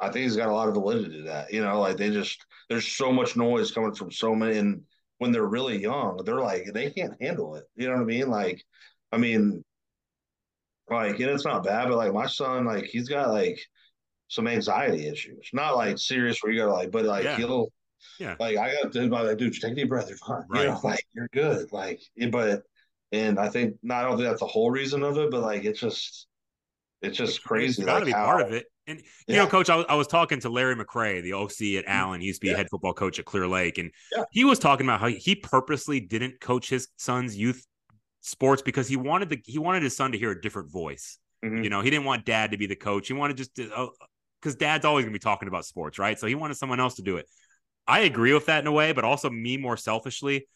[0.00, 1.52] I think he's got a lot of validity to that.
[1.52, 4.82] You know, like they just there's so much noise coming from so many, and
[5.18, 7.64] when they're really young, they're like they can't handle it.
[7.76, 8.28] You know what I mean?
[8.28, 8.64] Like,
[9.12, 9.62] I mean,
[10.90, 13.60] like, and it's not bad, but like my son, like he's got like
[14.28, 17.36] some anxiety issues, not like serious where you gotta like, but like yeah.
[17.36, 17.68] he'll,
[18.18, 20.44] yeah, like I got to like, dude, take a deep breath, you're fine.
[20.48, 20.62] Right.
[20.62, 21.72] You know, like you're good.
[21.72, 22.00] Like,
[22.30, 22.62] but
[23.12, 25.64] and I think not, I don't think that's the whole reason of it, but like
[25.64, 26.26] it's just
[27.04, 27.82] it's just crazy.
[27.82, 28.66] It's got to like be how, part of it.
[28.86, 29.38] And you yeah.
[29.38, 32.20] know, coach, I was, I was talking to Larry McRae, the OC at mm, Allen.
[32.20, 32.58] He used to be yeah.
[32.58, 34.24] head football coach at Clear Lake, and yeah.
[34.30, 37.66] he was talking about how he purposely didn't coach his son's youth
[38.20, 41.18] sports because he wanted the he wanted his son to hear a different voice.
[41.44, 41.64] Mm-hmm.
[41.64, 43.06] You know, he didn't want dad to be the coach.
[43.08, 43.90] He wanted just because
[44.46, 46.18] uh, dad's always gonna be talking about sports, right?
[46.18, 47.26] So he wanted someone else to do it.
[47.86, 50.46] I agree with that in a way, but also me more selfishly.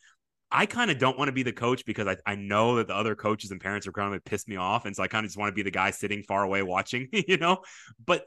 [0.50, 2.94] I kind of don't want to be the coach because I, I know that the
[2.94, 4.86] other coaches and parents are going to piss me off.
[4.86, 7.08] And so I kind of just want to be the guy sitting far away watching,
[7.12, 7.58] you know?
[8.04, 8.24] But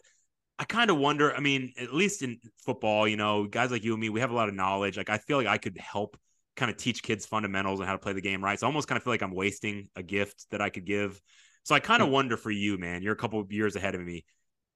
[0.60, 3.93] I kind of wonder, I mean, at least in football, you know, guys like you
[3.93, 4.98] and me, we have a lot of knowledge.
[4.98, 6.15] Like I feel like I could help
[6.56, 8.60] kind of teach kids fundamentals and how to play the game right.
[8.60, 11.19] So I almost kind of feel like I'm wasting a gift that I could give.
[11.64, 14.02] So I kind of wonder for you, man, you're a couple of years ahead of
[14.02, 14.26] me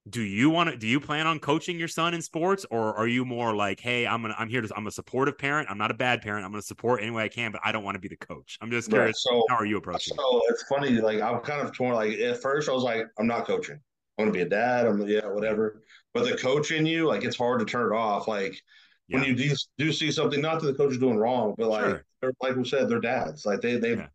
[0.07, 3.07] do you want to do you plan on coaching your son in sports or are
[3.07, 5.69] you more like hey i'm gonna i'm here to i'm a supportive parent.
[5.69, 6.45] I'm not a bad parent.
[6.45, 8.57] I'm gonna support any way i can but i don't want to be the coach.
[8.61, 11.75] I'm just curious so, how are you approaching so it's funny like i'm kind of
[11.75, 13.79] torn like at first i was like i'm not coaching.
[14.17, 14.87] I want to be a dad.
[14.87, 15.81] I'm yeah whatever.
[16.13, 18.61] But the coach in you like it's hard to turn it off like
[19.07, 19.17] yeah.
[19.17, 22.03] when you do, do see something not that the coach is doing wrong but like
[22.23, 22.33] sure.
[22.41, 23.45] like we said they're dads.
[23.45, 24.07] Like they they yeah.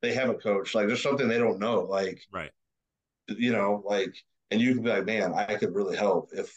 [0.00, 0.74] they have a coach.
[0.74, 2.50] Like there's something they don't know like right.
[3.28, 4.14] you know like
[4.52, 6.54] and you can be like, man, I could really help if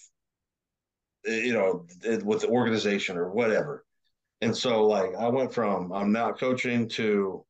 [1.26, 1.88] you know,
[2.24, 3.84] with the organization or whatever.
[4.42, 7.46] And so, like, I went from I'm not coaching to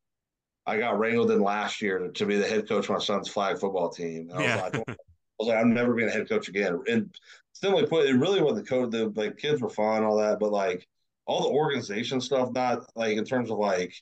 [0.68, 3.28] I got wrangled in last year to, to be the head coach of my son's
[3.28, 4.30] flag football team.
[4.32, 4.62] And yeah.
[4.62, 4.96] I was like, I
[5.40, 6.82] was like, I'm never being a head coach again.
[6.88, 7.14] And
[7.54, 8.92] simply put, it really wasn't the coach.
[8.92, 10.88] The like kids were fun, all that, but like
[11.26, 13.94] all the organization stuff, not like in terms of like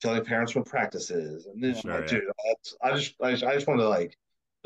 [0.00, 1.46] telling parents when practice is.
[1.46, 2.18] And then sure, like, yeah.
[2.18, 2.30] dude,
[2.82, 4.16] I just, I just, I just wanted to like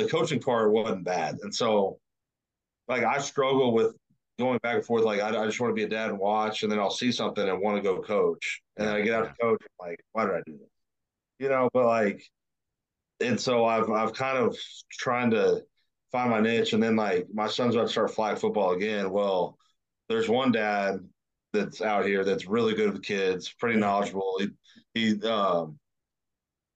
[0.03, 1.99] the coaching part wasn't bad, and so
[2.89, 3.95] like I struggle with
[4.39, 5.05] going back and forth.
[5.05, 7.13] Like I, I just want to be a dad and watch, and then I'll see
[7.13, 9.63] something and want to go coach, and then I get out to coach.
[9.63, 10.69] I'm like, why did I do this?
[11.39, 12.23] You know, but like,
[13.21, 14.57] and so I've I've kind of
[14.93, 15.63] trying to
[16.11, 19.11] find my niche, and then like my son's about to start flag football again.
[19.11, 19.57] Well,
[20.09, 21.01] there's one dad
[21.53, 24.39] that's out here that's really good with kids, pretty knowledgeable.
[24.39, 24.49] He
[24.95, 25.79] he um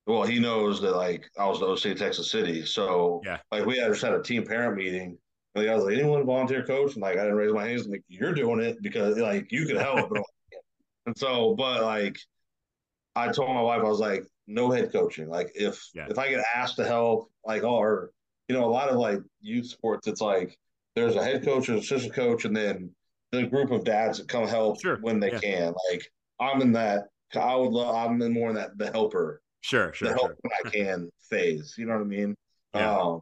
[0.07, 2.65] well, he knows that like I was the OC of Texas City.
[2.65, 5.19] So yeah, like we had just had a team parent meeting.
[5.55, 6.95] And guy was like, anyone volunteer coach?
[6.95, 7.87] And like I didn't raise my hands.
[7.87, 10.13] I'm like, you're doing it because like you could help.
[11.07, 12.17] and so, but like
[13.17, 15.29] I told my wife, I was like, no head coaching.
[15.29, 16.07] Like if yeah.
[16.09, 18.13] if I get asked to help, like or
[18.49, 20.57] you know, a lot of like youth sports, it's like
[20.95, 22.91] there's a head coach, an assistant coach, and then
[23.33, 24.99] the group of dads that come help sure.
[25.01, 25.39] when they yeah.
[25.41, 25.75] can.
[25.91, 26.07] Like
[26.39, 27.09] I'm in that.
[27.35, 27.93] I would love.
[27.93, 30.09] I'm in more in that the helper Sure, sure.
[30.09, 30.37] the help sure.
[30.43, 31.75] when I can phase.
[31.77, 32.37] You know what I mean?
[32.73, 32.97] Yeah.
[32.97, 33.21] Um,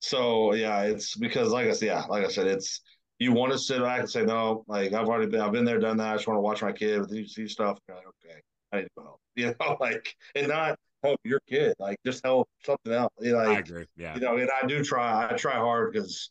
[0.00, 2.80] so yeah, it's because like I said, yeah, like I said, it's
[3.20, 5.78] you want to sit back and say, no, like I've already been I've been there,
[5.78, 6.12] done that.
[6.12, 8.40] I just want to watch my kid, but you see stuff, like, okay,
[8.72, 9.20] I need to go help.
[9.36, 13.12] You know, like and not help your kid, like just help something else.
[13.20, 13.86] You know, like, I agree.
[13.96, 14.16] Yeah.
[14.16, 16.30] You know, and I do try I try hard because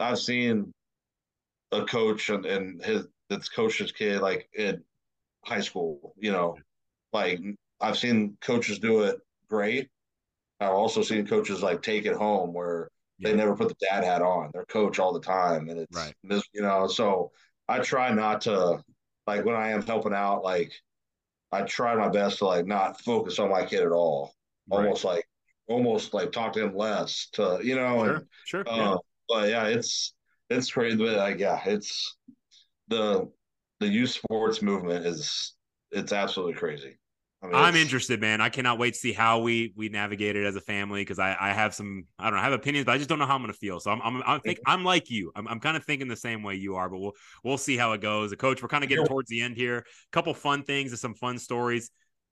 [0.00, 0.72] I've seen
[1.70, 4.82] a coach and, and his that's coached his kid like in
[5.44, 6.56] high school, you know,
[7.12, 7.40] like
[7.80, 9.88] I've seen coaches do it great.
[10.60, 13.30] I've also seen coaches like take it home where yeah.
[13.30, 14.50] they never put the dad hat on.
[14.52, 16.14] They're coach all the time, and it's right.
[16.22, 16.86] you know.
[16.86, 17.30] So
[17.68, 18.82] I try not to
[19.26, 20.72] like when I am helping out, like
[21.52, 24.34] I try my best to like not focus on my kid at all.
[24.70, 24.84] Right.
[24.84, 25.24] Almost like
[25.68, 28.04] almost like talk to him less to you know.
[28.04, 28.68] Sure, and, sure.
[28.68, 28.96] Uh, yeah.
[29.28, 30.14] But yeah, it's
[30.50, 30.96] it's crazy.
[30.96, 32.16] But like yeah, it's
[32.88, 33.30] the
[33.78, 35.54] the youth sports movement is
[35.90, 36.98] it's absolutely crazy.
[37.42, 38.42] I mean, I'm interested, man.
[38.42, 41.34] I cannot wait to see how we we navigate it as a family because I
[41.40, 43.34] I have some I don't know I have opinions, but I just don't know how
[43.34, 43.80] I'm going to feel.
[43.80, 44.70] So I'm I'm I think mm-hmm.
[44.70, 45.32] I'm like you.
[45.34, 47.12] I'm I'm kind of thinking the same way you are, but we'll
[47.42, 48.30] we'll see how it goes.
[48.30, 49.78] The coach, we're kind of getting towards the end here.
[49.78, 51.90] A couple fun things and some fun stories.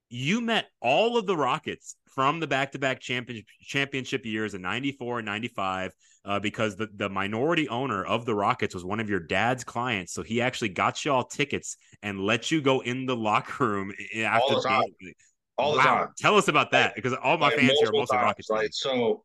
[0.09, 5.25] You met all of the Rockets from the back-to-back championship championship years in 94 and
[5.25, 5.93] 95
[6.25, 10.13] uh, because the, the minority owner of the Rockets was one of your dad's clients.
[10.13, 13.93] So he actually got you all tickets and let you go in the locker room
[14.17, 14.83] after all the time.
[15.57, 15.83] All the wow.
[15.83, 16.07] time.
[16.17, 18.49] Tell us about that because all my like fans here are mostly times, Rockets.
[18.49, 18.73] Right.
[18.73, 19.23] So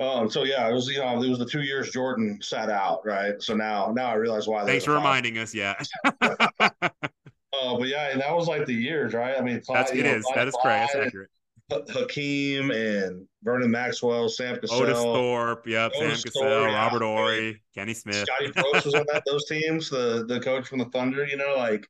[0.00, 3.00] um, so yeah, it was you know it was the two years Jordan sat out,
[3.04, 3.40] right?
[3.42, 4.64] So now now I realize why.
[4.64, 5.54] Thanks for reminding us.
[5.54, 5.74] Yeah.
[7.60, 9.36] Uh, but yeah, and that was like the years, right?
[9.36, 10.26] I mean, That's, it know, is.
[10.34, 10.92] That is correct.
[10.94, 11.30] That's accurate.
[11.70, 16.64] Hakeem and Vernon Maxwell, Sam Cassell, Otis Thorpe, yep, Otis Sam Cassell.
[16.64, 19.90] Robert Horry, Kenny Smith, Scotty Brooks was on that those teams.
[19.90, 21.86] The the coach from the Thunder, you know, like,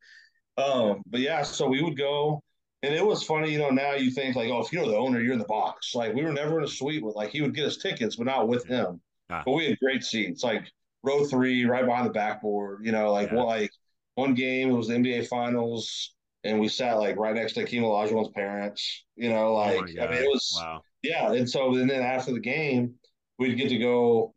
[0.56, 2.42] um, but yeah, so we would go,
[2.82, 3.70] and it was funny, you know.
[3.70, 5.94] Now you think like, oh, if you're the owner, you're in the box.
[5.94, 8.26] Like we were never in a suite with like he would get us tickets, but
[8.26, 9.00] not with him.
[9.30, 9.42] Ah.
[9.44, 10.64] But we had great seats, like
[11.04, 12.84] row three, right behind the backboard.
[12.84, 13.36] You know, like yeah.
[13.36, 13.70] well, like
[14.18, 16.14] one game it was the NBA Finals
[16.44, 19.04] and we sat like right next to Olajuwon's parents.
[19.16, 20.82] You know, oh like oh I mean, it was wow.
[21.02, 22.94] Yeah, and so and then after the game,
[23.38, 24.34] we'd get to go.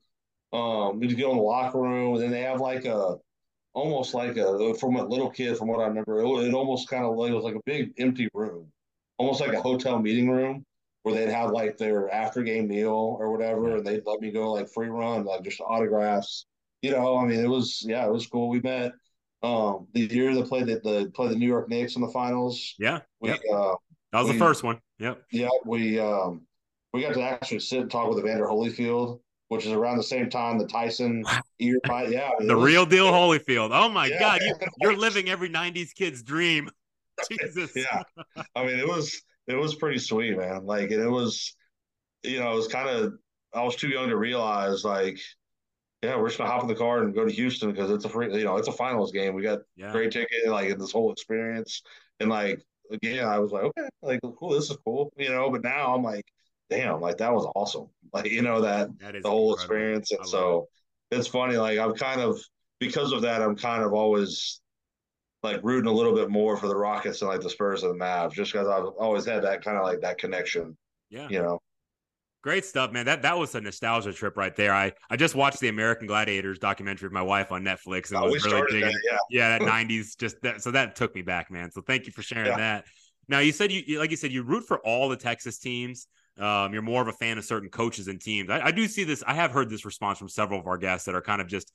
[0.53, 3.15] Um, we'd go in the locker room, and then they have like a
[3.73, 7.05] almost like a from a little kid, from what I remember, it, it almost kind
[7.05, 8.71] of like it was like a big empty room,
[9.17, 10.65] almost like a hotel meeting room
[11.03, 14.51] where they'd have like their after game meal or whatever, and they'd let me go
[14.51, 16.45] like free run, like just autographs.
[16.81, 18.49] You know, I mean, it was yeah, it was cool.
[18.49, 18.91] We met
[19.43, 22.75] um, the year they played the, the played the New York Knicks in the finals.
[22.77, 23.39] Yeah, we, yep.
[23.51, 23.75] uh,
[24.11, 24.79] that was we, the first one.
[24.99, 25.23] Yep.
[25.31, 26.41] Yeah, we um,
[26.93, 30.29] we got to actually sit and talk with Evander Holyfield, which is around the same
[30.29, 31.23] time the Tyson
[31.59, 32.09] ear fight.
[32.09, 33.71] Yeah, the was, real deal Holyfield.
[33.73, 36.69] Oh my yeah, God, you, you're living every '90s kid's dream.
[37.29, 37.71] Jesus.
[37.75, 38.03] yeah,
[38.55, 40.65] I mean it was it was pretty sweet, man.
[40.65, 41.55] Like and it was,
[42.23, 43.13] you know, it was kind of
[43.53, 45.19] I was too young to realize like
[46.01, 48.09] yeah, we're just gonna hop in the car and go to Houston because it's a
[48.09, 49.35] free, you know, it's a finals game.
[49.35, 49.91] We got yeah.
[49.91, 51.83] great ticket, like in this whole experience,
[52.19, 55.51] and like again, I was like, okay, like cool, this is cool, you know.
[55.51, 56.25] But now I'm like,
[56.69, 59.53] damn, like that was awesome, like you know that, that the whole incredible.
[59.53, 60.67] experience, and so
[61.11, 61.17] it.
[61.17, 62.41] it's funny, like I'm kind of
[62.79, 64.59] because of that, I'm kind of always
[65.43, 68.03] like rooting a little bit more for the Rockets and like the Spurs and the
[68.03, 70.75] Mavs, just because I've always had that kind of like that connection,
[71.11, 71.59] yeah, you know.
[72.41, 73.05] Great stuff, man.
[73.05, 74.73] That that was a nostalgia trip right there.
[74.73, 78.31] I I just watched the American Gladiators documentary with my wife on Netflix and oh,
[78.31, 78.81] was really digging.
[78.81, 80.63] That, yeah, yeah, that '90s just that.
[80.63, 81.71] So that took me back, man.
[81.71, 82.57] So thank you for sharing yeah.
[82.57, 82.85] that.
[83.27, 86.07] Now you said you like you said you root for all the Texas teams.
[86.39, 88.49] Um, you're more of a fan of certain coaches and teams.
[88.49, 89.23] I, I do see this.
[89.27, 91.71] I have heard this response from several of our guests that are kind of just,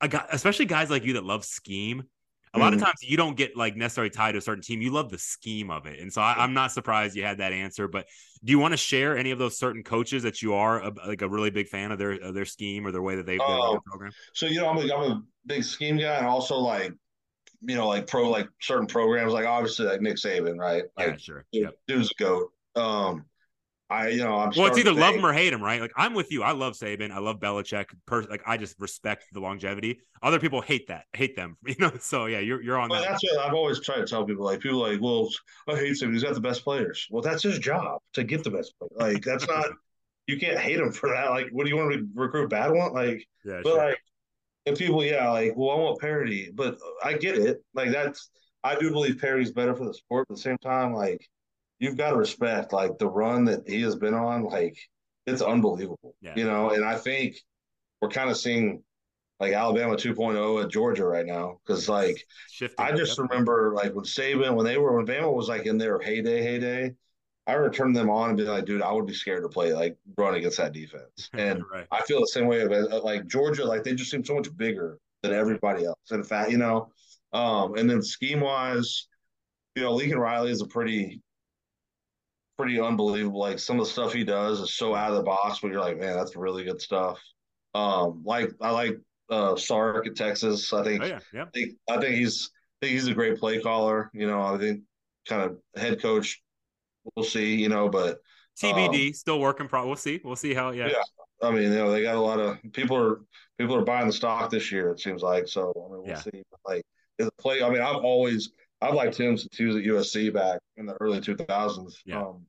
[0.00, 2.04] a guy, especially guys like you that love scheme
[2.52, 2.84] a lot of mm.
[2.84, 4.82] times you don't get like necessarily tied to a certain team.
[4.82, 7.52] You love the scheme of it, and so I, am not surprised you had that
[7.52, 7.86] answer.
[7.86, 8.06] But
[8.42, 11.22] do you want to share any of those certain coaches that you are a, like
[11.22, 13.78] a really big fan of their of their scheme or their way that they, uh,
[13.86, 14.10] program?
[14.34, 16.92] So you know, I'm a, I'm a big scheme guy, and also like
[17.62, 20.84] you know, like pro like certain programs, like obviously like Nick Saban, right?
[20.96, 21.44] Like, yeah, sure.
[21.52, 21.74] Dude, yep.
[21.86, 22.52] dude's a goat.
[22.74, 23.26] Um,
[23.90, 25.80] I, you know, I'm well, it's either love him or hate him, right?
[25.80, 26.44] Like I'm with you.
[26.44, 27.10] I love Saban.
[27.10, 27.86] I love Belichick.
[28.06, 30.00] Per- like I just respect the longevity.
[30.22, 31.56] Other people hate that, hate them.
[31.66, 33.10] You know, so yeah, you're you're on well, that.
[33.10, 34.44] That's what I've always tried to tell people.
[34.44, 35.28] Like people like, well,
[35.68, 36.12] I hate Saban.
[36.12, 37.06] He's got the best players.
[37.10, 38.92] Well, that's his job to get the best players.
[39.14, 39.66] Like that's not.
[40.30, 41.30] you can't hate him for that.
[41.30, 42.92] Like, what do you want to recruit bad one?
[42.92, 43.86] Like, yeah, but sure.
[43.88, 43.98] like,
[44.66, 47.62] and people, yeah, like, well, I want parity, but I get it.
[47.74, 48.30] Like that's,
[48.62, 50.28] I do believe parity is better for the sport.
[50.28, 51.26] But at the same time, like
[51.80, 54.44] you've got to respect like the run that he has been on.
[54.44, 54.78] Like
[55.26, 56.34] it's unbelievable, yeah.
[56.36, 56.70] you know.
[56.70, 57.36] And I think
[58.00, 58.84] we're kind of seeing
[59.40, 63.28] like Alabama 2.0 at Georgia right now because like Shifting, I just yep.
[63.28, 66.94] remember like when Saban when they were when Bama was like in their heyday heyday.
[67.46, 69.72] I would turn them on and be like, dude, I would be scared to play
[69.72, 71.30] like run against that defense.
[71.32, 71.86] And right.
[71.90, 74.98] I feel the same way about like Georgia, like they just seem so much bigger
[75.22, 75.98] than everybody else.
[76.12, 76.92] In fact, you know,
[77.32, 79.08] um, and then scheme wise,
[79.74, 81.22] you know, Lincoln Riley is a pretty
[82.60, 83.40] pretty unbelievable.
[83.40, 85.80] Like some of the stuff he does is so out of the box, but you're
[85.80, 87.18] like, man, that's really good stuff.
[87.74, 88.98] Um, like I like
[89.30, 90.72] uh Sark at Texas.
[90.72, 91.44] I think, oh, yeah, yeah.
[91.44, 92.50] I think I think he's
[92.82, 94.10] I think he's a great play caller.
[94.12, 94.82] You know, I think
[95.28, 96.42] kind of head coach.
[97.16, 97.54] We'll see.
[97.54, 98.18] You know, but
[98.60, 99.68] TBD um, still working.
[99.68, 99.86] Pro.
[99.86, 100.20] We'll see.
[100.22, 100.70] We'll see how.
[100.70, 100.88] Yeah.
[100.88, 101.02] Yeah.
[101.42, 103.20] I mean, you know, they got a lot of people are
[103.58, 104.90] people are buying the stock this year.
[104.90, 105.72] It seems like so.
[105.74, 106.16] I mean, we'll yeah.
[106.16, 106.42] see.
[106.66, 106.82] Like,
[107.18, 107.62] is a play.
[107.62, 108.50] I mean, I've always
[108.82, 111.94] I've liked him since he was at USC back in the early 2000s.
[112.04, 112.20] Yeah.
[112.20, 112.46] Um,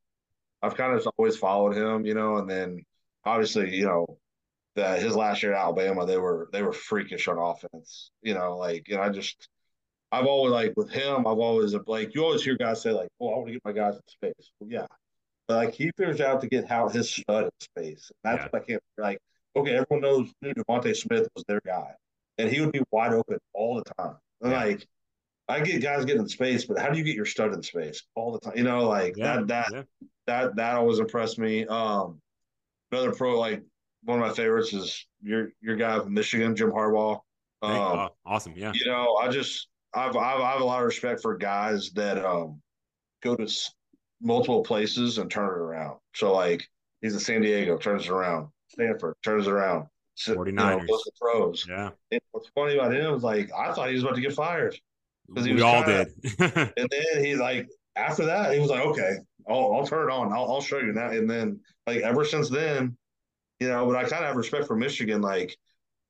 [0.62, 2.84] I've kind of always followed him, you know, and then
[3.26, 4.06] obviously, you know,
[4.76, 8.58] that his last year at Alabama, they were they were freakish on offense, you know,
[8.58, 9.48] like, and I just
[10.12, 13.30] I've always like with him, I've always like you always hear guys say like, "Oh,
[13.30, 14.88] I want to get my guys in space." Well, yeah,
[15.48, 18.12] but like he figures out to get how his stud in space.
[18.24, 18.48] That's yeah.
[18.50, 19.20] what I can't like.
[19.56, 21.94] Okay, everyone knows DeVonta Smith was their guy,
[22.38, 24.18] and he would be wide open all the time.
[24.44, 24.50] Yeah.
[24.50, 24.88] like
[25.48, 28.04] I get guys getting in space, but how do you get your stud in space
[28.16, 28.54] all the time?
[28.56, 29.84] You know, like yeah, that that yeah.
[30.28, 31.66] that that always impressed me.
[31.66, 32.22] Um,
[32.92, 33.64] another pro, like
[34.04, 37.20] one of my favorites is your your guy from Michigan, Jim Harbaugh.
[37.62, 38.72] Um, uh, awesome, yeah.
[38.74, 42.24] You know, I just I've, I've I have a lot of respect for guys that
[42.24, 42.62] um
[43.22, 43.48] go to
[44.22, 45.98] multiple places and turn it around.
[46.16, 46.66] So like
[47.02, 48.48] he's in San Diego, turns it around.
[48.70, 49.88] Stanford turns it around.
[50.28, 50.46] 49ers.
[50.48, 51.66] You know, pros.
[51.68, 51.90] Yeah.
[52.12, 54.80] And what's funny about him is like I thought he was about to get fired
[55.28, 56.08] we all did.
[56.40, 59.18] and then he's like, after that, he was like, okay,
[59.48, 60.32] I'll, I'll turn it on.
[60.32, 61.10] I'll, I'll show you now.
[61.10, 62.98] And then, like, ever since then,
[63.60, 65.22] you know, but I kind of have respect for Michigan.
[65.22, 65.56] Like,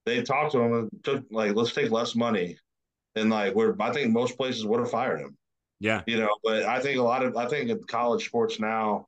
[0.05, 2.57] they talked to him and took, like, let's take less money.
[3.15, 5.38] And, like, where I think most places would have fired him.
[5.79, 6.01] Yeah.
[6.05, 9.07] You know, but I think a lot of, I think in college sports now,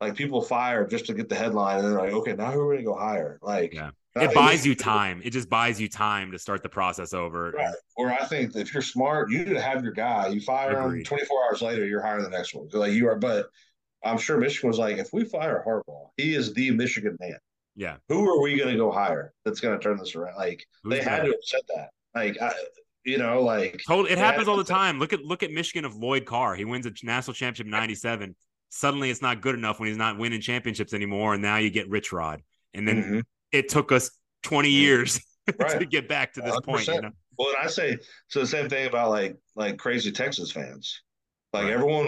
[0.00, 1.78] like, people fire just to get the headline.
[1.78, 3.38] And they're like, okay, now who are we going to go hire?
[3.42, 5.20] Like, yeah it buys you time.
[5.24, 7.52] It just buys you time to start the process over.
[7.52, 7.74] Right.
[7.96, 10.28] Or I think if you're smart, you have your guy.
[10.28, 11.00] You fire Agreed.
[11.00, 12.68] him 24 hours later, you're hiring the next one.
[12.72, 13.46] Like you are, but
[14.04, 17.38] I'm sure Michigan was like, if we fire Harbaugh, he is the Michigan man.
[17.76, 17.96] Yeah.
[18.08, 20.36] Who are we going to go hire that's going to turn this around?
[20.36, 21.90] Like Who's they had to have said that.
[22.14, 22.52] Like I,
[23.04, 24.98] you know, like totally, it happens all the time.
[24.98, 26.56] Look at look at Michigan of Lloyd Carr.
[26.56, 28.34] He wins a national championship in '97.
[28.70, 31.88] Suddenly, it's not good enough when he's not winning championships anymore, and now you get
[31.88, 32.42] Rich Rod,
[32.74, 33.20] and then mm-hmm
[33.52, 34.10] it took us
[34.42, 35.20] 20 years
[35.58, 35.78] right.
[35.78, 36.64] to get back to this 100%.
[36.64, 36.86] point.
[36.86, 37.10] You know?
[37.38, 37.98] Well, and I say
[38.28, 41.02] so the same thing about like like crazy Texas fans.
[41.52, 41.72] Like right.
[41.72, 42.06] everyone,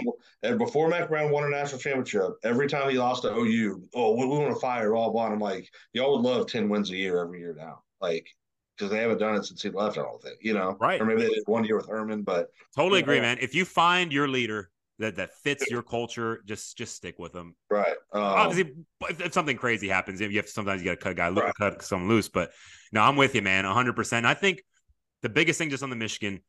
[0.57, 4.25] before Mack Brown won a national championship, every time he lost to OU, oh, we,
[4.25, 5.25] we want to fire all blah.
[5.25, 8.25] I'm like, y'all would love ten wins a year every year now, like
[8.77, 9.97] because they haven't done it since he left.
[9.97, 11.01] I don't think, you know, right?
[11.01, 13.23] Or maybe they did one year with Herman, but totally agree, know.
[13.23, 13.37] man.
[13.41, 17.55] If you find your leader that that fits your culture, just just stick with them.
[17.69, 17.95] Right.
[18.11, 18.73] Um, Obviously,
[19.09, 21.53] if, if, something crazy happens, you have sometimes you got to cut a guy, right.
[21.55, 22.29] cut some loose.
[22.29, 22.51] But
[22.91, 23.95] no, I'm with you, man, 100.
[23.95, 24.63] percent I think
[25.21, 26.41] the biggest thing just on the Michigan,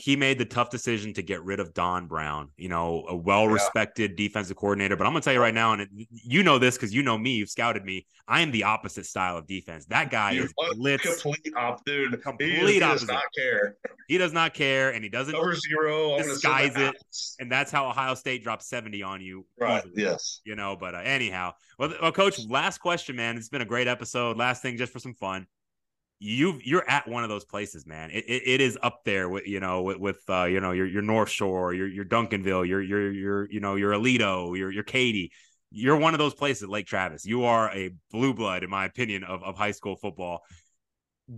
[0.00, 3.46] he made the tough decision to get rid of Don Brown, you know, a well
[3.46, 4.16] respected yeah.
[4.16, 4.96] defensive coordinator.
[4.96, 7.18] But I'm going to tell you right now, and you know this because you know
[7.18, 8.06] me, you've scouted me.
[8.26, 9.84] I am the opposite style of defense.
[9.86, 11.22] That guy is blitz.
[11.22, 12.22] Complete op, dude.
[12.22, 13.76] Complete he, he does not care.
[14.08, 16.96] He does not care, and he doesn't over zero disguise it.
[17.38, 19.44] And that's how Ohio State dropped 70 on you.
[19.58, 19.84] Right.
[19.84, 20.40] Easily, yes.
[20.46, 23.36] You know, but uh, anyhow, well, well, coach, last question, man.
[23.36, 24.38] It's been a great episode.
[24.38, 25.46] Last thing, just for some fun
[26.22, 28.10] you you're at one of those places, man.
[28.10, 30.86] It, it, it is up there with you know with, with uh, you know your
[30.86, 34.84] your North Shore, your your Duncanville, your your your you know your Aledo, your your
[34.84, 35.32] Katy.
[35.72, 37.24] You're one of those places, Lake Travis.
[37.24, 40.40] You are a blue blood, in my opinion, of, of high school football.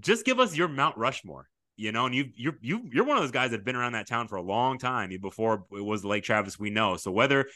[0.01, 3.23] Just give us your Mount Rushmore, you know, and you you're you you're one of
[3.23, 6.05] those guys that have been around that town for a long time before it was
[6.05, 6.97] Lake Travis we know.
[6.97, 7.47] So whether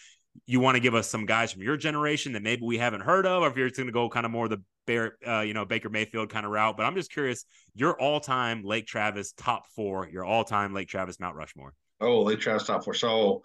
[0.47, 3.27] you want to give us some guys from your generation that maybe we haven't heard
[3.27, 5.65] of, or if you're going to go kind of more the Bear, uh, you know,
[5.65, 6.77] Baker Mayfield kind of route.
[6.77, 7.45] But I'm just curious,
[7.75, 11.75] your all-time Lake Travis top four, your all-time Lake Travis Mount Rushmore.
[12.01, 12.95] Oh, Lake Travis top four.
[12.95, 13.43] So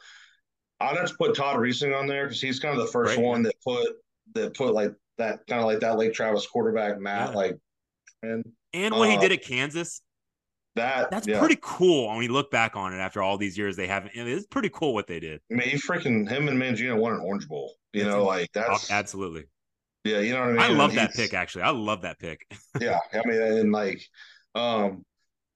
[0.80, 3.26] I'd have to put Todd Reesing on there because he's kind of the first Great.
[3.26, 3.88] one that put
[4.34, 7.36] that put like that kind of like that Lake Travis quarterback Matt yeah.
[7.36, 7.58] like
[8.24, 10.02] and and what uh, he did at Kansas.
[10.76, 11.40] That that's yeah.
[11.40, 14.12] pretty cool when you look back on it after all these years they haven't.
[14.16, 15.42] It's pretty cool what they did.
[15.52, 17.74] I mean, he freaking him and Mangino won an Orange Bowl.
[17.94, 19.46] You know, like that's absolutely.
[20.06, 20.62] Yeah, you know what I mean.
[20.62, 21.34] I love that pick.
[21.34, 22.42] Actually, I love that pick.
[22.82, 24.02] yeah, I mean, and like,
[24.56, 25.04] um,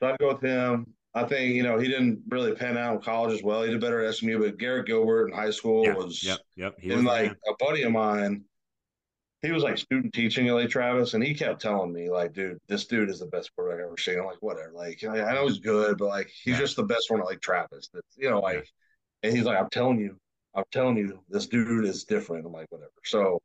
[0.01, 0.87] so I'd go with him.
[1.13, 3.63] I think you know he didn't really pan out in college as well.
[3.63, 6.75] He did better at SMU, but Garrett Gilbert in high school yep, was yep, yep.
[6.77, 8.43] He and like a buddy of mine
[9.45, 12.85] he was like student teaching Lake Travis, and he kept telling me, like, dude, this
[12.85, 14.19] dude is the best quarterback I've ever seen.
[14.19, 14.71] I'm like, whatever.
[14.73, 16.59] Like, I, know he's good, but like, he's yeah.
[16.59, 17.89] just the best one at Lake Travis.
[17.93, 18.67] That's, you know, like,
[19.23, 20.17] and he's like, I'm telling you,
[20.53, 22.45] I'm telling you, this dude is different.
[22.45, 22.91] I'm like, whatever.
[23.03, 23.41] So,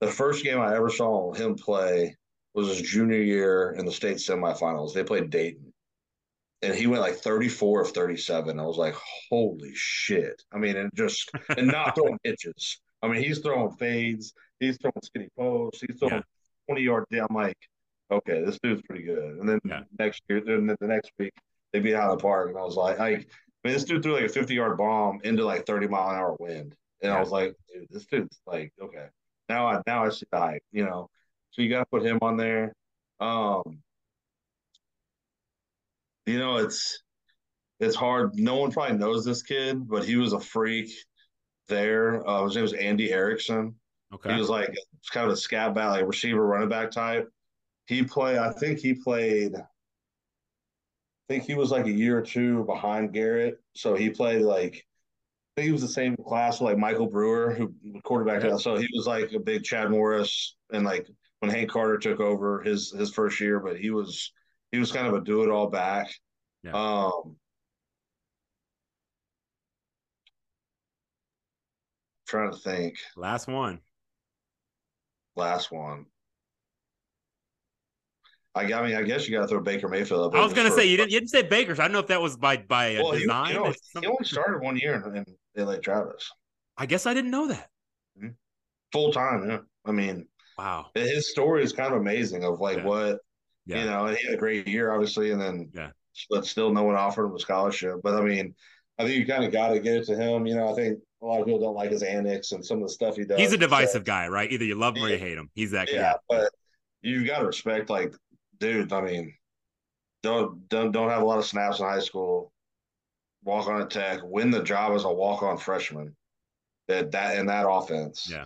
[0.00, 2.16] the first game I ever saw him play
[2.54, 4.92] was his junior year in the state semifinals.
[4.92, 5.72] They played Dayton.
[6.60, 8.60] And he went like 34 of 37.
[8.60, 8.94] I was like,
[9.30, 10.42] holy shit.
[10.52, 12.80] I mean, and just, and not throwing pitches.
[13.02, 16.22] I mean, he's throwing fades he's throwing skinny posts, he's throwing yeah.
[16.68, 17.26] 20 yard down.
[17.28, 17.58] I'm like,
[18.10, 19.38] okay, this dude's pretty good.
[19.38, 19.80] And then yeah.
[19.98, 21.32] next year, then the next week,
[21.72, 22.48] they beat out of the park.
[22.48, 23.16] And I was like, I, I
[23.64, 26.36] mean, this dude threw like a 50 yard bomb into like 30 mile an hour
[26.38, 26.74] wind.
[27.02, 27.16] And yeah.
[27.16, 29.06] I was like, dude, this dude's like, okay.
[29.48, 31.10] Now I now I see the hype, you know.
[31.50, 32.72] So you gotta put him on there.
[33.20, 33.62] Um
[36.26, 37.02] you know, it's
[37.80, 38.38] it's hard.
[38.38, 40.90] No one probably knows this kid, but he was a freak
[41.72, 42.28] there.
[42.28, 43.74] Uh, his name was Andy Erickson.
[44.14, 44.32] Okay.
[44.34, 44.74] He was like
[45.10, 47.28] kind of a scat back, like receiver, running back type.
[47.86, 48.38] He played.
[48.38, 49.54] I think he played.
[49.54, 49.64] I
[51.28, 54.86] think he was like a year or two behind Garrett, so he played like.
[55.54, 57.74] I think he was the same class with like Michael Brewer, who
[58.04, 58.42] quarterback.
[58.42, 58.56] Yeah.
[58.56, 61.06] So he was like a big Chad Morris, and like
[61.40, 64.32] when Hank Carter took over his his first year, but he was
[64.70, 66.12] he was kind of a do it all back.
[66.62, 66.72] Yeah.
[66.72, 67.36] Um,
[72.32, 72.96] trying to think.
[73.16, 73.80] Last one
[75.36, 76.06] last one.
[78.54, 80.34] I, I mean, I guess you got to throw Baker Mayfield.
[80.34, 80.38] Up.
[80.38, 81.10] I was going to say you didn't.
[81.10, 81.74] You didn't say Baker.
[81.74, 83.46] So I don't know if that was by by well, design.
[83.46, 86.30] He, you know, he only started one year in, in Lake Travis.
[86.76, 87.70] I guess I didn't know that.
[88.18, 88.28] Mm-hmm.
[88.92, 89.58] Full time, yeah.
[89.86, 90.26] I mean,
[90.58, 90.86] wow.
[90.94, 92.44] His story is kind of amazing.
[92.44, 92.84] Of like yeah.
[92.84, 93.18] what
[93.64, 93.78] yeah.
[93.78, 95.90] you know, he had a great year, obviously, and then yeah,
[96.28, 98.00] but still no one offered him a scholarship.
[98.02, 98.54] But I mean,
[98.98, 100.46] I think you kind of got to get it to him.
[100.46, 102.84] You know, I think a lot of people don't like his antics and some of
[102.84, 103.38] the stuff he does.
[103.38, 104.50] He's a divisive so, guy, right?
[104.50, 105.50] Either you love him or you hate him.
[105.54, 105.94] He's that guy.
[105.94, 106.50] Yeah, but
[107.00, 108.14] you got to respect, like,
[108.58, 108.92] dude.
[108.92, 109.34] I mean,
[110.22, 112.52] don't don't don't have a lot of snaps in high school.
[113.44, 116.14] Walk on at Tech, win the job as a walk on freshman.
[116.88, 118.28] That that in that offense.
[118.30, 118.44] Yeah.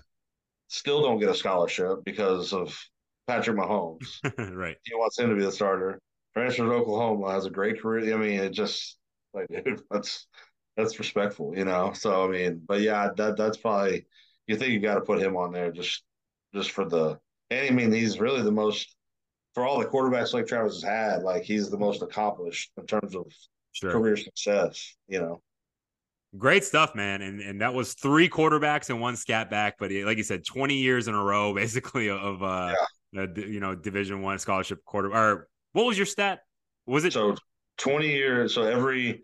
[0.69, 2.77] Still don't get a scholarship because of
[3.27, 4.19] Patrick Mahomes.
[4.57, 4.77] right.
[4.85, 6.01] He wants him to be the starter.
[6.35, 8.15] Transfers Oklahoma has a great career.
[8.15, 8.99] I mean, it just
[9.37, 10.27] like dude, that's
[10.77, 11.93] that's respectful, you know.
[11.95, 14.07] So I mean, but yeah, that that's probably
[14.47, 16.03] you think you got to put him on there just
[16.55, 17.19] just for the.
[17.51, 18.97] And I mean, he's really the most
[19.55, 21.23] for all the quarterbacks Lake Travis has had.
[21.23, 23.27] Like he's the most accomplished in terms of
[23.73, 23.93] sure.
[23.93, 24.95] career success.
[25.09, 25.43] You know.
[26.37, 27.23] Great stuff, man.
[27.23, 30.45] And and that was three quarterbacks and one scat back, but he, like you said,
[30.45, 32.75] twenty years in a row, basically of uh,
[33.13, 33.27] yeah.
[33.37, 35.15] you know, Division One scholarship quarter.
[35.15, 36.41] Or what was your stat?
[36.87, 37.37] Was it so
[37.77, 38.55] twenty years?
[38.55, 39.23] So every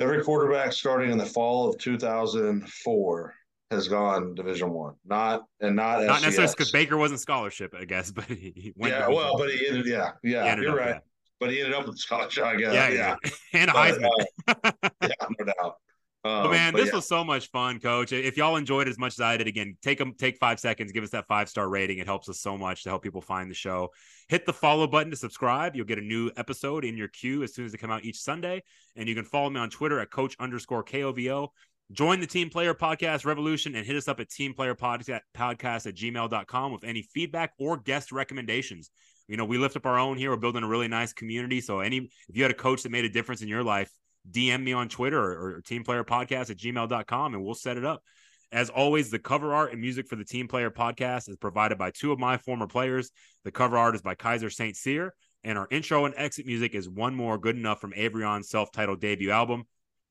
[0.00, 3.34] every quarterback starting in the fall of 2004
[3.70, 8.10] has gone Division One, not and not not necessarily because Baker wasn't scholarship, I guess,
[8.12, 8.94] but he went.
[8.94, 9.86] Yeah, well, but he ended.
[9.86, 10.88] Yeah, yeah, you're up, right.
[10.88, 10.98] Yeah.
[11.40, 12.74] But he ended up with scholarship, I guess.
[12.74, 13.16] Yeah, yeah,
[13.52, 14.10] and but, Heisman.
[14.48, 14.72] uh,
[15.02, 15.08] yeah,
[15.38, 15.76] no doubt.
[16.24, 16.96] Um, but man, but this yeah.
[16.96, 18.12] was so much fun, Coach.
[18.12, 21.04] If y'all enjoyed as much as I did, again, take them, take five seconds, give
[21.04, 21.98] us that five star rating.
[21.98, 23.90] It helps us so much to help people find the show.
[24.28, 25.76] Hit the follow button to subscribe.
[25.76, 28.20] You'll get a new episode in your queue as soon as they come out each
[28.20, 28.64] Sunday.
[28.96, 31.48] And you can follow me on Twitter at Coach underscore KOVO.
[31.92, 35.86] Join the Team Player Podcast Revolution and hit us up at Team Player Podcast, podcast
[35.86, 38.90] at gmail.com with any feedback or guest recommendations.
[39.28, 40.30] You know, we lift up our own here.
[40.30, 41.60] We're building a really nice community.
[41.60, 43.90] So, any if you had a coach that made a difference in your life,
[44.30, 47.84] DM me on Twitter or, or Team Player Podcast at gmail.com and we'll set it
[47.84, 48.02] up.
[48.50, 51.90] As always, the cover art and music for the Team Player Podcast is provided by
[51.90, 53.10] two of my former players.
[53.44, 54.74] The cover art is by Kaiser St.
[54.74, 55.14] Cyr,
[55.44, 59.00] and our intro and exit music is One More Good Enough from Avrion's self titled
[59.00, 59.64] debut album.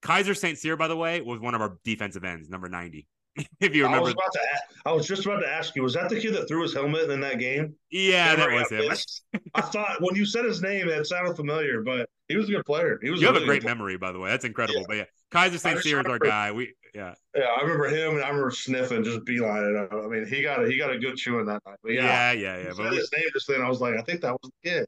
[0.03, 0.57] Kaiser St.
[0.57, 3.07] Cyr, by the way, was one of our defensive ends, number 90.
[3.59, 3.97] if you remember.
[3.97, 6.19] I was, about to ask, I was just about to ask you, was that the
[6.19, 7.75] kid that threw his helmet in that game?
[7.91, 9.41] Yeah, that was him.
[9.53, 12.65] I thought when you said his name, it sounded familiar, but he was a good
[12.65, 12.99] player.
[13.01, 13.21] He was.
[13.21, 14.29] You have a great memory, by the way.
[14.29, 14.81] That's incredible.
[14.81, 14.85] Yeah.
[14.87, 15.79] But yeah, Kaiser St.
[15.81, 16.51] Cyr is our guy.
[16.51, 17.13] We yeah.
[17.35, 19.91] Yeah, I remember him, and I remember sniffing, just beelining.
[19.91, 21.77] I mean, he got a, he got a good chewing that night.
[21.83, 22.63] But yeah, yeah, yeah.
[22.63, 22.71] yeah.
[22.75, 24.87] But his name just then, I was like, I think that was the kid.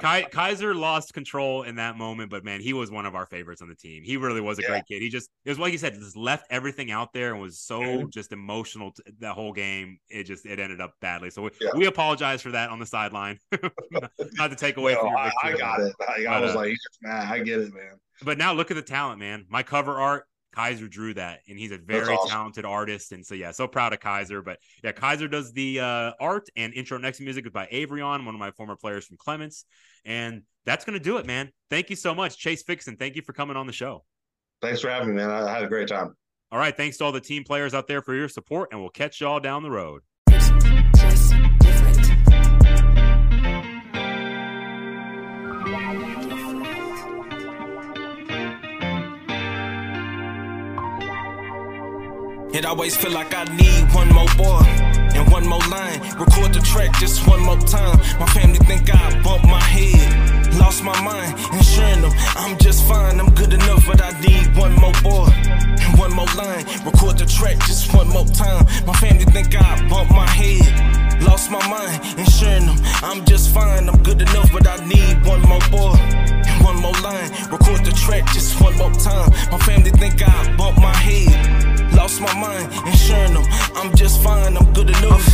[0.00, 3.68] Kaiser lost control in that moment, but man, he was one of our favorites on
[3.68, 4.02] the team.
[4.04, 4.68] He really was a yeah.
[4.68, 5.02] great kid.
[5.02, 7.80] He just it was like you said, just left everything out there and was so
[7.80, 8.08] mm-hmm.
[8.10, 9.98] just emotional t- that whole game.
[10.08, 11.30] It just it ended up badly.
[11.30, 11.70] So we, yeah.
[11.74, 13.38] we apologize for that on the sideline.
[14.32, 15.50] Not to take away no, from your victory.
[15.50, 15.94] I, I got it.
[16.08, 17.98] I, I was uh, like, man, I get it, man.
[18.22, 19.46] But now look at the talent, man.
[19.48, 22.30] My cover art, Kaiser drew that, and he's a very awesome.
[22.30, 23.12] talented artist.
[23.12, 24.40] And so, yeah, so proud of Kaiser.
[24.40, 28.34] But yeah, Kaiser does the uh, art and intro next music is by Avrion, one
[28.34, 29.66] of my former players from Clements.
[30.06, 31.50] And that's going to do it, man.
[31.68, 32.98] Thank you so much, Chase Fickessen.
[32.98, 34.04] Thank you for coming on the show.
[34.62, 35.30] Thanks for having me, man.
[35.30, 36.14] I had a great time.
[36.50, 36.74] All right.
[36.74, 39.40] Thanks to all the team players out there for your support, and we'll catch y'all
[39.40, 40.00] down the road.
[52.56, 54.64] It always feel like I need one more boy
[55.12, 56.00] and one more line.
[56.18, 57.98] Record the track just one more time.
[58.18, 63.20] My family think I bumped my head, lost my mind, ensuring them I'm just fine.
[63.20, 66.64] I'm good enough, but I need one more boy and one more line.
[66.82, 68.64] Record the track just one more time.
[68.86, 73.86] My family think I bumped my head, lost my mind, ensuring them I'm just fine.
[73.86, 76.35] I'm good enough, but I need one more boy and
[76.66, 77.30] one more line.
[77.54, 79.30] Record the track just one more time.
[79.52, 81.94] My family think I bumped my head.
[81.94, 83.46] Lost my mind, ensuring them
[83.78, 85.24] I'm just fine, I'm good enough.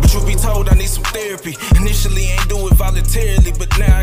[0.00, 1.54] But truth be told, I need some therapy.
[1.80, 4.02] Initially, ain't do it voluntarily, but now